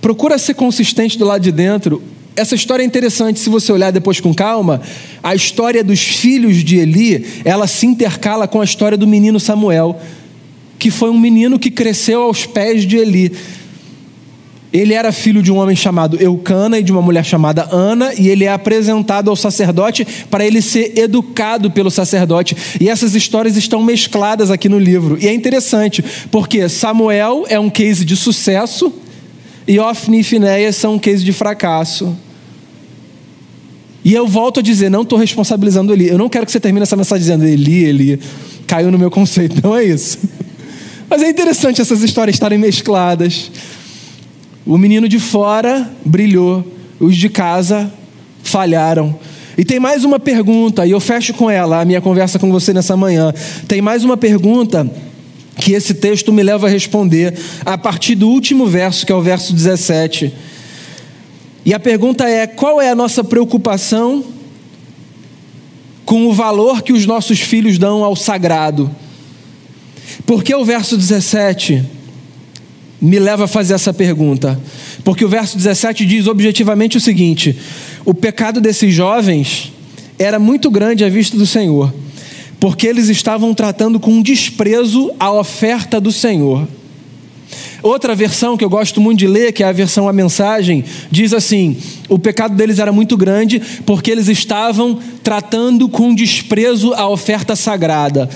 procura 0.00 0.38
ser 0.38 0.54
consistente 0.54 1.16
do 1.16 1.24
lado 1.24 1.42
de 1.42 1.52
dentro. 1.52 2.02
Essa 2.34 2.56
história 2.56 2.82
é 2.82 2.86
interessante, 2.86 3.38
se 3.38 3.48
você 3.48 3.70
olhar 3.70 3.92
depois 3.92 4.18
com 4.18 4.34
calma, 4.34 4.82
a 5.22 5.36
história 5.36 5.84
dos 5.84 6.00
filhos 6.00 6.64
de 6.64 6.78
Eli, 6.78 7.42
ela 7.44 7.68
se 7.68 7.86
intercala 7.86 8.48
com 8.48 8.60
a 8.60 8.64
história 8.64 8.98
do 8.98 9.06
menino 9.06 9.38
Samuel, 9.38 10.00
que 10.76 10.90
foi 10.90 11.10
um 11.10 11.18
menino 11.18 11.56
que 11.56 11.70
cresceu 11.70 12.22
aos 12.22 12.44
pés 12.44 12.84
de 12.84 12.96
Eli. 12.96 13.32
Ele 14.74 14.92
era 14.92 15.12
filho 15.12 15.40
de 15.40 15.52
um 15.52 15.58
homem 15.58 15.76
chamado 15.76 16.20
Eucana 16.20 16.80
e 16.80 16.82
de 16.82 16.90
uma 16.90 17.00
mulher 17.00 17.24
chamada 17.24 17.68
Ana, 17.70 18.12
e 18.18 18.28
ele 18.28 18.42
é 18.42 18.52
apresentado 18.52 19.30
ao 19.30 19.36
sacerdote 19.36 20.04
para 20.28 20.44
ele 20.44 20.60
ser 20.60 20.98
educado 20.98 21.70
pelo 21.70 21.92
sacerdote. 21.92 22.56
E 22.80 22.88
essas 22.88 23.14
histórias 23.14 23.56
estão 23.56 23.80
mescladas 23.84 24.50
aqui 24.50 24.68
no 24.68 24.76
livro. 24.76 25.16
E 25.20 25.28
é 25.28 25.32
interessante, 25.32 26.04
porque 26.28 26.68
Samuel 26.68 27.44
é 27.48 27.58
um 27.58 27.70
case 27.70 28.04
de 28.04 28.16
sucesso 28.16 28.92
e 29.64 29.78
Ofni 29.78 30.18
e 30.18 30.24
Finéias 30.24 30.74
são 30.74 30.94
um 30.94 30.98
case 30.98 31.22
de 31.24 31.32
fracasso. 31.32 32.12
E 34.04 34.12
eu 34.12 34.26
volto 34.26 34.58
a 34.58 34.62
dizer, 34.62 34.90
não 34.90 35.02
estou 35.02 35.16
responsabilizando 35.16 35.92
Eli. 35.92 36.08
Eu 36.08 36.18
não 36.18 36.28
quero 36.28 36.44
que 36.44 36.50
você 36.50 36.58
termine 36.58 36.82
essa 36.82 36.96
mensagem 36.96 37.20
dizendo 37.20 37.44
Eli, 37.44 37.84
Eli, 37.84 38.20
caiu 38.66 38.90
no 38.90 38.98
meu 38.98 39.10
conceito. 39.10 39.54
Não 39.62 39.76
é 39.76 39.84
isso. 39.84 40.18
Mas 41.08 41.22
é 41.22 41.28
interessante 41.30 41.80
essas 41.80 42.02
histórias 42.02 42.34
estarem 42.34 42.58
mescladas. 42.58 43.52
O 44.66 44.78
menino 44.78 45.08
de 45.08 45.18
fora 45.18 45.90
brilhou, 46.04 46.64
os 46.98 47.16
de 47.16 47.28
casa 47.28 47.92
falharam. 48.42 49.18
E 49.58 49.64
tem 49.64 49.78
mais 49.78 50.04
uma 50.04 50.18
pergunta, 50.18 50.86
e 50.86 50.90
eu 50.90 51.00
fecho 51.00 51.34
com 51.34 51.50
ela 51.50 51.80
a 51.80 51.84
minha 51.84 52.00
conversa 52.00 52.38
com 52.38 52.50
você 52.50 52.72
nessa 52.72 52.96
manhã. 52.96 53.32
Tem 53.68 53.82
mais 53.82 54.04
uma 54.04 54.16
pergunta 54.16 54.90
que 55.56 55.72
esse 55.72 55.94
texto 55.94 56.32
me 56.32 56.42
leva 56.42 56.66
a 56.66 56.70
responder 56.70 57.34
a 57.64 57.76
partir 57.76 58.14
do 58.14 58.28
último 58.28 58.66
verso, 58.66 59.04
que 59.04 59.12
é 59.12 59.14
o 59.14 59.20
verso 59.20 59.52
17. 59.52 60.32
E 61.64 61.74
a 61.74 61.78
pergunta 61.78 62.28
é: 62.28 62.46
qual 62.46 62.80
é 62.80 62.90
a 62.90 62.94
nossa 62.94 63.22
preocupação 63.22 64.24
com 66.06 66.26
o 66.26 66.32
valor 66.32 66.82
que 66.82 66.92
os 66.92 67.06
nossos 67.06 67.40
filhos 67.40 67.78
dão 67.78 68.02
ao 68.02 68.16
sagrado? 68.16 68.90
Porque 70.26 70.54
o 70.54 70.64
verso 70.64 70.96
17 70.96 71.84
me 73.00 73.18
leva 73.18 73.44
a 73.44 73.48
fazer 73.48 73.74
essa 73.74 73.92
pergunta. 73.92 74.58
Porque 75.02 75.24
o 75.24 75.28
verso 75.28 75.56
17 75.56 76.06
diz 76.06 76.26
objetivamente 76.26 76.96
o 76.96 77.00
seguinte: 77.00 77.56
o 78.04 78.14
pecado 78.14 78.60
desses 78.60 78.92
jovens 78.94 79.72
era 80.18 80.38
muito 80.38 80.70
grande 80.70 81.04
à 81.04 81.08
vista 81.08 81.36
do 81.36 81.46
Senhor, 81.46 81.92
porque 82.60 82.86
eles 82.86 83.08
estavam 83.08 83.54
tratando 83.54 83.98
com 83.98 84.22
desprezo 84.22 85.12
a 85.18 85.32
oferta 85.32 86.00
do 86.00 86.12
Senhor. 86.12 86.66
Outra 87.82 88.14
versão 88.14 88.56
que 88.56 88.64
eu 88.64 88.70
gosto 88.70 88.98
muito 88.98 89.18
de 89.18 89.26
ler, 89.26 89.52
que 89.52 89.62
é 89.62 89.66
a 89.66 89.72
versão 89.72 90.08
A 90.08 90.12
Mensagem, 90.12 90.82
diz 91.10 91.34
assim: 91.34 91.76
o 92.08 92.18
pecado 92.18 92.54
deles 92.54 92.78
era 92.78 92.90
muito 92.90 93.16
grande 93.16 93.60
porque 93.84 94.10
eles 94.10 94.28
estavam 94.28 94.98
tratando 95.22 95.88
com 95.88 96.14
desprezo 96.14 96.94
a 96.94 97.06
oferta 97.06 97.54
sagrada. 97.54 98.30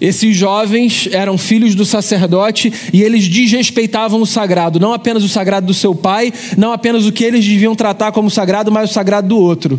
Esses 0.00 0.34
jovens 0.34 1.08
eram 1.12 1.36
filhos 1.36 1.74
do 1.74 1.84
sacerdote 1.84 2.72
e 2.92 3.02
eles 3.02 3.28
desrespeitavam 3.28 4.22
o 4.22 4.26
sagrado, 4.26 4.80
não 4.80 4.94
apenas 4.94 5.22
o 5.22 5.28
sagrado 5.28 5.66
do 5.66 5.74
seu 5.74 5.94
pai, 5.94 6.32
não 6.56 6.72
apenas 6.72 7.04
o 7.04 7.12
que 7.12 7.22
eles 7.22 7.44
deviam 7.44 7.76
tratar 7.76 8.10
como 8.10 8.30
sagrado, 8.30 8.72
mas 8.72 8.90
o 8.90 8.92
sagrado 8.94 9.28
do 9.28 9.36
outro. 9.36 9.78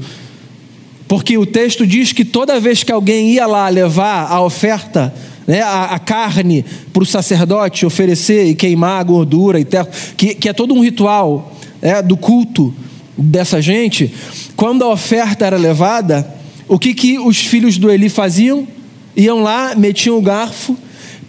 Porque 1.08 1.38
o 1.38 1.46
texto 1.46 1.88
diz 1.88 2.14
que 2.14 2.24
toda 2.24 2.60
vez 2.60 2.84
que 2.84 2.92
alguém 2.92 3.32
ia 3.32 3.48
lá 3.48 3.68
levar 3.68 4.28
a 4.32 4.40
oferta, 4.42 5.14
né, 5.48 5.62
a, 5.62 5.86
a 5.86 6.00
carne 6.00 6.64
para 6.94 7.02
o 7.02 7.06
sacerdote 7.06 7.86
oferecer 7.86 8.46
e 8.46 8.56
queimar 8.56 9.02
a 9.02 9.04
gordura 9.04 9.60
e 9.60 9.66
terra, 9.66 9.90
que, 10.16 10.36
que 10.36 10.48
é 10.48 10.54
todo 10.54 10.74
um 10.76 10.84
ritual 10.84 11.52
né, 11.82 12.00
do 12.02 12.16
culto 12.16 12.74
dessa 13.18 13.60
gente, 13.60 14.14
quando 14.56 14.84
a 14.84 14.90
oferta 14.90 15.46
era 15.46 15.58
levada, 15.58 16.32
o 16.68 16.78
que, 16.78 16.94
que 16.94 17.20
os 17.20 17.38
filhos 17.38 17.78
do 17.78 17.90
Eli 17.90 18.08
faziam? 18.08 18.68
Iam 19.15 19.41
lá, 19.41 19.76
metiam 19.76 20.17
o 20.17 20.21
garfo, 20.21 20.78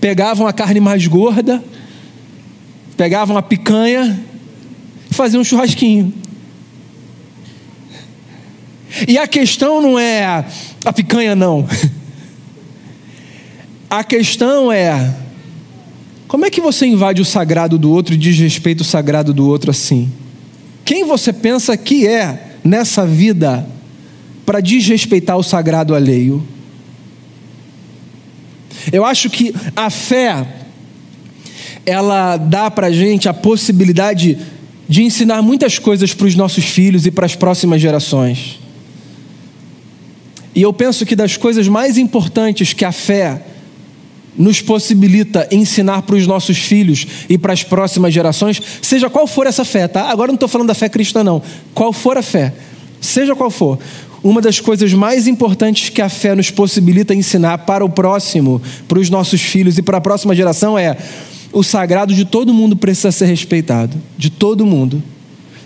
pegavam 0.01 0.47
a 0.47 0.53
carne 0.53 0.81
mais 0.81 1.07
gorda, 1.07 1.63
pegavam 2.97 3.37
a 3.37 3.43
picanha 3.43 4.33
faziam 5.13 5.43
um 5.43 5.45
churrasquinho. 5.45 6.13
E 9.07 9.17
a 9.17 9.27
questão 9.27 9.81
não 9.81 9.99
é 9.99 10.45
a 10.85 10.93
picanha, 10.93 11.37
não. 11.37 11.67
A 13.89 14.03
questão 14.03 14.73
é 14.73 15.15
como 16.27 16.47
é 16.47 16.51
que 16.51 16.63
você 16.63 16.87
invade 16.87 17.21
o 17.21 17.27
sagrado 17.27 17.77
do 17.77 17.91
outro 17.91 18.15
e 18.15 18.17
desrespeita 18.17 18.81
o 18.81 18.87
sagrado 18.87 19.35
do 19.35 19.47
outro 19.47 19.71
assim? 19.71 20.11
Quem 20.83 21.05
você 21.05 21.31
pensa 21.31 21.77
que 21.77 22.07
é 22.07 22.57
nessa 22.65 23.05
vida 23.05 23.67
para 24.47 24.61
desrespeitar 24.61 25.37
o 25.37 25.43
sagrado 25.43 25.95
alheio? 25.95 26.43
Eu 28.93 29.05
acho 29.05 29.31
que 29.31 29.55
a 29.75 29.91
fé, 29.91 30.47
ela 31.85 32.37
dá 32.37 32.71
para 32.71 32.89
a 32.89 32.93
gente 32.93 33.29
a 33.29 33.35
possibilidade 33.35 34.39
de 34.89 35.03
ensinar 35.03 35.43
muitas 35.43 35.79
coisas 35.79 36.13
para 36.13 36.27
os 36.27 36.35
nossos 36.35 36.65
filhos 36.65 37.07
e 37.07 37.11
para 37.11 37.27
as 37.27 37.35
próximas 37.35 37.81
gerações. 37.81 38.61
E 40.55 40.61
eu 40.63 40.73
penso 40.73 41.07
que 41.07 41.17
das 41.17 41.37
coisas 41.37 41.67
mais 41.67 41.97
importantes 41.97 42.73
que 42.73 42.85
a 42.85 42.93
fé 42.93 43.43
nos 44.37 44.61
possibilita 44.61 45.47
ensinar 45.51 46.03
para 46.03 46.17
os 46.17 46.27
nossos 46.27 46.59
filhos 46.59 47.07
e 47.29 47.37
para 47.37 47.53
as 47.53 47.63
próximas 47.63 48.13
gerações, 48.15 48.61
seja 48.81 49.11
qual 49.11 49.27
for 49.27 49.47
essa 49.47 49.65
fé, 49.65 49.87
tá? 49.87 50.11
Agora 50.11 50.29
não 50.29 50.35
estou 50.35 50.49
falando 50.49 50.69
da 50.69 50.75
fé 50.75 50.89
cristã, 50.89 51.23
não. 51.23 51.43
Qual 51.75 51.93
for 51.93 52.17
a 52.17 52.23
fé, 52.23 52.53
seja 53.01 53.35
qual 53.35 53.51
for, 53.51 53.79
uma 54.23 54.41
das 54.41 54.61
coisas 54.61 54.93
mais 54.93 55.27
importantes 55.27 55.89
que 55.89 56.01
a 56.01 56.09
fé 56.09 56.35
nos 56.35 56.51
possibilita 56.51 57.15
ensinar 57.15 57.59
para 57.59 57.85
o 57.85 57.89
próximo, 57.89 58.63
para 58.87 59.01
os 59.01 59.11
nossos 59.11 59.41
filhos 59.41 59.79
e 59.79 59.83
para 59.83 59.99
a 59.99 60.01
próxima 60.01 60.35
geração 60.35 60.79
é 60.79 60.97
o 61.53 61.63
sagrado 61.63 62.15
de 62.15 62.25
todo 62.25 62.55
mundo 62.55 62.77
precisa 62.77 63.13
ser 63.13 63.27
respeitado, 63.27 64.01
de 64.17 64.31
todo 64.31 64.65
mundo. 64.65 65.03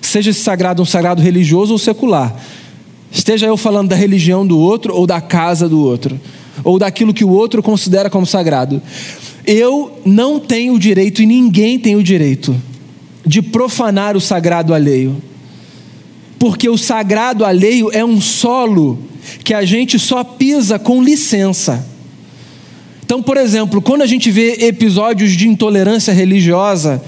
Seja 0.00 0.30
esse 0.30 0.40
sagrado 0.40 0.82
um 0.82 0.86
sagrado 0.86 1.22
religioso 1.22 1.72
ou 1.72 1.78
secular. 1.78 2.34
Esteja 3.12 3.46
eu 3.46 3.56
falando 3.56 3.90
da 3.90 3.96
religião 3.96 4.46
do 4.46 4.58
outro 4.58 4.94
ou 4.94 5.06
da 5.06 5.20
casa 5.20 5.68
do 5.68 5.80
outro, 5.80 6.20
ou 6.64 6.78
daquilo 6.78 7.14
que 7.14 7.24
o 7.24 7.30
outro 7.30 7.62
considera 7.62 8.10
como 8.10 8.26
sagrado. 8.26 8.82
Eu 9.46 10.00
não 10.04 10.40
tenho 10.40 10.74
o 10.74 10.78
direito 10.78 11.22
e 11.22 11.26
ninguém 11.26 11.78
tem 11.78 11.94
o 11.94 12.02
direito 12.02 12.56
de 13.24 13.40
profanar 13.40 14.16
o 14.16 14.20
sagrado 14.20 14.74
alheio 14.74 15.16
porque 16.38 16.68
o 16.68 16.76
sagrado 16.76 17.44
alheio 17.44 17.90
é 17.92 18.04
um 18.04 18.20
solo 18.20 18.98
que 19.42 19.54
a 19.54 19.64
gente 19.64 19.98
só 19.98 20.22
pisa 20.22 20.78
com 20.78 21.02
licença. 21.02 21.86
Então, 23.04 23.22
por 23.22 23.36
exemplo, 23.36 23.80
quando 23.80 24.02
a 24.02 24.06
gente 24.06 24.30
vê 24.30 24.66
episódios 24.66 25.32
de 25.32 25.48
intolerância 25.48 26.12
religiosa, 26.12 27.02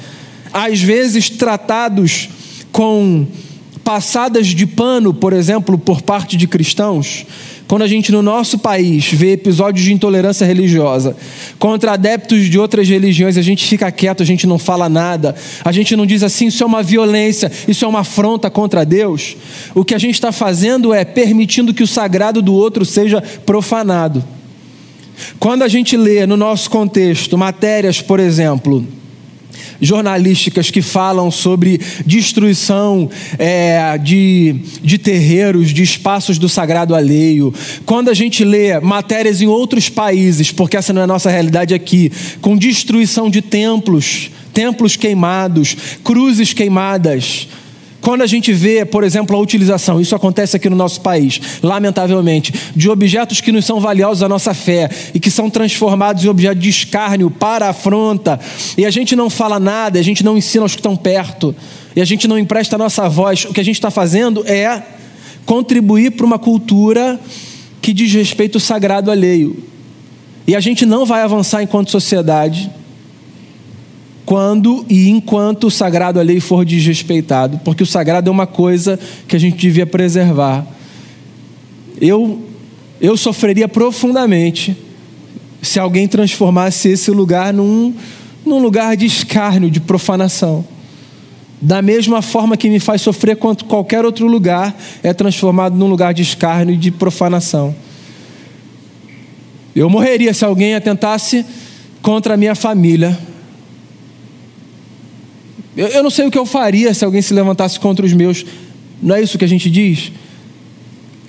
às 0.52 0.80
vezes 0.80 1.28
tratados 1.28 2.28
com 2.70 3.26
passadas 3.82 4.46
de 4.48 4.66
pano, 4.66 5.12
por 5.12 5.32
exemplo, 5.32 5.78
por 5.78 6.02
parte 6.02 6.36
de 6.36 6.46
cristãos, 6.46 7.26
quando 7.68 7.82
a 7.82 7.86
gente 7.86 8.10
no 8.10 8.22
nosso 8.22 8.58
país 8.58 9.12
vê 9.12 9.32
episódios 9.32 9.84
de 9.84 9.92
intolerância 9.92 10.46
religiosa 10.46 11.14
contra 11.58 11.92
adeptos 11.92 12.46
de 12.46 12.58
outras 12.58 12.88
religiões, 12.88 13.36
a 13.36 13.42
gente 13.42 13.66
fica 13.66 13.92
quieto, 13.92 14.22
a 14.22 14.26
gente 14.26 14.46
não 14.46 14.58
fala 14.58 14.88
nada, 14.88 15.34
a 15.62 15.70
gente 15.70 15.94
não 15.94 16.06
diz 16.06 16.22
assim, 16.22 16.46
isso 16.46 16.62
é 16.62 16.66
uma 16.66 16.82
violência, 16.82 17.52
isso 17.68 17.84
é 17.84 17.88
uma 17.88 18.00
afronta 18.00 18.48
contra 18.48 18.86
Deus. 18.86 19.36
O 19.74 19.84
que 19.84 19.94
a 19.94 19.98
gente 19.98 20.14
está 20.14 20.32
fazendo 20.32 20.94
é 20.94 21.04
permitindo 21.04 21.74
que 21.74 21.82
o 21.82 21.86
sagrado 21.86 22.40
do 22.40 22.54
outro 22.54 22.86
seja 22.86 23.20
profanado. 23.20 24.24
Quando 25.38 25.62
a 25.62 25.68
gente 25.68 25.94
lê 25.94 26.26
no 26.26 26.38
nosso 26.38 26.70
contexto 26.70 27.36
matérias, 27.36 28.00
por 28.00 28.18
exemplo, 28.18 28.86
jornalísticas 29.80 30.70
que 30.70 30.82
falam 30.82 31.30
sobre 31.30 31.80
destruição 32.04 33.08
é, 33.38 33.98
de, 33.98 34.56
de 34.82 34.98
terreiros, 34.98 35.70
de 35.70 35.82
espaços 35.82 36.38
do 36.38 36.48
sagrado 36.48 36.94
alheio. 36.94 37.52
Quando 37.84 38.10
a 38.10 38.14
gente 38.14 38.44
lê 38.44 38.78
matérias 38.80 39.40
em 39.40 39.46
outros 39.46 39.88
países, 39.88 40.50
porque 40.52 40.76
essa 40.76 40.92
não 40.92 41.02
é 41.02 41.04
a 41.04 41.08
nossa 41.08 41.30
realidade 41.30 41.74
aqui, 41.74 42.10
com 42.40 42.56
destruição 42.56 43.30
de 43.30 43.42
templos, 43.42 44.30
templos 44.52 44.96
queimados, 44.96 45.76
cruzes 46.02 46.52
queimadas, 46.52 47.48
quando 48.00 48.22
a 48.22 48.26
gente 48.26 48.52
vê, 48.52 48.84
por 48.84 49.02
exemplo, 49.02 49.36
a 49.36 49.40
utilização, 49.40 50.00
isso 50.00 50.14
acontece 50.14 50.56
aqui 50.56 50.70
no 50.70 50.76
nosso 50.76 51.00
país, 51.00 51.40
lamentavelmente, 51.62 52.52
de 52.74 52.88
objetos 52.88 53.40
que 53.40 53.50
nos 53.50 53.64
são 53.64 53.80
valiosos 53.80 54.22
à 54.22 54.28
nossa 54.28 54.54
fé 54.54 54.88
e 55.12 55.18
que 55.18 55.30
são 55.30 55.50
transformados 55.50 56.24
em 56.24 56.28
objeto 56.28 56.58
de 56.58 56.68
escárnio 56.68 57.30
para 57.30 57.68
afronta, 57.68 58.38
e 58.76 58.86
a 58.86 58.90
gente 58.90 59.16
não 59.16 59.28
fala 59.28 59.58
nada, 59.58 59.98
a 59.98 60.02
gente 60.02 60.24
não 60.24 60.38
ensina 60.38 60.64
aos 60.64 60.72
que 60.72 60.78
estão 60.78 60.96
perto, 60.96 61.54
e 61.96 62.00
a 62.00 62.04
gente 62.04 62.28
não 62.28 62.38
empresta 62.38 62.76
a 62.76 62.78
nossa 62.78 63.08
voz, 63.08 63.44
o 63.44 63.52
que 63.52 63.60
a 63.60 63.64
gente 63.64 63.76
está 63.76 63.90
fazendo 63.90 64.46
é 64.46 64.80
contribuir 65.44 66.12
para 66.12 66.24
uma 66.24 66.38
cultura 66.38 67.18
que 67.82 67.92
diz 67.92 68.12
respeito 68.12 68.56
ao 68.56 68.60
sagrado 68.60 69.10
alheio. 69.10 69.64
E 70.46 70.54
a 70.54 70.60
gente 70.60 70.86
não 70.86 71.04
vai 71.04 71.22
avançar 71.22 71.62
enquanto 71.62 71.90
sociedade 71.90 72.70
quando 74.28 74.84
e 74.90 75.08
enquanto 75.08 75.68
o 75.68 75.70
sagrado 75.70 76.20
ali 76.20 76.38
for 76.38 76.62
desrespeitado, 76.62 77.58
porque 77.64 77.82
o 77.82 77.86
sagrado 77.86 78.28
é 78.28 78.30
uma 78.30 78.46
coisa 78.46 79.00
que 79.26 79.34
a 79.34 79.38
gente 79.38 79.56
devia 79.56 79.86
preservar. 79.86 80.66
Eu 81.98 82.42
eu 83.00 83.16
sofreria 83.16 83.66
profundamente 83.66 84.76
se 85.62 85.80
alguém 85.80 86.06
transformasse 86.06 86.90
esse 86.90 87.10
lugar 87.10 87.54
num, 87.54 87.94
num 88.44 88.58
lugar 88.58 88.98
de 88.98 89.06
escárnio, 89.06 89.70
de 89.70 89.80
profanação. 89.80 90.62
Da 91.58 91.80
mesma 91.80 92.20
forma 92.20 92.54
que 92.54 92.68
me 92.68 92.78
faz 92.78 93.00
sofrer 93.00 93.34
quanto 93.34 93.64
qualquer 93.64 94.04
outro 94.04 94.26
lugar 94.26 94.76
é 95.02 95.14
transformado 95.14 95.74
num 95.74 95.88
lugar 95.88 96.12
de 96.12 96.20
escárnio 96.20 96.74
e 96.74 96.78
de 96.78 96.90
profanação. 96.90 97.74
Eu 99.74 99.88
morreria 99.88 100.34
se 100.34 100.44
alguém 100.44 100.74
atentasse 100.74 101.46
contra 102.02 102.34
a 102.34 102.36
minha 102.36 102.54
família, 102.54 103.18
eu, 105.78 105.86
eu 105.86 106.02
não 106.02 106.10
sei 106.10 106.26
o 106.26 106.30
que 106.30 106.36
eu 106.36 106.44
faria 106.44 106.92
se 106.92 107.04
alguém 107.04 107.22
se 107.22 107.32
levantasse 107.32 107.78
contra 107.78 108.04
os 108.04 108.12
meus. 108.12 108.44
Não 109.00 109.14
é 109.14 109.22
isso 109.22 109.38
que 109.38 109.44
a 109.44 109.48
gente 109.48 109.70
diz? 109.70 110.10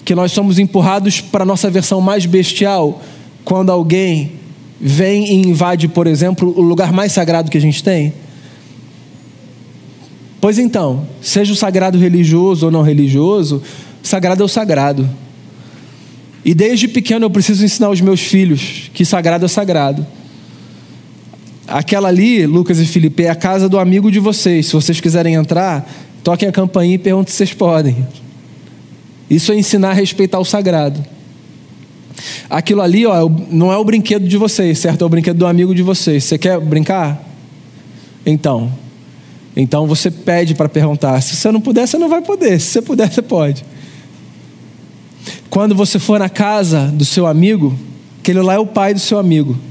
Que 0.04 0.16
nós 0.16 0.32
somos 0.32 0.58
empurrados 0.58 1.22
para 1.22 1.44
a 1.44 1.46
nossa 1.46 1.70
versão 1.70 2.02
mais 2.02 2.26
bestial 2.26 3.00
quando 3.46 3.72
alguém 3.72 4.32
vem 4.82 5.26
e 5.26 5.48
invade, 5.48 5.88
por 5.88 6.08
exemplo, 6.08 6.52
o 6.58 6.62
lugar 6.62 6.92
mais 6.92 7.12
sagrado 7.12 7.52
que 7.52 7.60
a 7.60 7.62
gente 7.62 7.84
tem? 7.84 8.12
Pois 10.42 10.58
então, 10.58 11.08
seja 11.22 11.54
o 11.54 11.56
sagrado 11.56 12.00
religioso 12.00 12.66
ou 12.66 12.72
não 12.72 12.82
religioso, 12.82 13.62
sagrado 14.02 14.42
é 14.42 14.46
o 14.46 14.50
sagrado. 14.50 15.08
E 16.44 16.56
desde 16.56 16.88
pequeno 16.88 17.26
eu 17.26 17.30
preciso 17.30 17.64
ensinar 17.64 17.92
os 17.92 18.02
meus 18.02 18.22
filhos 18.22 18.90
que 18.96 19.06
sagrado 19.06 19.46
é 19.46 19.48
sagrado. 19.48 20.08
Aquela 21.70 22.08
ali, 22.08 22.48
Lucas 22.48 22.80
e 22.80 22.86
Felipe, 22.86 23.24
é 23.24 23.30
a 23.30 23.36
casa 23.36 23.70
do 23.70 23.78
amigo 23.78 24.12
de 24.12 24.20
vocês. 24.20 24.66
Se 24.66 24.74
vocês 24.74 25.00
quiserem 25.00 25.36
entrar, 25.36 25.88
toquem 26.24 26.50
a 26.50 26.52
campainha 26.52 26.96
e 26.96 26.98
perguntem 26.98 27.32
se 27.32 27.38
vocês 27.38 27.54
podem. 27.54 28.08
Isso 29.30 29.52
é 29.52 29.56
ensinar 29.56 29.92
a 29.92 29.94
respeitar 29.94 30.40
o 30.40 30.46
sagrado. 30.46 31.06
Aquilo 32.50 32.82
ali, 32.82 33.06
ó, 33.06 33.28
é 33.28 33.32
não 33.52 33.72
é 33.72 33.78
o 33.78 33.84
brinquedo 33.84 34.28
de 34.28 34.36
vocês, 34.36 34.80
certo? 34.80 35.04
É 35.04 35.06
o 35.06 35.10
brinquedo 35.10 35.38
do 35.38 35.46
amigo 35.46 35.76
de 35.76 35.84
vocês. 35.84 36.24
Você 36.24 36.40
quer 36.40 36.60
brincar? 36.60 37.24
Então. 38.26 38.72
Então 39.56 39.86
você 39.86 40.10
pede 40.10 40.56
para 40.56 40.68
perguntar. 40.68 41.22
Se 41.22 41.36
você 41.36 41.52
não 41.52 41.62
puder, 41.62 41.88
você 41.88 42.00
não 42.00 42.10
vai 42.10 42.22
poder. 42.22 42.60
Se 42.60 42.72
você 42.72 42.82
puder, 42.82 43.12
você 43.12 43.22
pode. 43.22 43.64
Quando 45.52 45.76
você 45.76 46.00
for 46.00 46.20
na 46.20 46.30
casa 46.30 46.88
do 46.88 47.06
seu 47.06 47.28
amigo, 47.28 47.78
aquele 48.20 48.42
lá 48.42 48.56
é 48.56 48.60
o 48.60 48.66
pai 48.66 48.94
do 48.94 49.00
seu 49.00 49.20
amigo. 49.20 49.69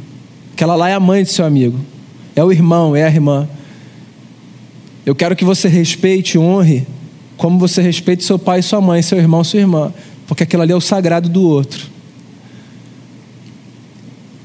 Aquela 0.58 0.74
lá 0.74 0.88
é 0.88 0.94
a 0.94 0.98
mãe 0.98 1.22
do 1.22 1.28
seu 1.28 1.44
amigo, 1.44 1.78
é 2.34 2.42
o 2.42 2.50
irmão, 2.50 2.96
é 2.96 3.04
a 3.04 3.08
irmã. 3.08 3.48
Eu 5.06 5.14
quero 5.14 5.36
que 5.36 5.44
você 5.44 5.68
respeite 5.68 6.34
e 6.34 6.38
honre 6.40 6.84
como 7.36 7.60
você 7.60 7.80
respeita 7.80 8.24
seu 8.24 8.40
pai 8.40 8.60
sua 8.60 8.80
mãe, 8.80 9.00
seu 9.00 9.18
irmão 9.18 9.44
sua 9.44 9.60
irmã, 9.60 9.94
porque 10.26 10.42
aquilo 10.42 10.62
ali 10.64 10.72
é 10.72 10.74
o 10.74 10.80
sagrado 10.80 11.28
do 11.28 11.42
outro. 11.42 11.86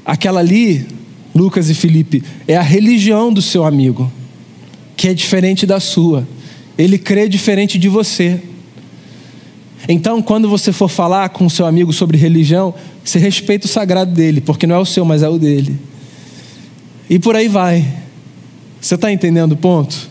Aquela 0.06 0.38
ali, 0.38 0.86
Lucas 1.34 1.68
e 1.68 1.74
Felipe, 1.74 2.22
é 2.46 2.56
a 2.56 2.62
religião 2.62 3.32
do 3.32 3.42
seu 3.42 3.64
amigo, 3.64 4.08
que 4.96 5.08
é 5.08 5.14
diferente 5.14 5.66
da 5.66 5.80
sua. 5.80 6.24
Ele 6.78 6.96
crê 6.96 7.28
diferente 7.28 7.76
de 7.76 7.88
você. 7.88 8.40
Então, 9.88 10.22
quando 10.22 10.48
você 10.48 10.70
for 10.70 10.88
falar 10.88 11.30
com 11.30 11.48
seu 11.48 11.66
amigo 11.66 11.92
sobre 11.92 12.16
religião, 12.16 12.72
você 13.04 13.18
respeita 13.18 13.66
o 13.66 13.68
sagrado 13.68 14.12
dele, 14.12 14.40
porque 14.40 14.64
não 14.64 14.76
é 14.76 14.78
o 14.78 14.86
seu, 14.86 15.04
mas 15.04 15.20
é 15.20 15.28
o 15.28 15.40
dele. 15.40 15.76
E 17.08 17.18
por 17.18 17.36
aí 17.36 17.48
vai. 17.48 17.86
Você 18.80 18.94
está 18.94 19.12
entendendo 19.12 19.52
o 19.52 19.56
ponto? 19.56 20.10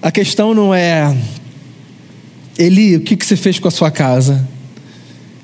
A 0.00 0.10
questão 0.10 0.54
não 0.54 0.74
é, 0.74 1.16
Eli, 2.58 2.96
o 2.96 3.00
que, 3.00 3.16
que 3.16 3.26
você 3.26 3.36
fez 3.36 3.58
com 3.58 3.68
a 3.68 3.70
sua 3.70 3.90
casa? 3.90 4.48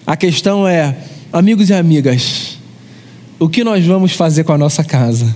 A 0.06 0.16
questão 0.16 0.66
é, 0.66 0.96
amigos 1.32 1.70
e 1.70 1.74
amigas, 1.74 2.58
o 3.38 3.48
que 3.48 3.64
nós 3.64 3.84
vamos 3.84 4.12
fazer 4.12 4.44
com 4.44 4.52
a 4.52 4.58
nossa 4.58 4.84
casa? 4.84 5.34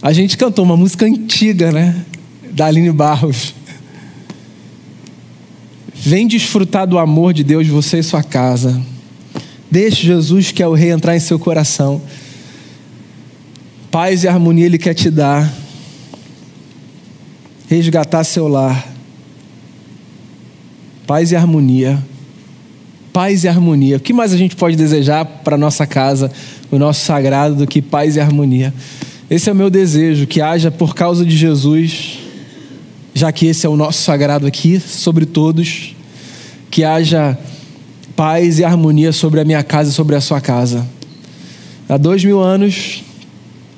A 0.00 0.12
gente 0.12 0.36
cantou 0.36 0.64
uma 0.64 0.76
música 0.76 1.04
antiga, 1.04 1.72
né? 1.72 2.04
Da 2.52 2.66
Aline 2.66 2.92
Barros. 2.92 3.54
Vem 5.94 6.28
desfrutar 6.28 6.86
do 6.86 6.98
amor 6.98 7.32
de 7.32 7.42
Deus, 7.42 7.66
você 7.66 7.98
e 7.98 8.02
sua 8.02 8.22
casa. 8.22 8.80
Deixe 9.70 10.06
Jesus, 10.06 10.52
que 10.52 10.62
é 10.62 10.68
o 10.68 10.74
Rei, 10.74 10.90
entrar 10.90 11.16
em 11.16 11.20
seu 11.20 11.38
coração. 11.38 12.00
Paz 13.94 14.24
e 14.24 14.28
harmonia 14.28 14.66
Ele 14.66 14.76
quer 14.76 14.92
te 14.92 15.08
dar. 15.08 15.48
Resgatar 17.68 18.24
seu 18.24 18.48
lar. 18.48 18.92
Paz 21.06 21.30
e 21.30 21.36
harmonia. 21.36 22.04
Paz 23.12 23.44
e 23.44 23.48
harmonia. 23.48 23.98
O 23.98 24.00
que 24.00 24.12
mais 24.12 24.32
a 24.32 24.36
gente 24.36 24.56
pode 24.56 24.74
desejar 24.74 25.24
para 25.24 25.56
nossa 25.56 25.86
casa, 25.86 26.28
o 26.72 26.76
nosso 26.76 27.04
sagrado, 27.04 27.54
do 27.54 27.68
que 27.68 27.80
paz 27.80 28.16
e 28.16 28.20
harmonia? 28.20 28.74
Esse 29.30 29.48
é 29.48 29.52
o 29.52 29.54
meu 29.54 29.70
desejo, 29.70 30.26
que 30.26 30.40
haja 30.40 30.72
por 30.72 30.92
causa 30.96 31.24
de 31.24 31.36
Jesus, 31.36 32.18
já 33.14 33.30
que 33.30 33.46
esse 33.46 33.64
é 33.64 33.68
o 33.68 33.76
nosso 33.76 34.02
sagrado 34.02 34.44
aqui, 34.44 34.80
sobre 34.80 35.24
todos, 35.24 35.94
que 36.68 36.82
haja 36.82 37.38
paz 38.16 38.58
e 38.58 38.64
harmonia 38.64 39.12
sobre 39.12 39.38
a 39.38 39.44
minha 39.44 39.62
casa 39.62 39.90
e 39.90 39.92
sobre 39.92 40.16
a 40.16 40.20
sua 40.20 40.40
casa. 40.40 40.84
Há 41.88 41.96
dois 41.96 42.24
mil 42.24 42.40
anos, 42.40 43.04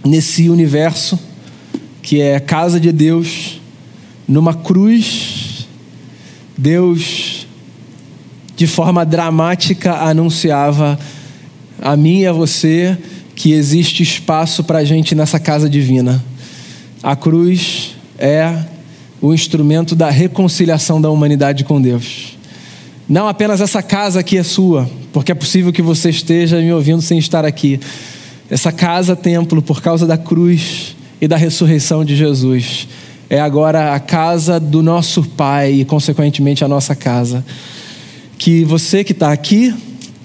nesse 0.06 0.48
universo 0.48 1.18
que 2.02 2.20
é 2.20 2.38
casa 2.38 2.78
de 2.78 2.92
Deus, 2.92 3.60
numa 4.28 4.54
cruz, 4.54 5.66
Deus, 6.56 7.46
de 8.54 8.66
forma 8.66 9.04
dramática, 9.04 9.94
anunciava 9.94 10.98
a 11.82 11.96
mim 11.96 12.20
e 12.20 12.26
a 12.26 12.32
você 12.32 12.96
que 13.34 13.52
existe 13.52 14.02
espaço 14.02 14.64
para 14.64 14.78
a 14.78 14.84
gente 14.84 15.14
nessa 15.14 15.38
casa 15.38 15.68
divina. 15.68 16.24
A 17.02 17.14
cruz 17.14 17.96
é 18.18 18.56
o 19.20 19.34
instrumento 19.34 19.94
da 19.94 20.08
reconciliação 20.08 21.00
da 21.00 21.10
humanidade 21.10 21.64
com 21.64 21.80
Deus. 21.80 22.36
Não 23.08 23.28
apenas 23.28 23.60
essa 23.60 23.82
casa 23.82 24.20
aqui 24.20 24.38
é 24.38 24.42
sua, 24.42 24.88
porque 25.12 25.32
é 25.32 25.34
possível 25.34 25.72
que 25.72 25.82
você 25.82 26.10
esteja 26.10 26.60
me 26.60 26.72
ouvindo 26.72 27.02
sem 27.02 27.18
estar 27.18 27.44
aqui 27.44 27.78
essa 28.50 28.70
casa 28.70 29.16
templo, 29.16 29.60
por 29.60 29.82
causa 29.82 30.06
da 30.06 30.16
cruz 30.16 30.96
e 31.20 31.26
da 31.26 31.36
ressurreição 31.36 32.04
de 32.04 32.14
Jesus, 32.14 32.86
é 33.28 33.40
agora 33.40 33.94
a 33.94 34.00
casa 34.00 34.60
do 34.60 34.82
nosso 34.82 35.24
Pai 35.24 35.72
e, 35.72 35.84
consequentemente, 35.84 36.64
a 36.64 36.68
nossa 36.68 36.94
casa. 36.94 37.44
Que 38.38 38.64
você 38.64 39.02
que 39.02 39.12
está 39.12 39.32
aqui, 39.32 39.74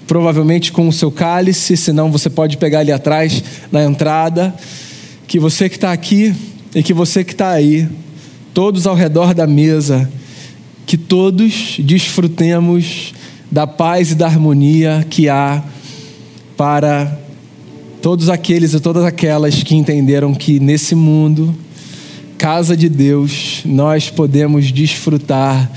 provavelmente 0.06 0.70
com 0.70 0.86
o 0.86 0.92
seu 0.92 1.10
cálice, 1.10 1.76
senão 1.76 2.12
você 2.12 2.30
pode 2.30 2.56
pegar 2.58 2.80
ali 2.80 2.92
atrás 2.92 3.42
na 3.72 3.82
entrada. 3.82 4.54
Que 5.26 5.40
você 5.40 5.68
que 5.68 5.74
está 5.74 5.90
aqui 5.90 6.32
e 6.74 6.82
que 6.82 6.92
você 6.92 7.24
que 7.24 7.32
está 7.32 7.50
aí, 7.50 7.88
todos 8.54 8.86
ao 8.86 8.94
redor 8.94 9.34
da 9.34 9.48
mesa, 9.48 10.08
que 10.86 10.96
todos 10.96 11.76
desfrutemos 11.80 13.14
da 13.50 13.66
paz 13.66 14.12
e 14.12 14.14
da 14.14 14.26
harmonia 14.26 15.04
que 15.10 15.28
há 15.28 15.62
para 16.56 17.21
todos 18.02 18.28
aqueles 18.28 18.74
e 18.74 18.80
todas 18.80 19.04
aquelas 19.04 19.62
que 19.62 19.76
entenderam 19.76 20.34
que 20.34 20.58
nesse 20.58 20.92
mundo, 20.92 21.54
casa 22.36 22.76
de 22.76 22.88
Deus, 22.88 23.60
nós 23.64 24.10
podemos 24.10 24.72
desfrutar 24.72 25.70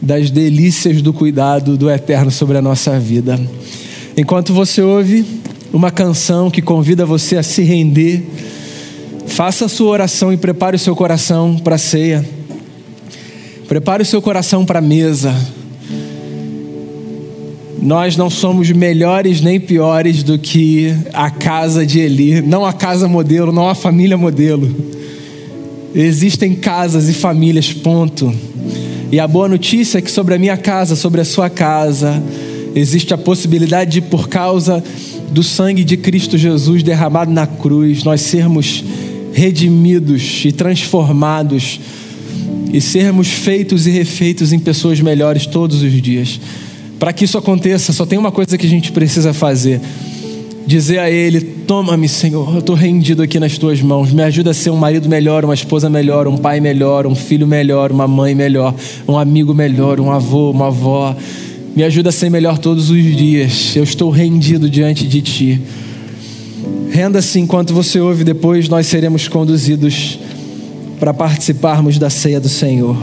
das 0.00 0.30
delícias 0.30 1.02
do 1.02 1.12
cuidado 1.12 1.76
do 1.76 1.90
Eterno 1.90 2.30
sobre 2.30 2.56
a 2.56 2.62
nossa 2.62 3.00
vida. 3.00 3.38
Enquanto 4.16 4.54
você 4.54 4.80
ouve 4.80 5.26
uma 5.72 5.90
canção 5.90 6.52
que 6.52 6.62
convida 6.62 7.04
você 7.04 7.36
a 7.36 7.42
se 7.42 7.62
render, 7.62 8.28
faça 9.26 9.64
a 9.64 9.68
sua 9.68 9.90
oração 9.90 10.32
e 10.32 10.36
prepare 10.36 10.76
o 10.76 10.78
seu 10.78 10.94
coração 10.94 11.58
para 11.58 11.74
a 11.74 11.78
ceia. 11.78 12.24
Prepare 13.66 14.04
o 14.04 14.06
seu 14.06 14.22
coração 14.22 14.64
para 14.64 14.78
a 14.78 14.82
mesa. 14.82 15.34
Nós 17.82 18.16
não 18.16 18.30
somos 18.30 18.70
melhores 18.70 19.40
nem 19.40 19.58
piores 19.58 20.22
do 20.22 20.38
que 20.38 20.94
a 21.12 21.28
casa 21.28 21.84
de 21.84 21.98
Eli, 21.98 22.40
não 22.40 22.64
a 22.64 22.72
casa 22.72 23.08
modelo, 23.08 23.50
não 23.50 23.68
a 23.68 23.74
família 23.74 24.16
modelo. 24.16 24.72
Existem 25.92 26.54
casas 26.54 27.08
e 27.08 27.12
famílias, 27.12 27.72
ponto. 27.72 28.32
E 29.10 29.18
a 29.18 29.26
boa 29.26 29.48
notícia 29.48 29.98
é 29.98 30.00
que 30.00 30.12
sobre 30.12 30.32
a 30.32 30.38
minha 30.38 30.56
casa, 30.56 30.94
sobre 30.94 31.20
a 31.20 31.24
sua 31.24 31.50
casa, 31.50 32.22
existe 32.72 33.12
a 33.12 33.18
possibilidade 33.18 33.90
de, 33.90 34.00
por 34.00 34.28
causa 34.28 34.82
do 35.32 35.42
sangue 35.42 35.82
de 35.82 35.96
Cristo 35.96 36.38
Jesus 36.38 36.84
derramado 36.84 37.32
na 37.32 37.48
cruz, 37.48 38.04
nós 38.04 38.20
sermos 38.20 38.84
redimidos 39.32 40.44
e 40.44 40.52
transformados 40.52 41.80
e 42.72 42.80
sermos 42.80 43.26
feitos 43.26 43.88
e 43.88 43.90
refeitos 43.90 44.52
em 44.52 44.58
pessoas 44.60 45.00
melhores 45.00 45.46
todos 45.46 45.82
os 45.82 46.00
dias. 46.00 46.38
Para 47.02 47.12
que 47.12 47.24
isso 47.24 47.36
aconteça, 47.36 47.92
só 47.92 48.06
tem 48.06 48.16
uma 48.16 48.30
coisa 48.30 48.56
que 48.56 48.64
a 48.64 48.68
gente 48.68 48.92
precisa 48.92 49.34
fazer: 49.34 49.80
dizer 50.64 51.00
a 51.00 51.10
Ele: 51.10 51.40
Toma-me, 51.40 52.08
Senhor, 52.08 52.48
eu 52.52 52.60
estou 52.60 52.76
rendido 52.76 53.24
aqui 53.24 53.40
nas 53.40 53.58
tuas 53.58 53.82
mãos. 53.82 54.12
Me 54.12 54.22
ajuda 54.22 54.52
a 54.52 54.54
ser 54.54 54.70
um 54.70 54.76
marido 54.76 55.08
melhor, 55.08 55.44
uma 55.44 55.52
esposa 55.52 55.90
melhor, 55.90 56.28
um 56.28 56.36
pai 56.36 56.60
melhor, 56.60 57.04
um 57.04 57.16
filho 57.16 57.44
melhor, 57.44 57.90
uma 57.90 58.06
mãe 58.06 58.36
melhor, 58.36 58.72
um 59.08 59.18
amigo 59.18 59.52
melhor, 59.52 59.98
um 59.98 60.12
avô, 60.12 60.52
uma 60.52 60.68
avó. 60.68 61.16
Me 61.74 61.82
ajuda 61.82 62.10
a 62.10 62.12
ser 62.12 62.30
melhor 62.30 62.56
todos 62.56 62.88
os 62.88 63.02
dias. 63.02 63.74
Eu 63.74 63.82
estou 63.82 64.08
rendido 64.08 64.70
diante 64.70 65.04
de 65.04 65.22
Ti. 65.22 65.60
Renda-se 66.88 67.40
enquanto 67.40 67.74
você 67.74 67.98
ouve, 67.98 68.22
depois 68.22 68.68
nós 68.68 68.86
seremos 68.86 69.26
conduzidos 69.26 70.20
para 71.00 71.12
participarmos 71.12 71.98
da 71.98 72.08
ceia 72.08 72.38
do 72.38 72.48
Senhor. 72.48 72.96